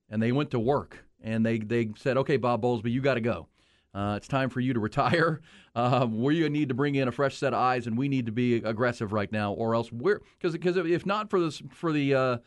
and 0.10 0.22
they 0.22 0.32
went 0.32 0.52
to 0.52 0.60
work 0.60 1.06
and 1.22 1.46
they 1.46 1.60
they 1.60 1.90
said, 1.98 2.18
okay, 2.18 2.38
Bob 2.38 2.62
Bowlesby, 2.62 2.92
you 2.92 3.02
got 3.02 3.16
to 3.16 3.22
go. 3.22 3.48
Uh, 3.94 4.16
it's 4.18 4.28
time 4.28 4.50
for 4.50 4.60
you 4.60 4.74
to 4.74 4.80
retire. 4.80 5.42
Uh, 5.76 6.06
we 6.12 6.48
need 6.50 6.70
to 6.70 6.76
bring 6.76 6.96
in 6.96 7.08
a 7.08 7.12
fresh 7.12 7.36
set 7.36 7.54
of 7.54 7.60
eyes, 7.60 7.88
and 7.88 7.98
we 7.98 8.08
need 8.08 8.26
to 8.28 8.32
be 8.32 8.56
aggressive 8.58 9.12
right 9.14 9.32
now, 9.32 9.54
or 9.54 9.74
else 9.74 9.92
we're 9.92 10.22
because 10.40 10.54
because 10.54 10.78
if 10.78 11.06
not 11.06 11.30
for 11.30 11.40
this 11.40 11.62
for 11.72 11.92
the 11.92 12.14
uh, 12.14 12.38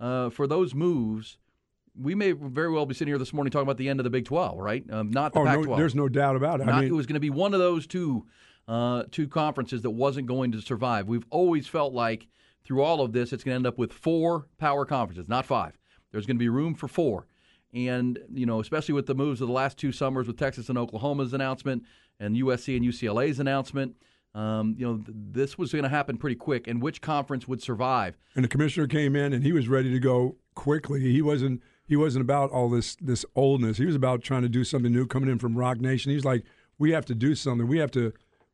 uh, 0.00 0.30
for 0.30 0.46
those 0.46 0.74
moves, 0.74 1.38
we 1.98 2.14
may 2.14 2.32
very 2.32 2.70
well 2.70 2.86
be 2.86 2.94
sitting 2.94 3.10
here 3.10 3.18
this 3.18 3.32
morning 3.32 3.50
talking 3.50 3.62
about 3.66 3.76
the 3.78 3.88
end 3.88 4.00
of 4.00 4.04
the 4.04 4.10
Big 4.10 4.24
Twelve, 4.24 4.58
right? 4.58 4.84
Um, 4.90 5.10
not 5.10 5.32
the 5.32 5.40
Oh, 5.40 5.44
Pac-12. 5.44 5.66
no, 5.66 5.76
there's 5.76 5.94
no 5.94 6.08
doubt 6.08 6.36
about 6.36 6.60
it. 6.60 6.66
Not, 6.66 6.84
I 6.84 6.86
it 6.86 6.92
was 6.92 7.06
going 7.06 7.14
to 7.14 7.20
be 7.20 7.30
one 7.30 7.54
of 7.54 7.60
those 7.60 7.86
two 7.86 8.26
uh, 8.68 9.04
two 9.10 9.26
conferences 9.26 9.82
that 9.82 9.90
wasn't 9.90 10.26
going 10.26 10.52
to 10.52 10.60
survive. 10.60 11.08
We've 11.08 11.26
always 11.30 11.66
felt 11.66 11.92
like 11.92 12.26
through 12.64 12.82
all 12.82 13.00
of 13.00 13.12
this, 13.12 13.32
it's 13.32 13.42
going 13.42 13.54
to 13.54 13.56
end 13.56 13.66
up 13.66 13.78
with 13.78 13.92
four 13.92 14.46
power 14.58 14.84
conferences, 14.84 15.28
not 15.28 15.46
five. 15.46 15.78
There's 16.12 16.26
going 16.26 16.36
to 16.36 16.40
be 16.40 16.48
room 16.48 16.74
for 16.74 16.88
four, 16.88 17.26
and 17.72 18.18
you 18.32 18.46
know, 18.46 18.60
especially 18.60 18.94
with 18.94 19.06
the 19.06 19.14
moves 19.14 19.40
of 19.40 19.48
the 19.48 19.54
last 19.54 19.78
two 19.78 19.92
summers 19.92 20.26
with 20.26 20.38
Texas 20.38 20.68
and 20.68 20.78
Oklahoma's 20.78 21.32
announcement 21.32 21.84
and 22.18 22.36
USC 22.36 22.76
and 22.76 22.84
UCLA's 22.84 23.40
announcement. 23.40 23.96
Um, 24.34 24.76
you 24.78 24.86
know, 24.86 24.96
th- 24.98 25.08
this 25.08 25.58
was 25.58 25.72
going 25.72 25.82
to 25.82 25.88
happen 25.88 26.16
pretty 26.16 26.36
quick, 26.36 26.68
and 26.68 26.80
which 26.80 27.00
conference 27.00 27.48
would 27.48 27.60
survive? 27.60 28.16
and 28.36 28.44
the 28.44 28.48
commissioner 28.48 28.86
came 28.86 29.16
in 29.16 29.32
and 29.32 29.42
he 29.42 29.52
was 29.52 29.66
ready 29.68 29.90
to 29.90 29.98
go 29.98 30.36
quickly. 30.54 31.00
He 31.00 31.22
wasn't. 31.22 31.62
He 31.86 31.96
wasn't 31.96 32.22
about 32.22 32.50
all 32.50 32.70
this 32.70 32.96
this 33.00 33.24
oldness. 33.34 33.78
He 33.78 33.86
was 33.86 33.96
about 33.96 34.22
trying 34.22 34.42
to 34.42 34.48
do 34.48 34.62
something 34.62 34.92
new. 34.92 35.06
Coming 35.06 35.28
in 35.28 35.40
from 35.40 35.58
Roc 35.58 35.80
Nation, 35.80 36.12
he's 36.12 36.24
like, 36.24 36.44
we 36.78 36.92
have 36.92 37.04
to 37.06 37.14
do 37.16 37.34
something. 37.34 37.66
We 37.66 37.78
have 37.78 37.90
to, 37.92 38.12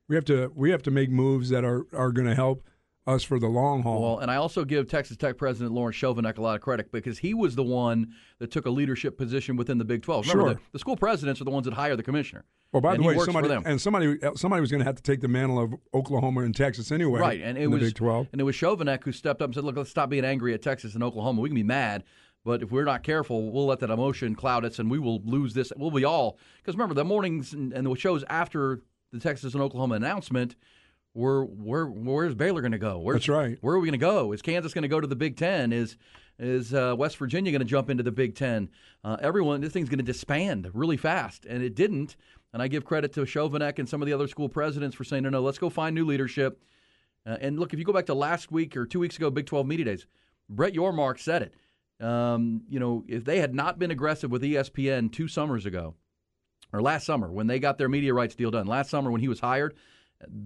we 0.08 0.16
have 0.16 0.24
to, 0.26 0.50
we 0.54 0.70
have 0.70 0.82
to 0.84 0.90
make 0.90 1.10
moves 1.10 1.50
that 1.50 1.62
are 1.62 1.86
are 1.92 2.12
going 2.12 2.26
to 2.26 2.34
help 2.34 2.64
us 3.06 3.22
for 3.22 3.38
the 3.38 3.46
long 3.46 3.82
haul. 3.82 4.02
Well, 4.02 4.18
and 4.18 4.30
I 4.30 4.36
also 4.36 4.64
give 4.64 4.88
Texas 4.88 5.16
Tech 5.16 5.36
President 5.36 5.72
Lawrence 5.72 5.96
Schovanec 5.96 6.38
a 6.38 6.42
lot 6.42 6.56
of 6.56 6.60
credit 6.60 6.90
because 6.90 7.18
he 7.18 7.34
was 7.34 7.54
the 7.54 7.62
one 7.62 8.12
that 8.40 8.50
took 8.50 8.66
a 8.66 8.70
leadership 8.70 9.16
position 9.16 9.56
within 9.56 9.78
the 9.78 9.84
Big 9.84 10.02
12. 10.02 10.26
Remember, 10.28 10.48
Sure. 10.50 10.54
the, 10.54 10.60
the 10.72 10.78
school 10.78 10.96
presidents 10.96 11.40
are 11.40 11.44
the 11.44 11.50
ones 11.50 11.66
that 11.66 11.74
hire 11.74 11.94
the 11.96 12.02
commissioner. 12.02 12.44
well, 12.72 12.80
by 12.80 12.96
the 12.96 13.02
way, 13.02 13.16
somebody 13.18 13.48
and 13.64 13.80
somebody 13.80 14.18
somebody 14.34 14.60
was 14.60 14.70
going 14.70 14.80
to 14.80 14.84
have 14.84 14.96
to 14.96 15.02
take 15.02 15.20
the 15.20 15.28
mantle 15.28 15.58
of 15.62 15.74
Oklahoma 15.94 16.40
and 16.42 16.54
Texas 16.54 16.90
anyway. 16.90 17.20
Right, 17.20 17.40
and 17.40 17.56
it 17.56 17.62
in 17.62 17.70
was 17.70 17.80
the 17.80 17.86
Big 17.86 17.94
12. 17.94 18.28
and 18.32 18.40
it 18.40 18.44
was 18.44 18.56
Schovanec 18.56 19.04
who 19.04 19.12
stepped 19.12 19.40
up 19.40 19.46
and 19.48 19.54
said, 19.54 19.64
"Look, 19.64 19.76
let's 19.76 19.90
stop 19.90 20.10
being 20.10 20.24
angry 20.24 20.52
at 20.54 20.62
Texas 20.62 20.94
and 20.94 21.02
Oklahoma. 21.04 21.40
We 21.40 21.48
can 21.48 21.54
be 21.54 21.62
mad, 21.62 22.02
but 22.44 22.60
if 22.62 22.72
we're 22.72 22.84
not 22.84 23.04
careful, 23.04 23.52
we'll 23.52 23.66
let 23.66 23.78
that 23.80 23.90
emotion 23.90 24.34
cloud 24.34 24.64
us, 24.64 24.80
and 24.80 24.90
we 24.90 24.98
will 24.98 25.20
lose 25.24 25.54
this. 25.54 25.72
We'll 25.76 25.92
be 25.92 26.04
all 26.04 26.38
because 26.58 26.74
remember 26.74 26.94
the 26.94 27.04
mornings 27.04 27.52
and, 27.52 27.72
and 27.72 27.86
the 27.86 27.94
shows 27.94 28.24
after 28.28 28.82
the 29.12 29.20
Texas 29.20 29.54
and 29.54 29.62
Oklahoma 29.62 29.94
announcement 29.94 30.56
were 31.16 31.44
where 31.44 31.86
where's 31.86 32.34
Baylor 32.34 32.60
going 32.60 32.72
to 32.72 32.78
go? 32.78 32.98
Where's, 32.98 33.16
That's 33.16 33.28
right. 33.28 33.58
Where 33.62 33.74
are 33.74 33.80
we 33.80 33.86
going 33.88 33.98
to 33.98 34.04
go? 34.04 34.32
Is 34.32 34.42
Kansas 34.42 34.74
going 34.74 34.82
to 34.82 34.88
go 34.88 35.00
to 35.00 35.06
the 35.06 35.16
Big 35.16 35.36
Ten? 35.36 35.72
Is 35.72 35.96
is 36.38 36.74
uh, 36.74 36.94
West 36.96 37.16
Virginia 37.16 37.50
going 37.50 37.60
to 37.60 37.64
jump 37.66 37.88
into 37.88 38.02
the 38.02 38.12
Big 38.12 38.34
Ten? 38.34 38.68
Uh, 39.02 39.16
everyone, 39.20 39.62
this 39.62 39.72
thing's 39.72 39.88
going 39.88 39.98
to 39.98 40.04
disband 40.04 40.70
really 40.74 40.98
fast, 40.98 41.46
and 41.46 41.62
it 41.62 41.74
didn't. 41.74 42.16
And 42.52 42.62
I 42.62 42.68
give 42.68 42.84
credit 42.84 43.12
to 43.14 43.22
Schovanec 43.22 43.78
and 43.78 43.88
some 43.88 44.02
of 44.02 44.06
the 44.06 44.12
other 44.12 44.28
school 44.28 44.48
presidents 44.48 44.94
for 44.94 45.04
saying, 45.04 45.22
no, 45.22 45.30
no, 45.30 45.40
let's 45.42 45.58
go 45.58 45.70
find 45.70 45.94
new 45.94 46.04
leadership. 46.04 46.62
Uh, 47.26 47.36
and 47.40 47.58
look, 47.58 47.72
if 47.72 47.78
you 47.78 47.84
go 47.84 47.92
back 47.92 48.06
to 48.06 48.14
last 48.14 48.52
week 48.52 48.76
or 48.76 48.86
two 48.86 49.00
weeks 49.00 49.16
ago, 49.16 49.30
Big 49.30 49.46
12 49.46 49.66
Media 49.66 49.86
Days, 49.86 50.06
Brett 50.48 50.74
Yormark 50.74 51.18
said 51.18 51.42
it. 51.42 52.04
Um, 52.04 52.62
you 52.68 52.78
know, 52.78 53.04
if 53.08 53.24
they 53.24 53.40
had 53.40 53.54
not 53.54 53.78
been 53.78 53.90
aggressive 53.90 54.30
with 54.30 54.42
ESPN 54.42 55.10
two 55.10 55.28
summers 55.28 55.66
ago, 55.66 55.94
or 56.72 56.82
last 56.82 57.06
summer 57.06 57.30
when 57.30 57.46
they 57.46 57.58
got 57.58 57.78
their 57.78 57.88
media 57.88 58.12
rights 58.12 58.34
deal 58.34 58.50
done, 58.50 58.66
last 58.66 58.90
summer 58.90 59.10
when 59.10 59.20
he 59.20 59.28
was 59.28 59.40
hired, 59.40 59.74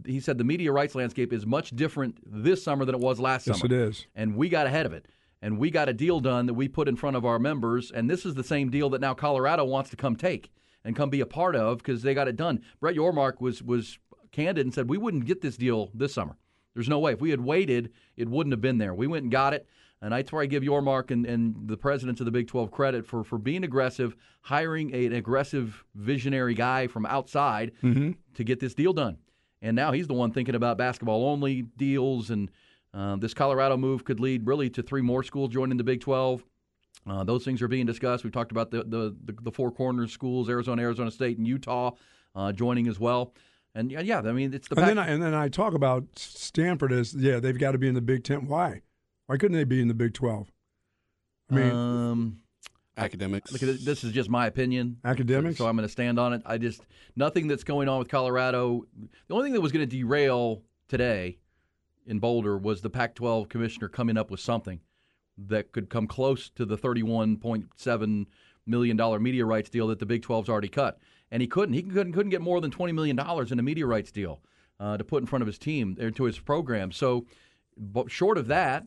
he 0.07 0.21
said 0.21 0.39
the 0.39 0.45
media 0.45 0.73
rights 0.73 0.95
landscape 0.95 1.33
is 1.33 1.47
much 1.47 1.71
different 1.71 2.19
this 2.27 2.63
summer 2.63 2.85
than 2.85 2.95
it 2.95 3.01
was 3.01 3.21
last 3.21 3.47
Yes, 3.47 3.61
summer. 3.61 3.67
it 3.67 3.73
is. 3.73 4.07
And 4.15 4.37
we 4.37 4.49
got 4.49 4.67
ahead 4.67 4.87
of 4.87 4.93
it. 4.93 5.07
And 5.43 5.59
we 5.59 5.71
got 5.71 5.89
a 5.89 5.93
deal 5.93 6.21
done 6.21 6.47
that 6.47 6.55
we 6.55 6.69
put 6.69 6.89
in 6.89 6.97
front 6.97 7.17
of 7.17 7.25
our 7.25 7.39
members. 7.39 7.91
And 7.91 8.11
this 8.11 8.27
is 8.27 8.35
the 8.35 8.45
same 8.45 8.71
deal 8.71 8.91
that 8.91 9.01
now 9.01 9.15
Colorado 9.15 9.65
wants 9.65 9.91
to 9.91 9.97
come 9.97 10.17
take 10.17 10.51
and 10.85 10.95
come 10.95 11.09
be 11.09 11.21
a 11.21 11.27
part 11.27 11.57
of 11.57 11.79
because 11.79 12.03
they 12.03 12.15
got 12.15 12.29
it 12.29 12.37
done. 12.37 12.61
Brett 12.81 12.97
Yormark 12.97 13.41
was 13.41 13.63
was 13.63 13.99
candid 14.33 14.67
and 14.67 14.75
said 14.75 14.89
we 14.89 14.99
wouldn't 14.99 15.25
get 15.25 15.41
this 15.41 15.57
deal 15.57 15.91
this 15.95 16.13
summer. 16.13 16.37
There's 16.75 16.89
no 16.89 16.99
way. 16.99 17.13
If 17.13 17.21
we 17.21 17.31
had 17.31 17.41
waited, 17.41 17.91
it 18.17 18.29
wouldn't 18.29 18.53
have 18.53 18.61
been 18.61 18.79
there. 18.79 18.95
We 18.95 19.07
went 19.07 19.25
and 19.25 19.33
got 19.33 19.55
it. 19.55 19.67
And 20.03 20.13
that's 20.13 20.33
where 20.33 20.43
I 20.43 20.47
give 20.47 20.63
Yormark 20.63 21.11
and, 21.11 21.27
and 21.27 21.69
the 21.69 21.77
presidents 21.77 22.21
of 22.21 22.25
the 22.25 22.31
Big 22.31 22.49
12 22.49 22.71
credit 22.71 23.05
for, 23.05 23.23
for 23.23 23.37
being 23.37 23.65
aggressive, 23.65 24.17
hiring 24.43 24.95
a- 24.95 25.07
an 25.07 25.13
aggressive 25.13 25.85
visionary 25.95 26.55
guy 26.55 26.87
from 26.87 27.05
outside 27.05 27.73
mm-hmm. 27.83 28.13
to 28.35 28.45
get 28.45 28.61
this 28.61 28.73
deal 28.73 28.95
done. 28.95 29.19
And 29.63 29.77
now 29.77 29.93
he's 29.93 30.07
the 30.07 30.15
one 30.15 30.33
thinking 30.33 30.55
about 30.55 30.79
basketball 30.79 31.27
only 31.29 31.63
deals. 31.63 32.31
And 32.31 32.51
uh, 32.95 33.17
this 33.17 33.35
Colorado 33.35 33.77
move 33.77 34.05
could 34.05 34.21
lead 34.21 34.47
really 34.47 34.71
to 34.71 34.83
three 34.83 35.03
more 35.03 35.23
schools 35.23 35.51
joining 35.51 35.77
the 35.77 35.85
Big 35.85 36.01
12. 36.01 36.45
Uh, 37.07 37.25
those 37.25 37.45
things 37.45 37.63
are 37.63 37.69
being 37.69 37.87
discussed. 37.87 38.25
We 38.25 38.31
talked 38.31 38.53
about 38.53 38.71
the, 38.71 38.85
the, 38.85 39.17
the, 39.25 39.37
the 39.43 39.51
four 39.51 39.71
corners 39.71 40.13
schools, 40.13 40.49
Arizona, 40.49 40.83
Arizona 40.83 41.11
State, 41.11 41.39
and 41.39 41.47
Utah 41.47 41.93
uh, 42.35 42.53
joining 42.53 42.89
as 42.89 42.99
well. 42.99 43.35
And 43.75 43.91
yeah, 43.91 44.01
yeah, 44.01 44.19
I 44.19 44.33
mean, 44.33 44.53
it's 44.53 44.69
the 44.69 44.79
And 44.79 44.89
then, 44.89 44.99
I, 44.99 45.07
and 45.09 45.23
then 45.23 45.35
I 45.35 45.49
talk 45.49 45.75
about 45.75 46.05
Stanford 46.17 46.93
as 46.93 47.15
yeah, 47.15 47.39
they've 47.39 47.59
got 47.59 47.73
to 47.73 47.79
be 47.79 47.87
in 47.87 47.95
the 47.95 48.01
Big 48.01 48.25
Ten. 48.25 48.47
Why? 48.47 48.83
Why 49.27 49.37
couldn't 49.37 49.57
they 49.57 49.65
be 49.65 49.81
in 49.81 49.89
the 49.89 49.95
Big 49.95 50.13
Twelve? 50.13 50.51
I 51.51 51.55
mean, 51.55 51.71
um, 51.71 52.39
Academics. 53.01 53.53
Look 53.53 53.63
at 53.63 53.85
this 53.85 54.05
is 54.05 54.13
just 54.13 54.31
my 54.31 54.47
opinion. 54.47 54.99
Academics? 55.05 55.59
So 55.59 55.67
I'm 55.67 55.77
going 55.77 55.87
to 55.87 55.93
stand 55.93 56.19
on 56.19 56.33
it. 56.33 56.43
I 56.45 56.59
just 56.59 56.83
nothing 57.17 57.49
that's 57.49 57.65
going 57.65 57.89
on 57.89 57.99
with 57.99 58.09
Colorado. 58.09 58.85
The 59.29 59.35
only 59.35 59.47
thing 59.47 59.55
that 59.55 59.61
was 59.61 59.73
going 59.73 59.89
to 59.89 59.97
derail 59.97 60.63
today 60.89 61.39
in 62.07 62.19
Boulder 62.19 62.59
was 62.59 62.81
the 62.81 62.91
Pac-12 62.91 63.49
commissioner 63.49 63.89
coming 63.89 64.17
up 64.17 64.31
with 64.31 64.41
something 64.41 64.81
that 65.39 65.73
could 65.73 65.89
come 65.89 66.07
close 66.07 66.51
to 66.51 66.65
the 66.65 66.77
31.7 66.77 68.27
million 68.67 68.97
dollar 68.97 69.19
media 69.19 69.45
rights 69.45 69.71
deal 69.71 69.87
that 69.89 69.99
the 69.99 70.07
Big 70.07 70.23
12's 70.23 70.49
already 70.49 70.69
cut, 70.69 70.99
and 71.31 71.41
he 71.41 71.49
couldn't. 71.49 71.75
He 71.75 71.83
couldn't 71.83 72.13
couldn't 72.13 72.31
get 72.31 72.41
more 72.41 72.61
than 72.61 72.71
20 72.71 72.93
million 72.93 73.17
dollars 73.17 73.53
in 73.53 73.59
a 73.59 73.63
media 73.63 73.87
rights 73.87 74.13
deal 74.13 74.41
uh, 74.79 74.97
to 74.97 75.05
put 75.05 75.23
in 75.23 75.27
front 75.27 75.43
of 75.43 75.47
his 75.47 75.59
team 75.59 75.97
or 76.01 76.11
to 76.11 76.25
his 76.25 76.39
program. 76.39 76.93
So, 76.93 77.27
but 77.77 78.11
short 78.11 78.39
of 78.39 78.47
that, 78.49 78.85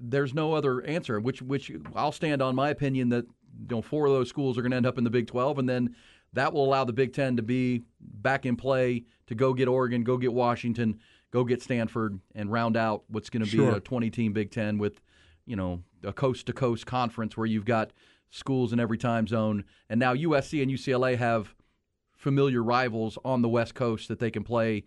there's 0.00 0.34
no 0.34 0.54
other 0.54 0.82
answer. 0.82 1.20
Which 1.20 1.42
which 1.42 1.70
I'll 1.94 2.12
stand 2.12 2.40
on 2.42 2.54
my 2.54 2.70
opinion 2.70 3.10
that 3.10 3.26
you 3.26 3.76
know 3.76 3.82
four 3.82 4.06
of 4.06 4.12
those 4.12 4.28
schools 4.28 4.56
are 4.56 4.62
going 4.62 4.70
to 4.70 4.76
end 4.76 4.86
up 4.86 4.98
in 4.98 5.04
the 5.04 5.10
Big 5.10 5.26
12, 5.26 5.58
and 5.58 5.68
then 5.68 5.94
that 6.32 6.52
will 6.52 6.64
allow 6.64 6.84
the 6.84 6.92
Big 6.92 7.12
Ten 7.12 7.36
to 7.36 7.42
be 7.42 7.82
back 8.00 8.46
in 8.46 8.56
play 8.56 9.04
to 9.26 9.34
go 9.34 9.52
get 9.52 9.68
Oregon, 9.68 10.02
go 10.04 10.16
get 10.16 10.32
Washington, 10.32 10.98
go 11.30 11.44
get 11.44 11.62
Stanford, 11.62 12.20
and 12.34 12.50
round 12.50 12.76
out 12.76 13.04
what's 13.08 13.30
going 13.30 13.44
to 13.44 13.50
be 13.50 13.56
Sure. 13.58 13.76
a 13.76 13.80
20 13.80 14.10
team 14.10 14.32
Big 14.32 14.50
Ten 14.50 14.78
with 14.78 15.00
you 15.46 15.56
know 15.56 15.82
a 16.02 16.12
coast 16.12 16.46
to 16.46 16.52
coast 16.52 16.86
conference 16.86 17.36
where 17.36 17.46
you've 17.46 17.64
got 17.64 17.92
schools 18.30 18.72
in 18.72 18.80
every 18.80 18.98
time 18.98 19.26
zone, 19.26 19.64
and 19.88 19.98
now 20.00 20.14
USC 20.14 20.62
and 20.62 20.70
UCLA 20.70 21.16
have 21.16 21.54
familiar 22.16 22.62
rivals 22.62 23.18
on 23.24 23.42
the 23.42 23.48
West 23.48 23.74
Coast 23.74 24.08
that 24.08 24.18
they 24.18 24.30
can 24.30 24.44
play 24.44 24.84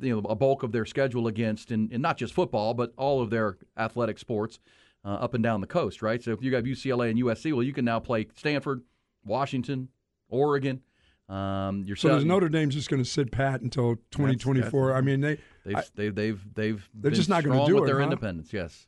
you 0.00 0.14
know 0.14 0.28
a 0.28 0.34
bulk 0.34 0.62
of 0.62 0.72
their 0.72 0.84
schedule 0.84 1.26
against, 1.26 1.70
and, 1.70 1.90
and 1.92 2.02
not 2.02 2.16
just 2.16 2.34
football, 2.34 2.74
but 2.74 2.92
all 2.96 3.20
of 3.20 3.30
their 3.30 3.56
athletic 3.76 4.18
sports 4.18 4.58
uh, 5.04 5.08
up 5.08 5.34
and 5.34 5.42
down 5.42 5.60
the 5.60 5.66
coast, 5.66 6.02
right? 6.02 6.22
So 6.22 6.32
if 6.32 6.42
you 6.42 6.54
have 6.54 6.64
UCLA 6.64 7.10
and 7.10 7.18
USC, 7.18 7.52
well, 7.52 7.62
you 7.62 7.72
can 7.72 7.84
now 7.84 8.00
play 8.00 8.26
Stanford, 8.36 8.82
Washington, 9.24 9.88
Oregon. 10.28 10.80
Um, 11.28 11.86
so 11.96 12.18
Notre 12.18 12.50
Dame 12.50 12.68
just 12.68 12.90
going 12.90 13.02
to 13.02 13.08
sit 13.08 13.30
pat 13.32 13.62
until 13.62 13.96
2024? 14.10 14.94
I 14.94 15.00
mean, 15.00 15.20
they 15.22 15.38
They've 15.64 15.76
I- 15.76 15.84
they've 15.94 16.14
they've 16.14 16.54
they've 16.54 16.88
They're 16.94 17.10
just 17.10 17.28
not 17.30 17.44
gonna 17.44 17.64
do 17.66 17.76
with 17.76 17.84
it, 17.84 17.86
their 17.86 17.98
huh? 17.98 18.04
independence. 18.04 18.52
Yes, 18.52 18.86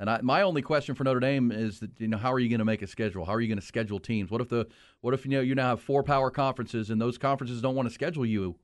and 0.00 0.08
I, 0.08 0.20
my 0.22 0.40
only 0.40 0.62
question 0.62 0.94
for 0.94 1.04
Notre 1.04 1.20
Dame 1.20 1.52
is 1.52 1.80
that 1.80 1.90
you 2.00 2.08
know 2.08 2.16
how 2.16 2.32
are 2.32 2.38
you 2.38 2.48
going 2.48 2.60
to 2.60 2.64
make 2.64 2.80
a 2.80 2.86
schedule? 2.86 3.26
How 3.26 3.34
are 3.34 3.40
you 3.42 3.48
going 3.48 3.60
to 3.60 3.66
schedule 3.66 4.00
teams? 4.00 4.30
What 4.30 4.40
if 4.40 4.48
the 4.48 4.66
what 5.02 5.12
if 5.12 5.26
you 5.26 5.32
know 5.32 5.40
you 5.42 5.54
now 5.54 5.68
have 5.68 5.82
four 5.82 6.02
power 6.02 6.30
conferences 6.30 6.88
and 6.88 6.98
those 7.00 7.18
conferences 7.18 7.60
don't 7.60 7.74
want 7.74 7.86
to 7.86 7.94
schedule 7.94 8.24
you, 8.24 8.56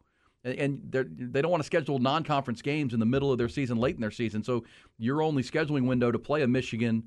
and, 0.44 0.80
they 0.90 1.42
don't 1.42 1.50
want 1.50 1.62
to 1.62 1.66
schedule 1.66 1.98
non-conference 1.98 2.62
games 2.62 2.94
in 2.94 3.00
the 3.00 3.06
middle 3.06 3.30
of 3.30 3.38
their 3.38 3.48
season, 3.48 3.76
late 3.76 3.94
in 3.94 4.00
their 4.00 4.10
season. 4.10 4.42
So 4.42 4.64
your 4.98 5.22
only 5.22 5.42
scheduling 5.42 5.86
window 5.86 6.10
to 6.10 6.18
play 6.18 6.42
a 6.42 6.48
Michigan 6.48 7.04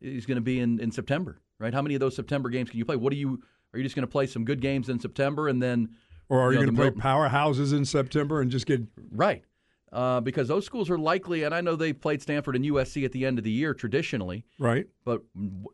is 0.00 0.26
going 0.26 0.36
to 0.36 0.42
be 0.42 0.60
in, 0.60 0.78
in 0.80 0.90
September, 0.90 1.40
right? 1.58 1.72
How 1.72 1.82
many 1.82 1.94
of 1.94 2.00
those 2.00 2.14
September 2.14 2.50
games 2.50 2.70
can 2.70 2.78
you 2.78 2.84
play? 2.84 2.96
What 2.96 3.12
do 3.12 3.18
you 3.18 3.42
are 3.72 3.78
you 3.78 3.84
just 3.84 3.94
going 3.94 4.06
to 4.06 4.10
play 4.10 4.26
some 4.26 4.44
good 4.44 4.60
games 4.60 4.88
in 4.88 4.98
September 4.98 5.48
and 5.48 5.62
then 5.62 5.90
or 6.28 6.40
are 6.40 6.52
you, 6.52 6.58
know, 6.58 6.66
going 6.66 6.76
to 6.76 7.00
play 7.00 7.02
powerhouses 7.02 7.76
in 7.76 7.84
September 7.84 8.40
and 8.40 8.50
just 8.50 8.66
get 8.66 8.82
Right. 9.10 9.44
Uh, 9.90 10.20
because 10.20 10.48
those 10.48 10.66
schools 10.66 10.90
are 10.90 10.98
likely, 10.98 11.44
and 11.44 11.54
I 11.54 11.62
know 11.62 11.74
they've 11.74 11.98
played 11.98 12.20
Stanford 12.20 12.54
and 12.56 12.62
USC 12.62 13.06
at 13.06 13.12
the 13.12 13.24
end 13.24 13.38
of 13.38 13.44
the 13.44 13.50
year 13.50 13.72
traditionally, 13.72 14.44
right? 14.58 14.86
but 15.02 15.22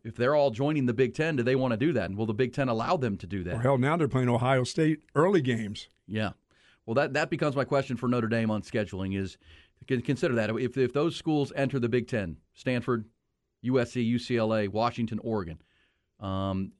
if 0.04 0.14
they're 0.14 0.36
all 0.36 0.52
joining 0.52 0.86
the 0.86 0.94
Big 0.94 1.14
Ten, 1.14 1.34
do 1.34 1.42
they 1.42 1.56
want 1.56 1.72
to 1.72 1.76
do 1.76 1.92
that? 1.94 2.04
And 2.10 2.16
will 2.16 2.26
the 2.26 2.32
Big 2.32 2.52
Ten 2.52 2.68
allow 2.68 2.96
them 2.96 3.16
to 3.18 3.26
do 3.26 3.42
that? 3.42 3.54
Or 3.54 3.58
hell, 3.58 3.76
now 3.76 3.96
they're 3.96 4.06
playing 4.06 4.28
Ohio 4.28 4.62
State 4.62 5.00
early 5.16 5.40
games. 5.40 5.88
Yeah. 6.06 6.30
Well, 6.86 6.94
that, 6.94 7.14
that 7.14 7.30
becomes 7.30 7.56
my 7.56 7.64
question 7.64 7.96
for 7.96 8.08
Notre 8.08 8.28
Dame 8.28 8.50
on 8.50 8.62
scheduling 8.62 9.18
is 9.18 9.38
consider 9.86 10.34
that. 10.34 10.50
If, 10.50 10.76
if 10.76 10.92
those 10.92 11.16
schools 11.16 11.52
enter 11.56 11.78
the 11.78 11.88
Big 11.88 12.08
Ten, 12.08 12.36
Stanford, 12.54 13.06
USC, 13.64 14.14
UCLA, 14.14 14.68
Washington, 14.68 15.18
Oregon, 15.22 15.58
um, 16.20 16.72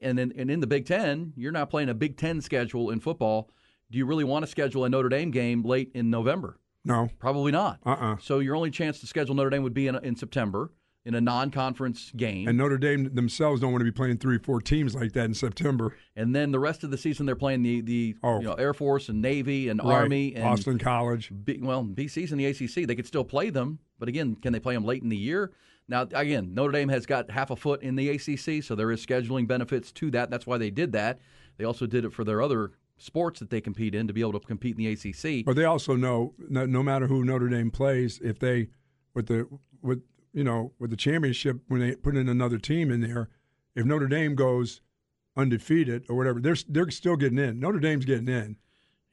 and 0.00 0.18
then 0.18 0.32
and 0.36 0.50
in 0.50 0.60
the 0.60 0.66
Big 0.66 0.86
Ten, 0.86 1.32
you're 1.36 1.52
not 1.52 1.70
playing 1.70 1.88
a 1.88 1.94
Big 1.94 2.16
Ten 2.16 2.40
schedule 2.40 2.90
in 2.90 3.00
football. 3.00 3.50
Do 3.90 3.98
you 3.98 4.06
really 4.06 4.24
want 4.24 4.44
to 4.44 4.50
schedule 4.50 4.84
a 4.84 4.88
Notre 4.88 5.08
Dame 5.08 5.30
game 5.30 5.62
late 5.62 5.90
in 5.94 6.10
November? 6.10 6.58
No, 6.84 7.08
Probably 7.20 7.52
not. 7.52 7.78
uh-uh. 7.86 8.16
So 8.20 8.40
your 8.40 8.56
only 8.56 8.70
chance 8.70 8.98
to 9.00 9.06
schedule 9.06 9.34
Notre 9.36 9.50
Dame 9.50 9.62
would 9.62 9.74
be 9.74 9.86
in, 9.86 9.94
in 9.96 10.16
September 10.16 10.72
in 11.04 11.14
a 11.14 11.20
non-conference 11.20 12.12
game, 12.16 12.46
And 12.46 12.56
Notre 12.56 12.78
Dame 12.78 13.12
themselves 13.14 13.60
don't 13.60 13.72
want 13.72 13.80
to 13.80 13.84
be 13.84 13.90
playing 13.90 14.18
three, 14.18 14.36
or 14.36 14.38
four 14.38 14.60
teams 14.60 14.94
like 14.94 15.12
that 15.12 15.24
in 15.24 15.34
September. 15.34 15.96
and 16.14 16.34
then 16.34 16.52
the 16.52 16.60
rest 16.60 16.84
of 16.84 16.90
the 16.90 16.98
season 16.98 17.26
they're 17.26 17.34
playing 17.34 17.62
the 17.62 17.80
the 17.80 18.14
Oh. 18.22 18.38
you 18.38 18.44
know, 18.46 18.54
Air 18.54 18.72
Force 18.74 19.08
and 19.08 19.20
Navy 19.20 19.68
and 19.68 19.80
Right. 19.82 19.94
Army 19.94 20.34
and 20.34 20.44
Boston 20.44 20.78
College. 20.78 21.32
B, 21.44 21.58
well 21.60 21.84
BC's 21.84 22.30
in 22.32 22.38
the 22.38 22.46
ACC. 22.46 22.86
They 22.86 22.94
could 22.94 23.06
still 23.06 23.24
play 23.24 23.50
them, 23.50 23.80
but 23.98 24.08
again, 24.08 24.36
can 24.36 24.52
they 24.52 24.60
play 24.60 24.74
them 24.74 24.84
late 24.84 25.02
in 25.02 25.08
the 25.08 25.16
year? 25.16 25.52
Now 25.88 26.02
again, 26.14 26.54
Notre 26.54 26.72
Dame 26.72 26.88
has 26.90 27.04
got 27.06 27.30
half 27.32 27.50
a 27.50 27.56
foot 27.56 27.82
in 27.82 27.96
the 27.96 28.08
ACC, 28.10 28.62
so 28.62 28.74
there 28.76 28.90
is 28.92 29.04
scheduling 29.04 29.48
benefits 29.48 29.90
to 29.92 30.10
that. 30.12 30.30
That's 30.30 30.46
why 30.46 30.56
they 30.58 30.70
did 30.70 30.92
that. 30.92 31.18
They 31.58 31.64
also 31.64 31.86
did 31.86 32.04
it 32.04 32.12
for 32.12 32.22
their 32.24 32.40
other 32.40 32.72
sports 32.96 33.40
that 33.40 33.50
they 33.50 33.60
compete 33.60 33.94
in 33.96 34.06
to 34.06 34.12
be 34.12 34.20
able 34.20 34.32
to 34.38 34.40
compete 34.40 34.78
in 34.78 34.84
the 34.84 34.92
ACC. 34.92 35.44
But 35.44 35.56
they 35.56 35.64
also 35.64 35.96
know 35.96 36.34
no, 36.48 36.64
no 36.66 36.82
matter 36.84 37.08
who 37.08 37.24
Notre 37.24 37.48
Dame 37.48 37.72
plays, 37.72 38.20
if 38.22 38.38
they 38.38 38.68
with 39.14 39.26
the 39.26 39.48
with 39.82 40.02
you 40.32 40.44
know 40.44 40.72
with 40.78 40.90
the 40.90 40.96
championship 40.96 41.60
when 41.68 41.80
they 41.80 41.94
put 41.94 42.16
in 42.16 42.28
another 42.28 42.58
team 42.58 42.90
in 42.90 43.00
there, 43.00 43.28
if 43.74 43.84
Notre 43.84 44.08
Dame 44.08 44.34
goes 44.34 44.80
undefeated 45.36 46.04
or 46.08 46.16
whatever, 46.16 46.40
they're 46.40 46.56
they're 46.68 46.90
still 46.90 47.16
getting 47.16 47.38
in. 47.38 47.58
Notre 47.60 47.78
Dame's 47.80 48.04
getting 48.04 48.28
in. 48.28 48.56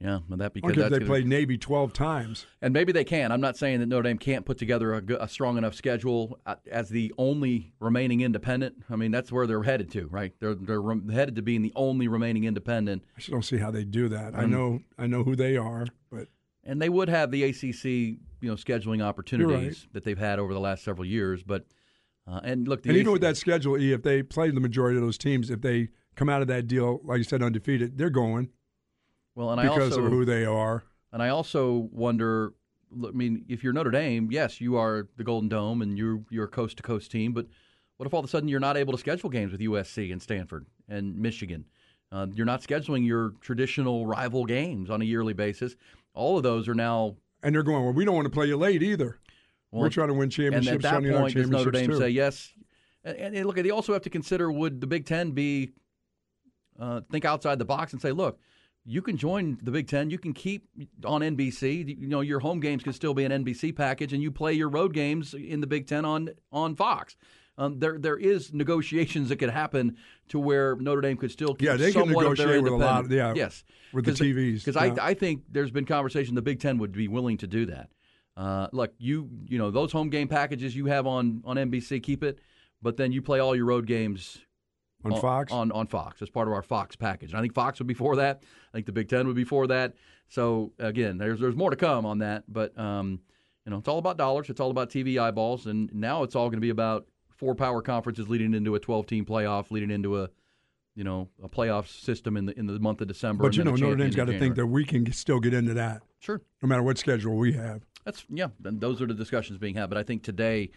Yeah, 0.02 0.20
well, 0.30 0.38
that 0.38 0.46
I 0.46 0.50
because 0.54 0.62
don't 0.70 0.76
care 0.76 0.84
if 0.86 0.90
that's 0.92 0.92
they 0.94 1.00
gonna- 1.00 1.10
played 1.10 1.28
Navy 1.28 1.58
twelve 1.58 1.92
times. 1.92 2.46
And 2.62 2.74
maybe 2.74 2.94
they 2.94 3.04
can. 3.04 3.34
I'm 3.34 3.42
not 3.42 3.58
saying 3.58 3.82
that 3.82 3.88
Notre 3.88 4.04
Dame 4.04 4.18
can't 4.18 4.46
put 4.46 4.58
together 4.58 4.94
a, 4.94 5.04
a 5.24 5.28
strong 5.28 5.58
enough 5.58 5.76
schedule 5.76 6.40
uh, 6.46 6.56
as 6.72 6.88
the 6.88 7.14
only 7.18 7.74
remaining 7.82 8.22
independent. 8.22 8.76
I 8.90 8.96
mean, 8.96 9.12
that's 9.12 9.30
where 9.30 9.46
they're 9.46 9.64
headed 9.64 9.92
to, 9.92 10.08
right? 10.08 10.34
They're 10.40 10.56
they're 10.56 10.82
rem- 10.82 11.10
headed 11.10 11.36
to 11.36 11.42
being 11.42 11.62
the 11.64 11.74
only 11.76 12.08
remaining 12.08 12.46
independent. 12.46 13.04
I 13.18 13.20
just 13.20 13.32
don't 13.32 13.44
see 13.44 13.58
how 13.58 13.72
they 13.72 13.84
do 13.84 14.08
that. 14.08 14.36
I 14.36 14.44
Um, 14.44 14.52
know 14.52 14.80
I 14.98 15.06
know 15.08 15.24
who 15.24 15.36
they 15.36 15.58
are, 15.58 15.86
but 16.10 16.30
and 16.64 16.82
they 16.82 16.90
would 16.90 17.10
have 17.10 17.32
the 17.32 17.44
ACC, 17.44 17.84
you 17.86 18.20
know, 18.42 18.56
scheduling 18.56 19.04
opportunities 19.04 19.88
that 19.94 20.04
they've 20.04 20.18
had 20.18 20.40
over 20.40 20.54
the 20.54 20.60
last 20.60 20.84
several 20.84 21.06
years. 21.06 21.44
But 21.44 21.66
uh, 22.28 22.42
and 22.44 22.68
look, 22.68 22.84
the 22.84 22.90
And 22.90 22.98
even 22.98 23.12
with 23.12 23.22
that 23.22 23.38
schedule, 23.38 23.78
E, 23.78 23.92
if 23.92 24.04
they 24.04 24.22
play 24.24 24.52
the 24.52 24.60
majority 24.60 24.98
of 24.98 25.04
those 25.04 25.18
teams, 25.18 25.50
if 25.50 25.62
they 25.62 25.90
come 26.16 26.30
out 26.30 26.42
of 26.42 26.48
that 26.50 26.68
deal, 26.68 27.00
like 27.04 27.18
you 27.18 27.24
said, 27.24 27.42
undefeated, 27.42 27.98
they're 27.98 28.10
going 28.10 28.50
well, 29.36 29.52
and 29.52 29.62
I 29.62 29.64
because 29.64 29.94
also 29.94 30.06
of 30.06 30.12
who 30.12 30.26
they 30.26 30.46
are. 30.46 30.84
And 31.12 31.24
I 31.24 31.30
also 31.30 31.90
wonder. 31.92 32.54
I 32.92 33.12
mean, 33.12 33.46
if 33.48 33.64
you're 33.64 33.72
Notre 33.72 33.92
Dame, 33.92 34.30
yes, 34.32 34.60
you 34.60 34.76
are 34.76 35.08
the 35.16 35.24
Golden 35.24 35.48
Dome, 35.48 35.82
and 35.82 35.98
you're 35.98 36.22
you're 36.30 36.46
a 36.46 36.50
coast 36.50 36.78
to 36.78 36.84
coast 36.84 37.12
team. 37.12 37.34
But 37.34 37.48
what 37.98 38.06
if 38.06 38.14
all 38.14 38.20
of 38.20 38.26
a 38.26 38.30
sudden 38.30 38.50
you're 38.50 38.60
not 38.60 38.78
able 38.78 38.94
to 38.94 39.00
schedule 39.00 39.30
games 39.30 39.52
with 39.52 39.62
USC 39.62 40.12
and 40.12 40.22
Stanford 40.22 40.66
and 40.88 41.16
Michigan? 41.16 41.66
Uh, 42.12 42.28
you're 42.34 42.46
not 42.46 42.62
scheduling 42.62 43.06
your 43.06 43.34
traditional 43.40 44.06
rival 44.06 44.46
games 44.46 44.90
on 44.90 45.02
a 45.02 45.06
yearly 45.06 45.34
basis. 45.34 45.76
All 46.14 46.38
of 46.38 46.44
those 46.44 46.68
are 46.68 46.76
now. 46.76 47.16
And 47.42 47.56
they're 47.56 47.64
going, 47.64 47.84
well, 47.84 47.94
we 47.94 48.04
don't 48.06 48.16
want 48.16 48.26
to 48.26 48.32
play 48.32 48.48
you 48.48 48.58
late 48.58 48.84
either. 48.84 49.18
Well, 49.72 49.84
We're 49.84 49.90
trying 49.90 50.08
to 50.10 50.14
win 50.14 50.24
and 50.24 50.32
championships. 50.32 50.76
at 50.76 50.82
that 50.82 50.90
trying 50.90 51.04
to 51.04 51.10
win 51.10 51.16
our 51.16 51.22
point, 51.22 51.36
does 51.36 51.50
Notre 51.50 51.72
Dame 51.72 51.92
too. 51.92 51.98
say 51.98 52.10
yes? 52.10 52.54
And, 53.04 53.18
and, 53.18 53.36
and 53.36 53.46
look, 53.46 53.56
they 53.56 53.70
also 53.70 53.94
have 53.94 54.02
to 54.04 54.10
consider: 54.10 54.52
would 54.52 54.82
the 54.82 54.88
Big 54.88 55.06
Ten 55.06 55.32
be 55.32 55.72
uh, 56.80 57.02
think 57.12 57.26
outside 57.26 57.60
the 57.60 57.66
box 57.66 57.94
and 57.94 58.02
say, 58.02 58.12
look, 58.12 58.40
you 58.86 59.02
can 59.02 59.18
join 59.18 59.60
the 59.62 59.72
Big 59.72 59.88
Ten. 59.88 60.10
You 60.10 60.18
can 60.18 60.34
keep 60.34 60.68
on 61.06 61.22
NBC. 61.22 62.00
You 62.00 62.08
know, 62.08 62.22
your 62.22 62.40
home 62.40 62.60
games 62.60 62.84
can 62.84 62.94
still 62.94 63.14
be 63.14 63.24
an 63.26 63.44
NBC 63.44 63.76
package, 63.76 64.14
and 64.14 64.22
you 64.24 64.32
play 64.32 64.54
your 64.54 64.70
road 64.70 64.94
games 64.94 65.34
in 65.34 65.62
the 65.62 65.68
Big 65.68 65.88
Ten 65.88 66.06
on 66.06 66.30
on 66.52 66.76
Fox. 66.76 67.16
Um, 67.60 67.78
there, 67.78 68.00
there 68.00 68.16
is 68.18 68.54
negotiations 68.54 69.28
that 69.30 69.36
could 69.36 69.50
happen 69.50 69.98
to 70.30 70.40
where 70.40 70.78
Notre 70.78 71.02
Dame 71.02 71.18
could 71.18 71.30
still 71.30 71.54
keep 71.54 71.68
Yeah, 71.68 71.76
they 71.76 71.92
can 71.92 72.08
negotiate 72.08 72.64
with 72.64 72.72
a 72.72 72.76
lot 72.78 73.04
of- 73.06 73.12
yeah, 73.12 73.34
yes, 73.36 73.66
with 73.94 74.06
the 74.06 74.14
TVs, 74.14 74.64
Because 74.64 74.76
yeah. 74.76 74.96
I, 75.04 75.10
I 75.10 75.14
think 75.14 75.44
there's 75.52 75.70
been 75.70 75.86
conversation 75.86 76.36
the 76.36 76.42
Big 76.42 76.62
Ten 76.62 76.78
would 76.78 76.94
be 76.94 77.10
willing 77.10 77.38
to 77.40 77.48
do 77.48 77.66
that. 77.66 77.90
Uh, 78.38 78.68
look, 78.72 78.94
you 78.98 79.30
you 79.48 79.58
know 79.58 79.70
those 79.72 79.92
home 79.92 80.10
game 80.10 80.30
packages 80.30 80.74
you 80.74 80.86
have 80.86 81.06
on 81.06 81.42
on 81.44 81.58
NBC, 81.58 82.02
keep 82.02 82.24
it, 82.24 82.40
but 82.82 82.96
then 82.96 83.12
you 83.12 83.22
play 83.22 83.40
all 83.40 83.54
your 83.54 83.66
road 83.66 83.86
games 83.86 84.38
on 85.04 85.20
Fox. 85.20 85.52
on 85.52 85.74
on 85.74 85.88
Fox 85.88 86.22
as 86.22 86.30
part 86.30 86.48
of 86.48 86.54
our 86.54 86.62
Fox 86.64 86.96
package. 86.96 87.32
And 87.32 87.40
I 87.40 87.42
think 87.42 87.54
Fox 87.54 87.80
would 87.80 87.88
be 87.88 87.94
for 87.94 88.16
that. 88.16 88.44
I 88.74 88.78
think 88.78 88.86
the 88.86 88.94
Big 88.94 89.10
Ten 89.10 89.28
would 89.28 89.36
be 89.36 89.44
for 89.44 89.68
that. 89.68 89.96
So 90.30 90.72
again, 90.80 91.18
there's 91.18 91.42
there's 91.42 91.58
more 91.58 91.72
to 91.72 91.76
come 91.76 92.06
on 92.06 92.20
that, 92.20 92.44
but 92.48 92.78
um, 92.80 93.20
you 93.66 93.72
know 93.72 93.80
it's 93.80 93.90
all 93.90 93.98
about 93.98 94.16
dollars. 94.16 94.50
It's 94.50 94.62
all 94.62 94.72
about 94.72 94.90
TV 94.90 95.20
eyeballs, 95.20 95.66
and 95.66 95.94
now 95.94 96.24
it's 96.24 96.36
all 96.38 96.48
going 96.48 96.62
to 96.62 96.62
be 96.62 96.70
about 96.70 97.08
four 97.40 97.56
power 97.56 97.82
conferences 97.82 98.28
leading 98.28 98.54
into 98.54 98.76
a 98.76 98.80
12 98.80 99.08
team 99.08 99.26
playoff, 99.26 99.72
leading 99.72 99.90
into 99.90 100.22
a 100.22 100.30
you 100.96 101.04
know 101.06 101.30
a 101.42 101.48
playoff 101.48 101.88
system 101.88 102.36
in 102.36 102.46
the 102.46 102.60
in 102.60 102.68
the 102.68 102.78
month 102.80 103.00
of 103.02 103.08
December. 103.08 103.44
but 103.44 103.56
you 103.56 103.64
know, 103.64 103.76
Notre 103.76 103.96
Dame's 103.96 104.16
got 104.16 104.26
to 104.26 104.38
think 104.38 104.56
that 104.56 104.68
we 104.68 104.84
can 104.84 105.06
get- 105.06 105.16
still 105.16 105.40
get 105.40 105.54
into 105.54 105.74
that, 105.76 106.04
sure. 106.20 106.42
no 106.62 106.68
matter 106.68 106.84
what 106.84 106.98
schedule 106.98 107.38
we 107.38 107.54
have. 107.54 107.82
That's 108.04 108.26
yeah. 108.30 108.48
Then 108.60 108.80
those 108.80 109.02
are 109.02 109.08
the 109.08 109.14
discussions 109.14 109.58
being 109.58 109.76
had. 109.76 109.90
But 109.90 109.98
I 109.98 110.04
think 110.04 110.24
today, 110.24 110.72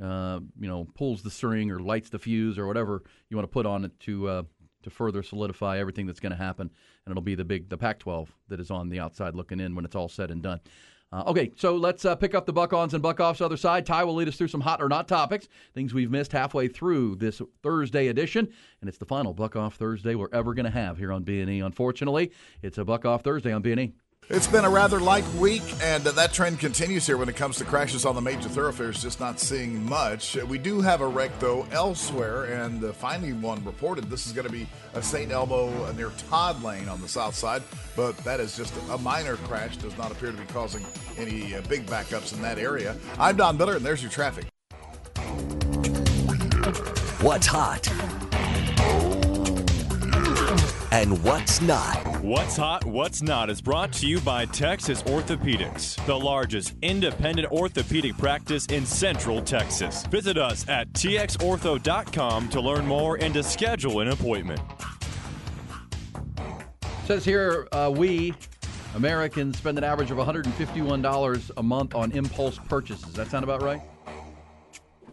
uh, 0.00 0.40
you 0.60 0.68
know, 0.68 0.86
pulls 0.94 1.22
the 1.22 1.30
string 1.30 1.70
or 1.70 1.80
lights 1.80 2.10
the 2.10 2.18
fuse 2.18 2.58
or 2.58 2.66
whatever 2.66 3.02
you 3.28 3.36
want 3.36 3.48
to 3.48 3.52
put 3.52 3.66
on 3.66 3.84
it 3.84 3.98
to 4.00 4.28
uh, 4.28 4.42
to 4.84 4.90
further 4.90 5.22
solidify 5.22 5.78
everything 5.78 6.06
that's 6.06 6.20
going 6.20 6.32
to 6.32 6.38
happen, 6.38 6.70
and 7.04 7.12
it'll 7.12 7.22
be 7.22 7.34
the 7.34 7.44
big 7.44 7.68
the 7.68 7.78
Pac-12 7.78 8.28
that 8.48 8.60
is 8.60 8.70
on 8.70 8.90
the 8.90 9.00
outside 9.00 9.34
looking 9.34 9.58
in 9.58 9.74
when 9.74 9.84
it's 9.84 9.96
all 9.96 10.08
said 10.08 10.30
and 10.30 10.42
done. 10.42 10.60
Uh, 11.14 11.22
okay, 11.28 11.52
so 11.54 11.76
let's 11.76 12.04
uh, 12.04 12.16
pick 12.16 12.34
up 12.34 12.44
the 12.44 12.52
buck-ons 12.52 12.92
and 12.92 13.00
buck-offs 13.00 13.40
other 13.40 13.56
side. 13.56 13.86
Ty 13.86 14.02
will 14.02 14.16
lead 14.16 14.26
us 14.26 14.34
through 14.34 14.48
some 14.48 14.60
hot 14.60 14.82
or 14.82 14.88
not 14.88 15.06
topics, 15.06 15.48
things 15.72 15.94
we've 15.94 16.10
missed 16.10 16.32
halfway 16.32 16.66
through 16.66 17.14
this 17.14 17.40
Thursday 17.62 18.08
edition, 18.08 18.48
and 18.80 18.88
it's 18.88 18.98
the 18.98 19.04
final 19.04 19.32
buck-off 19.32 19.76
Thursday 19.76 20.16
we're 20.16 20.26
ever 20.32 20.54
going 20.54 20.64
to 20.64 20.72
have 20.72 20.98
here 20.98 21.12
on 21.12 21.22
B&E. 21.22 21.60
Unfortunately, 21.60 22.32
it's 22.62 22.78
a 22.78 22.84
buck-off 22.84 23.22
Thursday 23.22 23.52
on 23.52 23.62
B&E. 23.62 23.94
It's 24.30 24.46
been 24.46 24.64
a 24.64 24.70
rather 24.70 25.00
light 25.00 25.28
week, 25.34 25.62
and 25.82 26.06
uh, 26.06 26.10
that 26.12 26.32
trend 26.32 26.58
continues 26.58 27.06
here 27.06 27.18
when 27.18 27.28
it 27.28 27.36
comes 27.36 27.58
to 27.58 27.64
crashes 27.64 28.06
on 28.06 28.14
the 28.14 28.22
major 28.22 28.48
thoroughfares. 28.48 29.02
Just 29.02 29.20
not 29.20 29.38
seeing 29.38 29.84
much. 29.84 30.36
We 30.36 30.56
do 30.56 30.80
have 30.80 31.02
a 31.02 31.06
wreck 31.06 31.38
though 31.40 31.66
elsewhere, 31.72 32.44
and 32.44 32.82
uh, 32.82 32.92
finally 32.94 33.34
one 33.34 33.62
reported. 33.66 34.04
This 34.04 34.26
is 34.26 34.32
going 34.32 34.46
to 34.46 34.52
be 34.52 34.66
a 34.94 35.02
St. 35.02 35.30
Elmo 35.30 35.92
near 35.92 36.10
Todd 36.30 36.62
Lane 36.62 36.88
on 36.88 37.02
the 37.02 37.08
south 37.08 37.34
side, 37.34 37.62
but 37.96 38.16
that 38.18 38.40
is 38.40 38.56
just 38.56 38.72
a 38.90 38.96
minor 38.96 39.36
crash. 39.36 39.76
Does 39.76 39.96
not 39.98 40.10
appear 40.10 40.30
to 40.30 40.38
be 40.38 40.46
causing 40.46 40.86
any 41.18 41.54
uh, 41.54 41.60
big 41.68 41.84
backups 41.84 42.32
in 42.32 42.40
that 42.40 42.58
area. 42.58 42.96
I'm 43.18 43.36
Don 43.36 43.58
Miller, 43.58 43.76
and 43.76 43.84
there's 43.84 44.02
your 44.02 44.10
traffic. 44.10 44.46
What's 47.20 47.46
hot? 47.46 47.86
And 50.92 51.22
what's 51.22 51.60
not? 51.60 52.03
What's 52.24 52.56
Hot, 52.56 52.86
What's 52.86 53.20
Not 53.20 53.50
is 53.50 53.60
brought 53.60 53.92
to 53.92 54.06
you 54.06 54.18
by 54.18 54.46
Texas 54.46 55.02
Orthopedics, 55.02 56.02
the 56.06 56.18
largest 56.18 56.72
independent 56.80 57.52
orthopedic 57.52 58.16
practice 58.16 58.64
in 58.64 58.86
Central 58.86 59.42
Texas. 59.42 60.06
Visit 60.06 60.38
us 60.38 60.66
at 60.66 60.90
txortho.com 60.94 62.48
to 62.48 62.60
learn 62.62 62.86
more 62.86 63.16
and 63.16 63.34
to 63.34 63.42
schedule 63.42 64.00
an 64.00 64.08
appointment. 64.08 64.58
Says 67.04 67.26
here, 67.26 67.68
uh, 67.72 67.92
we 67.94 68.32
Americans 68.94 69.58
spend 69.58 69.76
an 69.76 69.84
average 69.84 70.10
of 70.10 70.16
$151 70.16 71.50
a 71.58 71.62
month 71.62 71.94
on 71.94 72.10
impulse 72.12 72.58
purchases. 72.70 73.12
That 73.12 73.30
sound 73.30 73.44
about 73.44 73.60
right? 73.62 73.82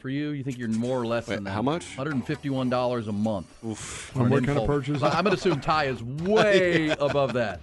For 0.02 0.10
you, 0.10 0.32
you 0.32 0.44
think 0.44 0.58
you're 0.58 0.68
more 0.68 1.00
or 1.00 1.06
less 1.06 1.28
Wait, 1.28 1.36
than 1.36 1.44
that? 1.44 1.52
how 1.52 1.62
much? 1.62 1.96
$151 1.96 3.08
a 3.08 3.12
month. 3.12 4.16
On 4.18 4.30
what 4.32 4.44
kind 4.44 4.58
of 4.58 4.66
purchase? 4.66 5.04
I'm 5.04 5.24
going 5.24 5.36
to 5.36 5.40
assume 5.40 5.62
Ty 5.62 5.86
is 5.86 6.02
way 6.24 6.90
above 7.00 7.34
that. 7.34 7.62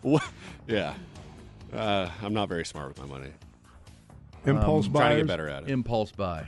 What? 0.00 0.24
Yeah. 0.66 0.94
Uh, 1.74 2.08
I'm 2.22 2.32
not 2.32 2.48
very 2.48 2.64
smart 2.64 2.88
with 2.88 2.98
my 2.98 3.04
money. 3.04 3.32
Impulse 4.46 4.86
I'm 4.86 4.92
trying 4.92 5.16
to 5.16 5.22
get 5.24 5.26
better 5.26 5.46
at 5.46 5.64
it. 5.64 5.68
Impulse 5.68 6.10
buy. 6.10 6.46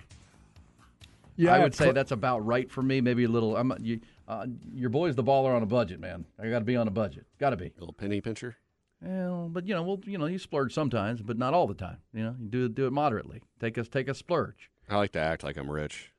Yeah, 1.36 1.54
I 1.54 1.58
would 1.58 1.74
say 1.74 1.84
cl- 1.84 1.92
that's 1.92 2.12
about 2.12 2.46
right 2.46 2.70
for 2.70 2.82
me. 2.82 3.02
Maybe 3.02 3.24
a 3.24 3.28
little. 3.28 3.56
I'm 3.58 3.74
you, 3.80 4.00
uh, 4.26 4.46
your 4.72 4.88
boy's 4.88 5.16
the 5.16 5.22
baller 5.22 5.54
on 5.54 5.62
a 5.62 5.66
budget, 5.66 6.00
man. 6.00 6.24
I 6.38 6.48
got 6.48 6.60
to 6.60 6.64
be 6.64 6.76
on 6.76 6.88
a 6.88 6.90
budget. 6.90 7.26
Got 7.38 7.50
to 7.50 7.56
be. 7.56 7.66
A 7.66 7.78
little 7.78 7.92
penny 7.92 8.22
pincher. 8.22 8.56
Well, 9.02 9.48
but 9.50 9.68
you 9.68 9.74
know, 9.74 9.82
well, 9.82 10.00
you 10.04 10.16
know, 10.16 10.26
you 10.26 10.38
splurge 10.38 10.72
sometimes, 10.72 11.20
but 11.20 11.36
not 11.36 11.52
all 11.52 11.66
the 11.66 11.74
time. 11.74 11.98
You 12.14 12.24
know, 12.24 12.36
you 12.40 12.48
do 12.48 12.68
do 12.70 12.86
it 12.86 12.92
moderately. 12.92 13.42
Take 13.60 13.76
us, 13.76 13.88
take 13.88 14.08
a 14.08 14.14
splurge. 14.14 14.70
I 14.88 14.96
like 14.96 15.12
to 15.12 15.20
act 15.20 15.42
like 15.44 15.56
I'm 15.56 15.70
rich, 15.70 16.12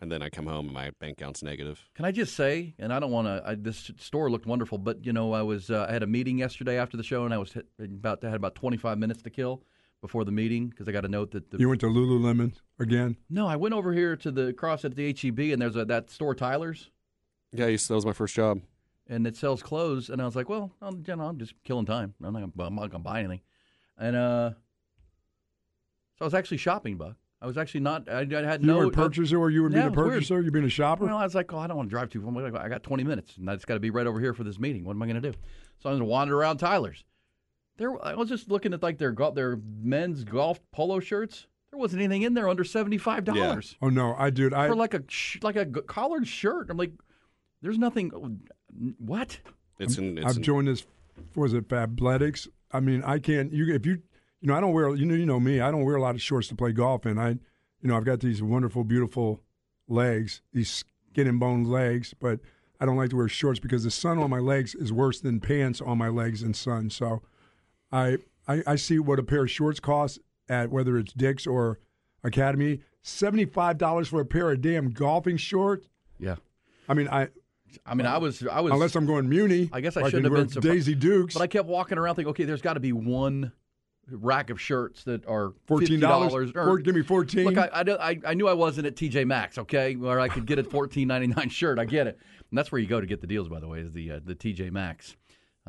and 0.00 0.10
then 0.10 0.22
I 0.22 0.28
come 0.28 0.46
home 0.46 0.66
and 0.66 0.74
my 0.74 0.90
bank 1.00 1.18
account's 1.20 1.42
negative. 1.42 1.88
Can 1.94 2.04
I 2.04 2.10
just 2.10 2.34
say, 2.34 2.74
and 2.78 2.92
I 2.92 2.98
don't 3.00 3.10
want 3.12 3.26
to. 3.28 3.56
This 3.56 3.90
store 3.98 4.30
looked 4.30 4.46
wonderful, 4.46 4.78
but 4.78 5.04
you 5.06 5.12
know, 5.12 5.32
I 5.32 5.42
was 5.42 5.70
uh, 5.70 5.86
I 5.88 5.92
had 5.92 6.02
a 6.02 6.06
meeting 6.06 6.38
yesterday 6.38 6.78
after 6.78 6.96
the 6.96 7.02
show, 7.04 7.24
and 7.24 7.32
I 7.32 7.38
was 7.38 7.52
hit, 7.52 7.66
about 7.78 8.20
to 8.22 8.26
had 8.28 8.36
about 8.36 8.54
25 8.56 8.98
minutes 8.98 9.22
to 9.22 9.30
kill 9.30 9.62
before 10.00 10.24
the 10.24 10.32
meeting 10.32 10.68
because 10.68 10.88
I 10.88 10.92
got 10.92 11.04
a 11.04 11.08
note 11.08 11.30
that 11.30 11.50
the 11.50 11.58
You 11.58 11.68
went 11.68 11.80
to 11.82 11.86
Lululemon 11.86 12.54
again. 12.80 13.16
no, 13.30 13.46
I 13.46 13.54
went 13.54 13.72
over 13.74 13.92
here 13.92 14.16
to 14.16 14.32
the 14.32 14.52
cross 14.52 14.84
at 14.84 14.96
the 14.96 15.14
HEB, 15.16 15.38
and 15.52 15.62
there's 15.62 15.76
a, 15.76 15.84
that 15.84 16.10
store 16.10 16.34
Tyler's, 16.34 16.90
Yeah, 17.52 17.66
I 17.66 17.68
used- 17.68 17.88
that 17.88 17.94
was 17.94 18.04
my 18.06 18.12
first 18.12 18.34
job. 18.34 18.62
and 19.06 19.24
it 19.28 19.36
sells 19.36 19.62
clothes, 19.62 20.10
and 20.10 20.20
I 20.20 20.24
was 20.24 20.34
like, 20.34 20.48
well, 20.48 20.72
I'm, 20.82 21.04
you 21.06 21.14
know, 21.14 21.22
I'm 21.24 21.38
just 21.38 21.54
killing 21.62 21.86
time. 21.86 22.14
I'm 22.20 22.32
not 22.32 22.40
gonna, 22.40 22.66
I'm 22.68 22.74
not 22.74 22.90
gonna 22.90 23.04
buy 23.04 23.20
anything, 23.20 23.42
and 23.96 24.16
uh, 24.16 24.50
so 24.50 26.22
I 26.22 26.24
was 26.24 26.34
actually 26.34 26.56
shopping, 26.56 26.96
Buck. 26.96 27.14
I 27.42 27.46
was 27.46 27.58
actually 27.58 27.80
not. 27.80 28.08
I, 28.08 28.20
I 28.20 28.42
had 28.42 28.62
You 28.62 28.68
no 28.68 28.78
were 28.78 28.84
a 28.84 28.88
uh, 28.88 28.90
purchaser, 28.90 29.36
or 29.36 29.50
you 29.50 29.62
were 29.62 29.68
Yeah, 29.68 29.74
being 29.74 29.84
a 29.88 29.92
it 29.92 29.96
weird. 29.96 30.12
purchaser? 30.12 30.40
You 30.42 30.50
being 30.52 30.64
a 30.64 30.68
shopper? 30.70 31.06
Well, 31.06 31.16
I 31.18 31.24
was 31.24 31.34
like, 31.34 31.52
oh, 31.52 31.58
I 31.58 31.66
don't 31.66 31.76
want 31.76 31.88
to 31.88 31.90
drive 31.90 32.08
too 32.08 32.22
far. 32.22 32.56
I 32.56 32.68
got 32.68 32.84
20 32.84 33.02
minutes, 33.02 33.36
and 33.36 33.50
I 33.50 33.54
just 33.54 33.66
got 33.66 33.74
to 33.74 33.80
be 33.80 33.90
right 33.90 34.06
over 34.06 34.20
here 34.20 34.32
for 34.32 34.44
this 34.44 34.60
meeting. 34.60 34.84
What 34.84 34.92
am 34.92 35.02
I 35.02 35.06
going 35.06 35.20
to 35.20 35.32
do? 35.32 35.36
So 35.80 35.88
I'm 35.90 35.94
going 35.94 36.00
to 36.00 36.04
wander 36.04 36.38
around 36.38 36.58
Tyler's. 36.58 37.04
There, 37.78 38.02
I 38.04 38.14
was 38.14 38.28
just 38.28 38.48
looking 38.48 38.72
at 38.74 38.82
like 38.82 38.98
their 38.98 39.12
their 39.34 39.58
men's 39.80 40.22
golf 40.24 40.60
polo 40.70 41.00
shirts. 41.00 41.48
There 41.72 41.78
wasn't 41.80 42.02
anything 42.02 42.22
in 42.22 42.34
there 42.34 42.48
under 42.48 42.64
seventy 42.64 42.98
five 42.98 43.24
dollars 43.24 43.76
oh 43.80 43.88
no, 43.88 44.14
I 44.18 44.28
dude, 44.28 44.52
I 44.52 44.68
for 44.68 44.74
like 44.76 44.92
a 44.92 45.02
sh- 45.08 45.38
like 45.42 45.56
a 45.56 45.64
g- 45.64 45.80
collared 45.86 46.28
shirt. 46.28 46.68
I'm 46.70 46.76
like, 46.76 46.92
there's 47.62 47.78
nothing. 47.78 48.12
Oh, 48.14 48.92
what? 48.98 49.38
It's 49.78 49.96
in. 49.96 50.18
It's 50.18 50.26
I've 50.26 50.36
in, 50.36 50.42
joined 50.42 50.68
this. 50.68 50.84
Was 51.34 51.54
it 51.54 51.66
Fabletics? 51.68 52.46
I 52.72 52.80
mean, 52.80 53.02
I 53.04 53.18
can't. 53.18 53.52
You 53.52 53.74
if 53.74 53.86
you 53.86 54.02
you 54.42 54.48
know 54.48 54.56
I 54.56 54.60
don't 54.60 54.72
wear 54.72 54.94
you 54.94 55.06
know 55.06 55.14
you 55.14 55.24
know 55.24 55.40
me. 55.40 55.60
I 55.60 55.70
don't 55.70 55.84
wear 55.84 55.96
a 55.96 56.02
lot 56.02 56.14
of 56.14 56.20
shorts 56.20 56.48
to 56.48 56.54
play 56.54 56.72
golf 56.72 57.06
in. 57.06 57.18
I 57.18 57.30
you 57.30 57.38
know 57.88 57.96
I've 57.96 58.04
got 58.04 58.20
these 58.20 58.42
wonderful, 58.42 58.84
beautiful 58.84 59.40
legs, 59.88 60.42
these 60.52 60.84
skin 61.10 61.28
and 61.28 61.40
bone 61.40 61.64
legs, 61.64 62.12
but 62.18 62.40
I 62.80 62.84
don't 62.84 62.96
like 62.96 63.10
to 63.10 63.16
wear 63.16 63.28
shorts 63.28 63.60
because 63.60 63.84
the 63.84 63.90
sun 63.90 64.18
on 64.18 64.28
my 64.28 64.40
legs 64.40 64.74
is 64.74 64.92
worse 64.92 65.20
than 65.20 65.40
pants 65.40 65.80
on 65.80 65.96
my 65.96 66.08
legs 66.08 66.42
and 66.42 66.54
sun. 66.54 66.90
So 66.90 67.22
I 67.90 68.18
I, 68.46 68.62
I 68.66 68.76
see 68.76 68.98
what 68.98 69.20
a 69.20 69.22
pair 69.22 69.44
of 69.44 69.50
shorts 69.50 69.80
costs 69.80 70.18
at 70.48 70.70
whether 70.70 70.98
it's 70.98 71.12
Dick's 71.12 71.46
or 71.46 71.78
Academy. 72.24 72.80
Seventy 73.00 73.44
five 73.44 73.78
dollars 73.78 74.08
for 74.08 74.20
a 74.20 74.26
pair 74.26 74.50
of 74.50 74.60
damn 74.60 74.90
golfing 74.90 75.36
shorts. 75.36 75.88
Yeah. 76.18 76.36
I 76.88 76.94
mean, 76.94 77.08
I 77.08 77.28
I 77.86 77.94
mean, 77.94 78.06
I 78.06 78.18
was 78.18 78.44
I 78.46 78.60
was 78.60 78.72
unless 78.72 78.96
I'm 78.96 79.06
going 79.06 79.28
Muni. 79.28 79.70
I 79.72 79.80
guess 79.80 79.96
I 79.96 80.02
shouldn't 80.02 80.24
can 80.24 80.32
have 80.32 80.32
been 80.32 80.48
surprised. 80.48 80.74
Daisy 80.74 80.94
Dukes. 80.96 81.34
But 81.34 81.42
I 81.42 81.46
kept 81.46 81.68
walking 81.68 81.98
around 81.98 82.16
thinking, 82.16 82.30
okay, 82.30 82.44
there's 82.44 82.62
got 82.62 82.74
to 82.74 82.80
be 82.80 82.92
one 82.92 83.52
rack 84.10 84.50
of 84.50 84.60
shirts 84.60 85.04
that 85.04 85.24
are 85.26 85.52
Fourteen 85.66 86.00
dollars. 86.00 86.52
$50 86.52 86.84
Give 86.84 86.94
me 86.94 87.02
fourteen. 87.02 87.44
Look, 87.46 87.58
I, 87.58 87.68
I, 87.72 88.10
I, 88.10 88.20
I 88.26 88.34
knew 88.34 88.48
I 88.48 88.52
wasn't 88.52 88.86
at 88.86 88.96
TJ 88.96 89.26
Maxx, 89.26 89.58
okay, 89.58 89.96
where 89.96 90.20
I 90.20 90.28
could 90.28 90.46
get 90.46 90.58
a 90.58 90.64
fourteen 90.64 91.08
ninety 91.08 91.28
nine 91.28 91.48
shirt. 91.50 91.78
I 91.78 91.84
get 91.84 92.06
it, 92.06 92.18
and 92.50 92.58
that's 92.58 92.72
where 92.72 92.80
you 92.80 92.86
go 92.86 93.00
to 93.00 93.06
get 93.06 93.20
the 93.20 93.26
deals. 93.26 93.48
By 93.48 93.60
the 93.60 93.68
way, 93.68 93.80
is 93.80 93.92
the 93.92 94.12
uh, 94.12 94.20
the 94.24 94.34
TJ 94.34 94.70
Maxx 94.72 95.16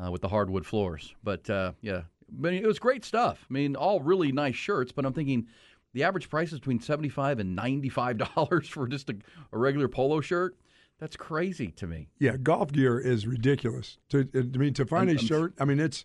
uh, 0.04 0.10
with 0.10 0.20
the 0.22 0.28
hardwood 0.28 0.66
floors. 0.66 1.14
But 1.22 1.48
uh, 1.48 1.72
yeah, 1.80 2.02
but 2.28 2.52
it 2.52 2.66
was 2.66 2.78
great 2.78 3.04
stuff. 3.04 3.46
I 3.48 3.52
mean, 3.52 3.76
all 3.76 4.00
really 4.00 4.32
nice 4.32 4.56
shirts. 4.56 4.92
But 4.92 5.04
I'm 5.06 5.12
thinking 5.12 5.46
the 5.92 6.02
average 6.04 6.28
price 6.28 6.52
is 6.52 6.58
between 6.58 6.80
seventy 6.80 7.08
five 7.08 7.38
and 7.38 7.54
ninety 7.54 7.88
five 7.88 8.18
dollars 8.34 8.68
for 8.68 8.86
just 8.88 9.10
a, 9.10 9.16
a 9.52 9.58
regular 9.58 9.88
polo 9.88 10.20
shirt. 10.20 10.56
That's 11.00 11.16
crazy 11.16 11.68
to 11.72 11.86
me. 11.88 12.08
Yeah, 12.20 12.36
golf 12.36 12.70
gear 12.72 12.98
is 13.00 13.26
ridiculous. 13.26 13.98
To 14.10 14.28
I 14.34 14.56
mean, 14.56 14.74
to 14.74 14.86
find 14.86 15.08
I'm- 15.08 15.16
a 15.18 15.20
shirt, 15.20 15.54
I 15.58 15.64
mean, 15.64 15.80
it's 15.80 16.04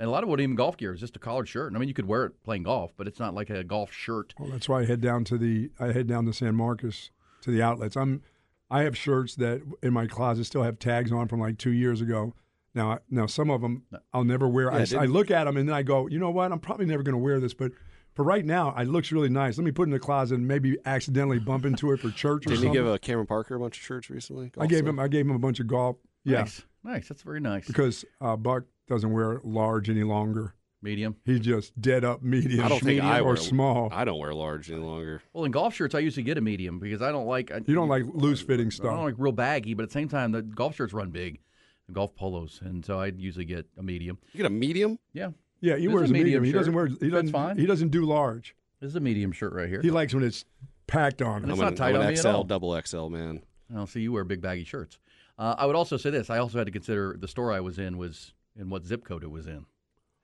And 0.00 0.08
a 0.08 0.10
lot 0.10 0.22
of 0.24 0.28
what 0.30 0.40
even 0.40 0.56
golf 0.56 0.76
gear 0.78 0.94
is 0.94 1.00
just 1.00 1.14
a 1.14 1.18
collared 1.18 1.46
shirt. 1.48 1.68
And 1.68 1.76
I 1.76 1.78
mean, 1.78 1.88
you 1.88 1.94
could 1.94 2.06
wear 2.08 2.24
it 2.24 2.42
playing 2.42 2.62
golf, 2.64 2.92
but 2.96 3.06
it's 3.06 3.20
not 3.20 3.34
like 3.34 3.50
a 3.50 3.62
golf 3.62 3.92
shirt. 3.92 4.32
Well, 4.38 4.48
that's 4.50 4.68
why 4.68 4.80
I 4.80 4.86
head 4.86 5.00
down 5.02 5.24
to 5.24 5.36
the 5.38 5.70
I 5.78 5.92
head 5.92 6.06
down 6.08 6.24
to 6.26 6.32
San 6.32 6.54
Marcos 6.56 7.10
to 7.42 7.50
the 7.50 7.60
outlets. 7.62 7.96
I'm 7.96 8.22
I 8.70 8.82
have 8.82 8.96
shirts 8.96 9.34
that 9.36 9.60
in 9.82 9.92
my 9.92 10.06
closet 10.06 10.44
still 10.46 10.62
have 10.62 10.78
tags 10.78 11.12
on 11.12 11.28
from 11.28 11.38
like 11.40 11.58
two 11.58 11.72
years 11.72 12.00
ago. 12.00 12.34
Now, 12.74 12.92
I- 12.92 12.98
now 13.10 13.26
some 13.26 13.50
of 13.50 13.60
them 13.60 13.82
I'll 14.14 14.24
never 14.24 14.48
wear. 14.48 14.70
I, 14.72 14.76
Yeah, 14.78 14.80
I 14.80 14.84
didn't- 14.84 15.12
look 15.12 15.30
at 15.30 15.44
them 15.44 15.56
and 15.56 15.68
then 15.68 15.74
I 15.76 15.82
go, 15.82 16.06
you 16.06 16.18
know 16.18 16.30
what? 16.30 16.50
I'm 16.50 16.60
probably 16.60 16.86
never 16.86 17.02
going 17.02 17.12
to 17.14 17.18
wear 17.18 17.38
this, 17.40 17.52
but 17.52 17.72
for 18.14 18.24
right 18.24 18.44
now, 18.44 18.74
it 18.76 18.88
looks 18.88 19.12
really 19.12 19.28
nice. 19.28 19.58
Let 19.58 19.64
me 19.64 19.70
put 19.70 19.82
it 19.82 19.86
in 19.86 19.90
the 19.90 19.98
closet 20.00 20.36
and 20.36 20.48
maybe 20.48 20.76
accidentally 20.86 21.38
bump 21.40 21.64
into 21.66 21.92
it 21.92 22.00
for 22.00 22.10
church 22.10 22.46
or 22.46 22.50
Didn't 22.50 22.64
you 22.66 22.72
give 22.72 22.86
a 22.86 22.98
Cameron 22.98 23.26
Parker 23.26 23.54
a 23.56 23.60
bunch 23.60 23.76
of 23.78 23.84
shirts 23.84 24.08
recently? 24.08 24.50
I 24.58 24.66
gave 24.66 24.80
Also? 24.80 24.90
him 24.90 24.98
I 24.98 25.08
gave 25.08 25.26
him 25.26 25.34
a 25.36 25.38
bunch 25.38 25.60
of 25.60 25.66
golf. 25.66 25.96
Yeah, 26.24 26.40
Nice. 26.40 26.62
Nice. 26.84 27.08
That's 27.08 27.22
very 27.22 27.40
nice. 27.40 27.66
because 27.66 28.04
uh, 28.22 28.36
Buck 28.36 28.64
doesn't 28.90 29.10
wear 29.12 29.40
large 29.44 29.88
any 29.88 30.02
longer. 30.02 30.54
Medium. 30.82 31.16
He's 31.24 31.40
just 31.40 31.78
dead 31.80 32.04
up 32.04 32.22
medium. 32.22 32.64
I 32.64 32.68
don't 32.68 32.78
think 32.78 32.86
medium 33.02 33.06
I 33.06 33.20
or 33.20 33.24
wear 33.26 33.36
small. 33.36 33.88
I 33.92 34.04
don't 34.04 34.18
wear 34.18 34.32
large 34.34 34.70
any 34.70 34.80
longer. 34.80 35.22
Well, 35.32 35.44
in 35.44 35.52
golf 35.52 35.74
shirts, 35.74 35.94
I 35.94 35.98
usually 35.98 36.22
get 36.24 36.38
a 36.38 36.40
medium 36.40 36.78
because 36.78 37.02
I 37.02 37.12
don't 37.12 37.26
like. 37.26 37.50
I, 37.50 37.60
you 37.66 37.74
don't 37.74 37.88
like 37.88 38.04
loose 38.12 38.40
fitting 38.40 38.70
stuff. 38.70 38.90
I 38.92 38.94
don't 38.96 39.04
like 39.04 39.14
real 39.18 39.32
baggy, 39.32 39.74
but 39.74 39.82
at 39.84 39.90
the 39.90 39.92
same 39.94 40.08
time, 40.08 40.32
the 40.32 40.40
golf 40.42 40.74
shirts 40.76 40.92
run 40.94 41.10
big, 41.10 41.38
the 41.86 41.92
golf 41.92 42.14
polos, 42.16 42.60
and 42.64 42.84
so 42.84 42.98
I 42.98 43.06
usually 43.08 43.44
get 43.44 43.66
a 43.78 43.82
medium. 43.82 44.18
You 44.32 44.38
get 44.38 44.46
a 44.46 44.50
medium? 44.50 44.98
Yeah, 45.12 45.30
Yeah, 45.60 45.76
he 45.76 45.86
This 45.86 45.94
wears 45.94 46.08
a 46.10 46.12
a 46.12 46.14
medium. 46.14 46.42
medium 46.42 46.44
He 46.44 46.52
doesn't 46.52 46.72
wear. 46.72 46.86
He 46.86 47.10
doesn't. 47.10 47.30
fine. 47.30 47.58
He 47.58 47.66
doesn't 47.66 47.90
do 47.90 48.06
large. 48.06 48.56
this 48.80 48.88
is 48.88 48.96
a 48.96 49.00
medium 49.00 49.32
shirt 49.32 49.52
right 49.52 49.68
here. 49.68 49.82
He 49.82 49.90
likes 49.90 50.14
when 50.14 50.24
it's 50.24 50.46
packed 50.86 51.20
on. 51.20 51.42
And 51.42 51.50
it's 51.52 51.60
I'm 51.60 51.64
not 51.64 51.72
an, 51.72 51.76
tight 51.76 51.90
I'm 51.90 51.96
on 51.96 52.00
an 52.02 52.06
me 52.08 52.14
at 52.14 52.20
XL, 52.20 52.28
all. 52.28 52.44
double 52.44 52.80
XL 52.82 53.08
man. 53.08 53.42
Oh, 53.76 53.84
see, 53.84 54.00
you 54.00 54.12
wear 54.12 54.24
big 54.24 54.40
baggy 54.40 54.64
shirts. 54.64 54.98
Uh, 55.38 55.54
I 55.58 55.66
would 55.66 55.76
also 55.76 55.98
say 55.98 56.08
this: 56.08 56.30
I 56.30 56.38
also 56.38 56.56
had 56.56 56.66
to 56.68 56.72
consider 56.72 57.16
the 57.20 57.28
store 57.28 57.52
I 57.52 57.60
was 57.60 57.78
in 57.78 57.98
was 57.98 58.32
in 58.56 58.70
what 58.70 58.84
zip 58.84 59.04
code 59.04 59.22
it 59.24 59.30
was 59.30 59.46
in. 59.46 59.66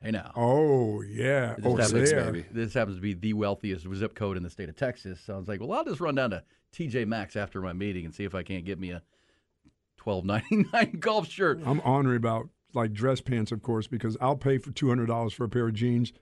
Hey 0.03 0.11
now, 0.11 0.31
Oh 0.37 1.01
yeah, 1.03 1.55
just 1.57 1.67
over 1.67 1.83
happens- 1.83 2.11
there. 2.11 2.25
baby. 2.33 2.45
this 2.53 2.75
happens 2.75 2.97
to 2.99 3.03
be 3.03 3.15
the 3.15 3.33
wealthiest 3.33 3.87
zip 3.95 4.15
code 4.15 4.37
in 4.37 4.43
the 4.43 4.51
state 4.51 4.69
of 4.69 4.77
Texas. 4.77 5.21
So 5.25 5.35
I 5.35 5.39
was 5.39 5.49
like, 5.49 5.61
well, 5.61 5.73
I'll 5.73 5.85
just 5.85 6.01
run 6.01 6.15
down 6.15 6.31
to 6.31 6.43
TJ 6.75 7.07
Maxx 7.07 7.35
after 7.37 7.61
my 7.63 7.73
meeting 7.73 8.05
and 8.05 8.15
see 8.15 8.25
if 8.25 8.35
I 8.35 8.43
can't 8.43 8.65
get 8.67 8.79
me 8.79 8.91
a 8.91 9.03
twelve 9.97 10.25
ninety 10.25 10.65
nine 10.73 10.97
golf 11.01 11.29
shirt. 11.29 11.61
I'm 11.65 11.81
ornery 11.85 12.17
about 12.17 12.49
like 12.75 12.93
dress 12.93 13.21
pants, 13.23 13.53
of 13.53 13.63
course, 13.63 13.87
because 13.87 14.17
I'll 14.21 14.37
pay 14.37 14.59
for 14.59 14.71
two 14.71 14.89
hundred 14.89 15.07
dollars 15.07 15.33
for 15.33 15.45
a 15.45 15.49
pair 15.49 15.67
of 15.69 15.75
jeans, 15.75 16.13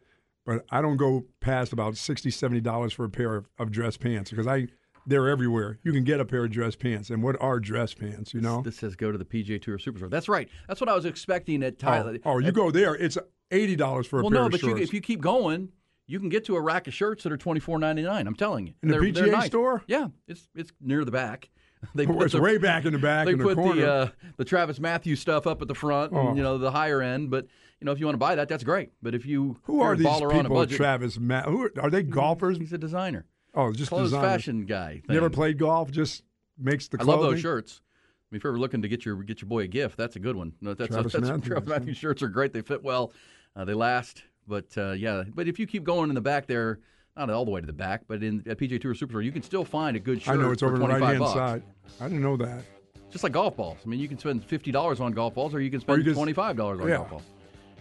but 0.47 0.65
I 0.71 0.81
don't 0.81 0.97
go 0.97 1.25
past 1.41 1.73
about 1.73 1.97
60 1.97 2.61
dollars 2.61 2.93
for 2.93 3.05
a 3.05 3.11
pair 3.11 3.35
of, 3.35 3.49
of 3.59 3.73
dress 3.73 3.97
pants 3.97 4.31
because 4.31 4.47
I 4.47 4.69
they're 5.07 5.29
everywhere. 5.29 5.79
You 5.83 5.93
can 5.93 6.05
get 6.05 6.21
a 6.21 6.25
pair 6.25 6.45
of 6.45 6.51
dress 6.51 6.77
pants, 6.77 7.11
and 7.11 7.23
what 7.23 7.41
are 7.41 7.61
dress 7.61 7.95
pants? 7.95 8.33
You 8.35 8.41
know. 8.41 8.63
This 8.63 8.77
says 8.77 8.97
go 8.97 9.13
to 9.13 9.19
the 9.19 9.25
PGA 9.25 9.61
Tour 9.61 9.79
Superstore. 9.79 10.11
That's 10.11 10.29
right. 10.29 10.49
That's 10.69 10.81
what 10.81 10.89
I 10.89 10.95
was 10.95 11.05
expecting 11.05 11.63
at 11.63 11.75
Oh, 11.75 11.77
Tyler. 11.79 12.19
oh, 12.25 12.39
you 12.39 12.53
go 12.53 12.71
there, 12.71 12.95
it's 12.95 13.19
eighty 13.51 13.77
dollars 13.77 14.07
for 14.07 14.21
a 14.21 14.23
well, 14.23 14.31
pair 14.31 14.41
no, 14.41 14.47
of 14.47 14.53
but 14.53 14.63
you, 14.63 14.69
shorts. 14.71 14.83
if 14.83 14.95
you 14.95 15.01
keep 15.01 15.21
going, 15.21 15.71
you 16.07 16.19
can 16.21 16.29
get 16.29 16.45
to 16.47 16.57
a 16.57 16.61
rack 16.61 16.87
of 16.87 16.95
shirts 16.95 17.23
that 17.25 17.33
are 17.33 17.37
twenty 17.37 17.61
four 17.61 17.79
ninety 17.79 18.03
nine. 18.03 18.27
I'm 18.27 18.35
telling 18.35 18.67
you. 18.67 18.75
In 18.83 18.89
the 18.89 18.97
PGA 18.97 19.31
nice. 19.33 19.47
store? 19.47 19.83
Yeah, 19.87 20.09
it's 20.29 20.49
it's 20.55 20.73
near 20.81 21.05
the 21.05 21.11
back. 21.13 21.51
They 21.95 22.07
Oh, 22.07 22.15
put 22.15 22.23
it's 22.23 22.33
the- 22.33 22.41
way 22.41 22.57
back 22.57 22.87
in 22.87 22.95
the 22.95 22.99
back 22.99 23.27
They 23.27 23.33
in 23.33 23.39
the 23.39 23.45
put 23.45 23.57
corner. 23.57 23.79
the 23.83 23.93
uh, 23.93 24.09
the 24.39 24.45
Travis 24.47 24.81
Matthews 24.81 25.21
stuff 25.21 25.47
up 25.47 25.61
at 25.61 25.69
the 25.69 25.75
front, 25.75 26.13
and, 26.13 26.29
Oh. 26.31 26.35
you 26.35 26.43
know 26.43 26.57
the 26.57 26.71
higher 26.71 27.03
end. 27.03 27.31
But 27.31 27.47
you 27.79 27.85
know 27.85 27.93
if 27.93 28.01
you 28.01 28.07
want 28.07 28.15
to 28.15 28.19
buy 28.19 28.37
that, 28.37 28.49
that's 28.49 28.65
great. 28.65 28.93
But 29.03 29.15
if 29.15 29.27
you 29.27 29.59
Who 29.65 29.83
you're 29.85 29.95
these 29.95 30.07
baller 30.07 30.31
on 30.33 30.39
a 30.41 30.43
people? 30.45 30.57
budget, 30.57 30.79
Travis 30.79 31.19
Matt? 31.21 31.45
Who 31.45 31.65
are, 31.65 31.73
are 31.79 31.91
they 31.91 32.03
golfers? 32.03 32.57
he's 32.57 32.73
a 32.73 32.79
designer, 32.79 33.27
Oh, 33.55 33.73
just 33.73 33.91
clothes 33.91 34.11
designer. 34.11 34.29
fashion 34.29 34.67
guy. 34.67 35.03
Thing. 35.07 35.15
Never 35.15 35.31
played 35.31 35.59
golf. 35.59 35.91
Just 35.91 36.23
makes 36.59 36.89
the. 36.89 36.99
I 37.01 37.05
love 37.05 37.21
those 37.21 37.41
shirts. 37.41 37.81
I 37.83 38.27
mean, 38.31 38.39
if 38.39 38.45
you're 38.45 38.53
ever 38.53 38.59
looking 38.59 38.83
to 38.83 38.89
get 38.89 39.05
your 39.05 39.23
get 39.23 39.41
your 39.41 39.49
boy 39.49 39.61
a 39.61 39.67
gift, 39.67 39.97
that's 39.97 40.17
a 40.17 40.21
good 40.21 40.37
one. 40.37 40.53
No, 40.61 40.75
that's 40.75 40.91
Travis, 40.91 41.15
a, 41.15 41.19
that's 41.19 41.31
Matthews, 41.31 41.49
Travis 41.49 41.69
Matthews 41.69 41.97
shirts 41.97 42.23
are 42.23 42.29
great. 42.29 42.53
They 42.53 42.63
fit 42.63 42.83
well. 42.83 43.13
Uh, 43.55 43.65
they 43.65 43.75
last. 43.75 44.25
But 44.47 44.67
uh, 44.77 44.93
yeah, 44.93 45.25
but 45.35 45.49
if 45.49 45.59
you 45.59 45.67
keep 45.67 45.85
going 45.85 46.11
in 46.11 46.15
the 46.15 46.21
back 46.21 46.47
there, 46.47 46.81
not 47.17 47.31
all 47.31 47.45
the 47.45 47.51
way 47.51 47.61
to 47.61 47.67
the 47.67 47.73
back, 47.73 48.03
but 48.09 48.23
in 48.23 48.43
at 48.47 48.59
PGA 48.59 48.81
Tour 48.81 48.95
Superstore, 48.95 49.25
you 49.25 49.33
can 49.33 49.43
still 49.43 49.65
find 49.65 49.97
a 49.97 50.01
good 50.01 50.21
shirt. 50.21 50.37
I 50.37 50.43
know 50.43 50.51
it's 50.51 50.63
over 50.63 50.79
the 50.79 50.87
right 50.87 51.03
hand 51.03 51.19
bucks. 51.21 51.35
side. 51.35 51.63
I 52.01 52.05
didn't 52.05 52.23
know 52.23 52.37
that. 52.39 52.65
Just 53.11 53.23
like 53.23 53.33
golf 53.33 53.57
balls. 53.57 53.79
I 53.85 53.89
mean, 53.89 54.01
you 54.01 54.09
can 54.09 54.19
spend 54.19 54.45
fifty 54.45 54.73
dollars 54.73 55.01
on 55.01 55.13
golf 55.13 55.35
balls, 55.35 55.55
or 55.55 55.61
you 55.61 55.71
can 55.71 55.81
spend 55.81 55.99
you 55.99 56.05
just, 56.05 56.17
twenty-five 56.17 56.57
dollars 56.57 56.81
on 56.81 56.89
yeah. 56.89 56.97
golf 56.97 57.11
balls. 57.11 57.23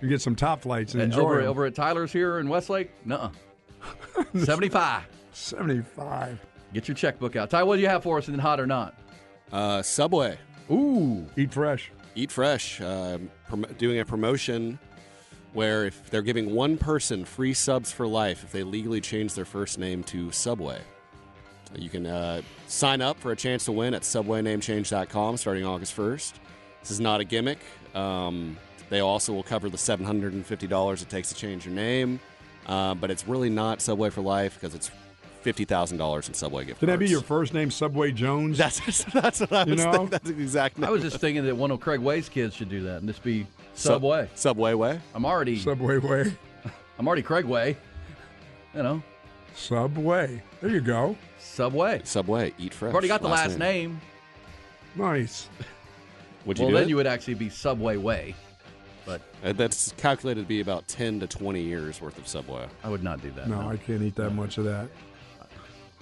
You 0.02 0.10
get 0.10 0.22
some 0.22 0.36
Top-Flites 0.36 0.94
and, 0.94 1.02
and 1.02 1.14
enjoy 1.14 1.22
over, 1.22 1.38
them. 1.38 1.50
over 1.50 1.66
at 1.66 1.76
Tyler's 1.76 2.12
here 2.12 2.40
in 2.40 2.50
Westlake. 2.50 2.92
Nuh-uh. 3.06 3.30
seventy-five. 4.44 5.04
75. 5.36 6.40
Get 6.74 6.88
your 6.88 6.96
checkbook 6.96 7.36
out. 7.36 7.50
Ty, 7.50 7.64
what 7.64 7.76
do 7.76 7.82
you 7.82 7.88
have 7.88 8.04
for 8.04 8.18
us 8.18 8.28
in 8.28 8.38
Hot 8.40 8.60
or 8.60 8.68
Not? 8.68 8.96
Uh, 9.52 9.82
Subway. 9.82 10.38
Ooh. 10.72 11.28
Eat 11.38 11.54
fresh. 11.54 11.92
Eat 12.16 12.32
fresh. 12.32 12.82
Uh, 12.82 13.20
prom- 13.48 13.66
doing 13.78 14.00
a 14.00 14.06
promotion 14.06 14.80
where 15.54 15.86
if 15.86 16.10
they're 16.10 16.24
giving 16.24 16.54
one 16.54 16.78
person 16.78 17.26
free 17.26 17.54
subs 17.54 17.92
for 17.92 18.08
life 18.08 18.44
if 18.44 18.52
they 18.52 18.64
legally 18.64 19.00
change 19.00 19.36
their 19.36 19.46
first 19.46 19.78
name 19.78 20.04
to 20.04 20.32
Subway. 20.32 20.80
You 21.76 21.90
can 21.90 22.06
uh, 22.06 22.42
sign 22.68 23.02
up 23.02 23.20
for 23.20 23.32
a 23.32 23.36
chance 23.36 23.66
to 23.66 23.72
win 23.72 23.94
at 23.94 24.04
subwaynamechange.com 24.04 25.38
starting 25.38 25.66
August 25.66 25.96
1st. 25.96 26.34
This 26.82 26.92
is 26.92 27.00
not 27.00 27.20
a 27.20 27.24
gimmick. 27.24 27.60
Um, 27.96 28.58
they 28.90 29.00
also 29.00 29.34
will 29.34 29.44
cover 29.44 29.70
the 29.70 29.78
$750 29.78 31.02
it 31.02 31.10
takes 31.10 31.30
to 31.30 31.36
change 31.36 31.66
your 31.66 31.74
name, 31.74 32.20
uh, 32.68 32.94
but 32.94 33.10
it's 33.10 33.28
really 33.28 33.50
not 33.50 33.82
Subway 33.82 34.10
for 34.10 34.22
Life 34.22 34.56
because 34.60 34.76
it's 34.76 34.92
$50,000 35.44 36.28
in 36.28 36.34
Subway 36.34 36.66
gift 36.66 36.80
cards. 36.80 36.80
Can 36.80 36.88
that 36.90 37.00
be 37.00 37.10
your 37.10 37.22
first 37.22 37.54
name, 37.54 37.70
Subway 37.72 38.12
Jones? 38.12 38.58
That's 38.58 39.04
that's 39.14 39.40
what 39.42 39.54
I 39.54 39.64
You 39.66 39.72
was 39.76 39.84
know? 39.86 39.92
thinking. 39.92 40.10
That's 40.10 40.30
the 40.30 40.42
exact 40.42 40.78
name. 40.78 40.88
I 40.88 40.92
was 40.92 41.02
just 41.02 41.18
thinking 41.18 41.46
that 41.46 41.56
one 41.56 41.72
of 41.72 41.80
Craig 41.80 42.00
Way's 42.00 42.30
kids 42.30 42.56
should 42.56 42.70
do 42.70 42.84
that 42.84 42.98
and 42.98 43.08
just 43.08 43.24
be 43.24 43.46
Sub- 43.76 43.96
Subway. 43.96 44.30
Subway 44.36 44.74
way. 44.74 45.00
I'm 45.14 45.26
already 45.26 45.58
Subway 45.60 45.98
Way. 45.98 46.34
I'm 47.00 47.08
already 47.08 47.24
Craig 47.24 47.46
Way. 47.46 47.76
You 48.76 48.84
know, 48.84 49.04
Subway. 49.56 50.42
There 50.62 50.70
you 50.70 50.82
go. 50.82 51.16
Subway. 51.40 52.02
Subway. 52.04 52.54
Eat 52.58 52.74
fresh. 52.74 52.90
I've 52.90 52.94
already 52.96 53.08
got 53.08 53.22
the 53.22 53.28
last 53.30 53.58
name. 53.60 54.00
Nice. 54.96 55.50
Would 56.46 56.58
you 56.60 56.66
well, 56.66 56.74
then 56.76 56.84
it? 56.84 56.90
you 56.90 56.96
would 56.98 57.08
actually 57.08 57.36
be 57.36 57.50
Subway 57.50 57.98
Way. 57.98 58.36
But 59.06 59.22
Uh, 59.44 59.54
that's 59.54 59.94
calculated 59.98 60.42
to 60.42 60.48
be 60.48 60.62
about 60.62 60.88
10 60.88 61.20
to 61.20 61.28
20 61.28 61.62
years 61.62 62.00
worth 62.02 62.18
of 62.18 62.28
Subway. 62.28 62.66
I 62.84 62.90
would 62.90 63.04
not 63.04 63.22
do 63.22 63.32
that. 63.32 63.50
No, 63.50 63.60
I 63.70 63.76
can't 63.78 64.02
eat 64.02 64.16
that 64.16 64.32
much 64.32 64.58
of 64.58 64.64
that. 64.66 64.88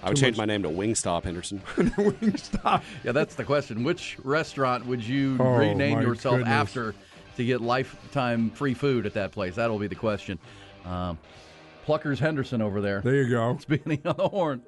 I 0.02 0.08
would 0.08 0.16
change 0.16 0.36
much- 0.36 0.46
my 0.48 0.52
name 0.52 0.62
to 0.64 0.68
Wingstop 0.68 1.24
Henderson. 1.24 1.60
Wingstop. 1.76 2.82
Yeah, 3.04 3.12
that's 3.12 3.34
the 3.34 3.44
question. 3.44 3.84
Which 3.84 4.16
restaurant 4.24 4.86
would 4.86 5.02
you 5.02 5.36
Oh, 5.40 5.56
rename 5.56 6.00
yourself 6.02 6.38
goodness. 6.38 6.52
after 6.52 6.94
to 7.36 7.44
get 7.44 7.60
lifetime 7.60 8.50
free 8.50 8.74
food 8.74 9.06
at 9.06 9.14
that 9.14 9.32
place? 9.32 9.54
That'll 9.54 9.78
be 9.78 9.86
the 9.86 9.94
question. 9.94 10.38
Um, 10.84 11.18
Pluckers 11.86 12.18
Henderson 12.18 12.62
over 12.62 12.80
there. 12.80 13.00
There 13.00 13.14
you 13.14 13.28
go. 13.30 13.56
Speaking 13.60 14.00
on 14.04 14.16
the 14.16 14.28
horn. 14.28 14.62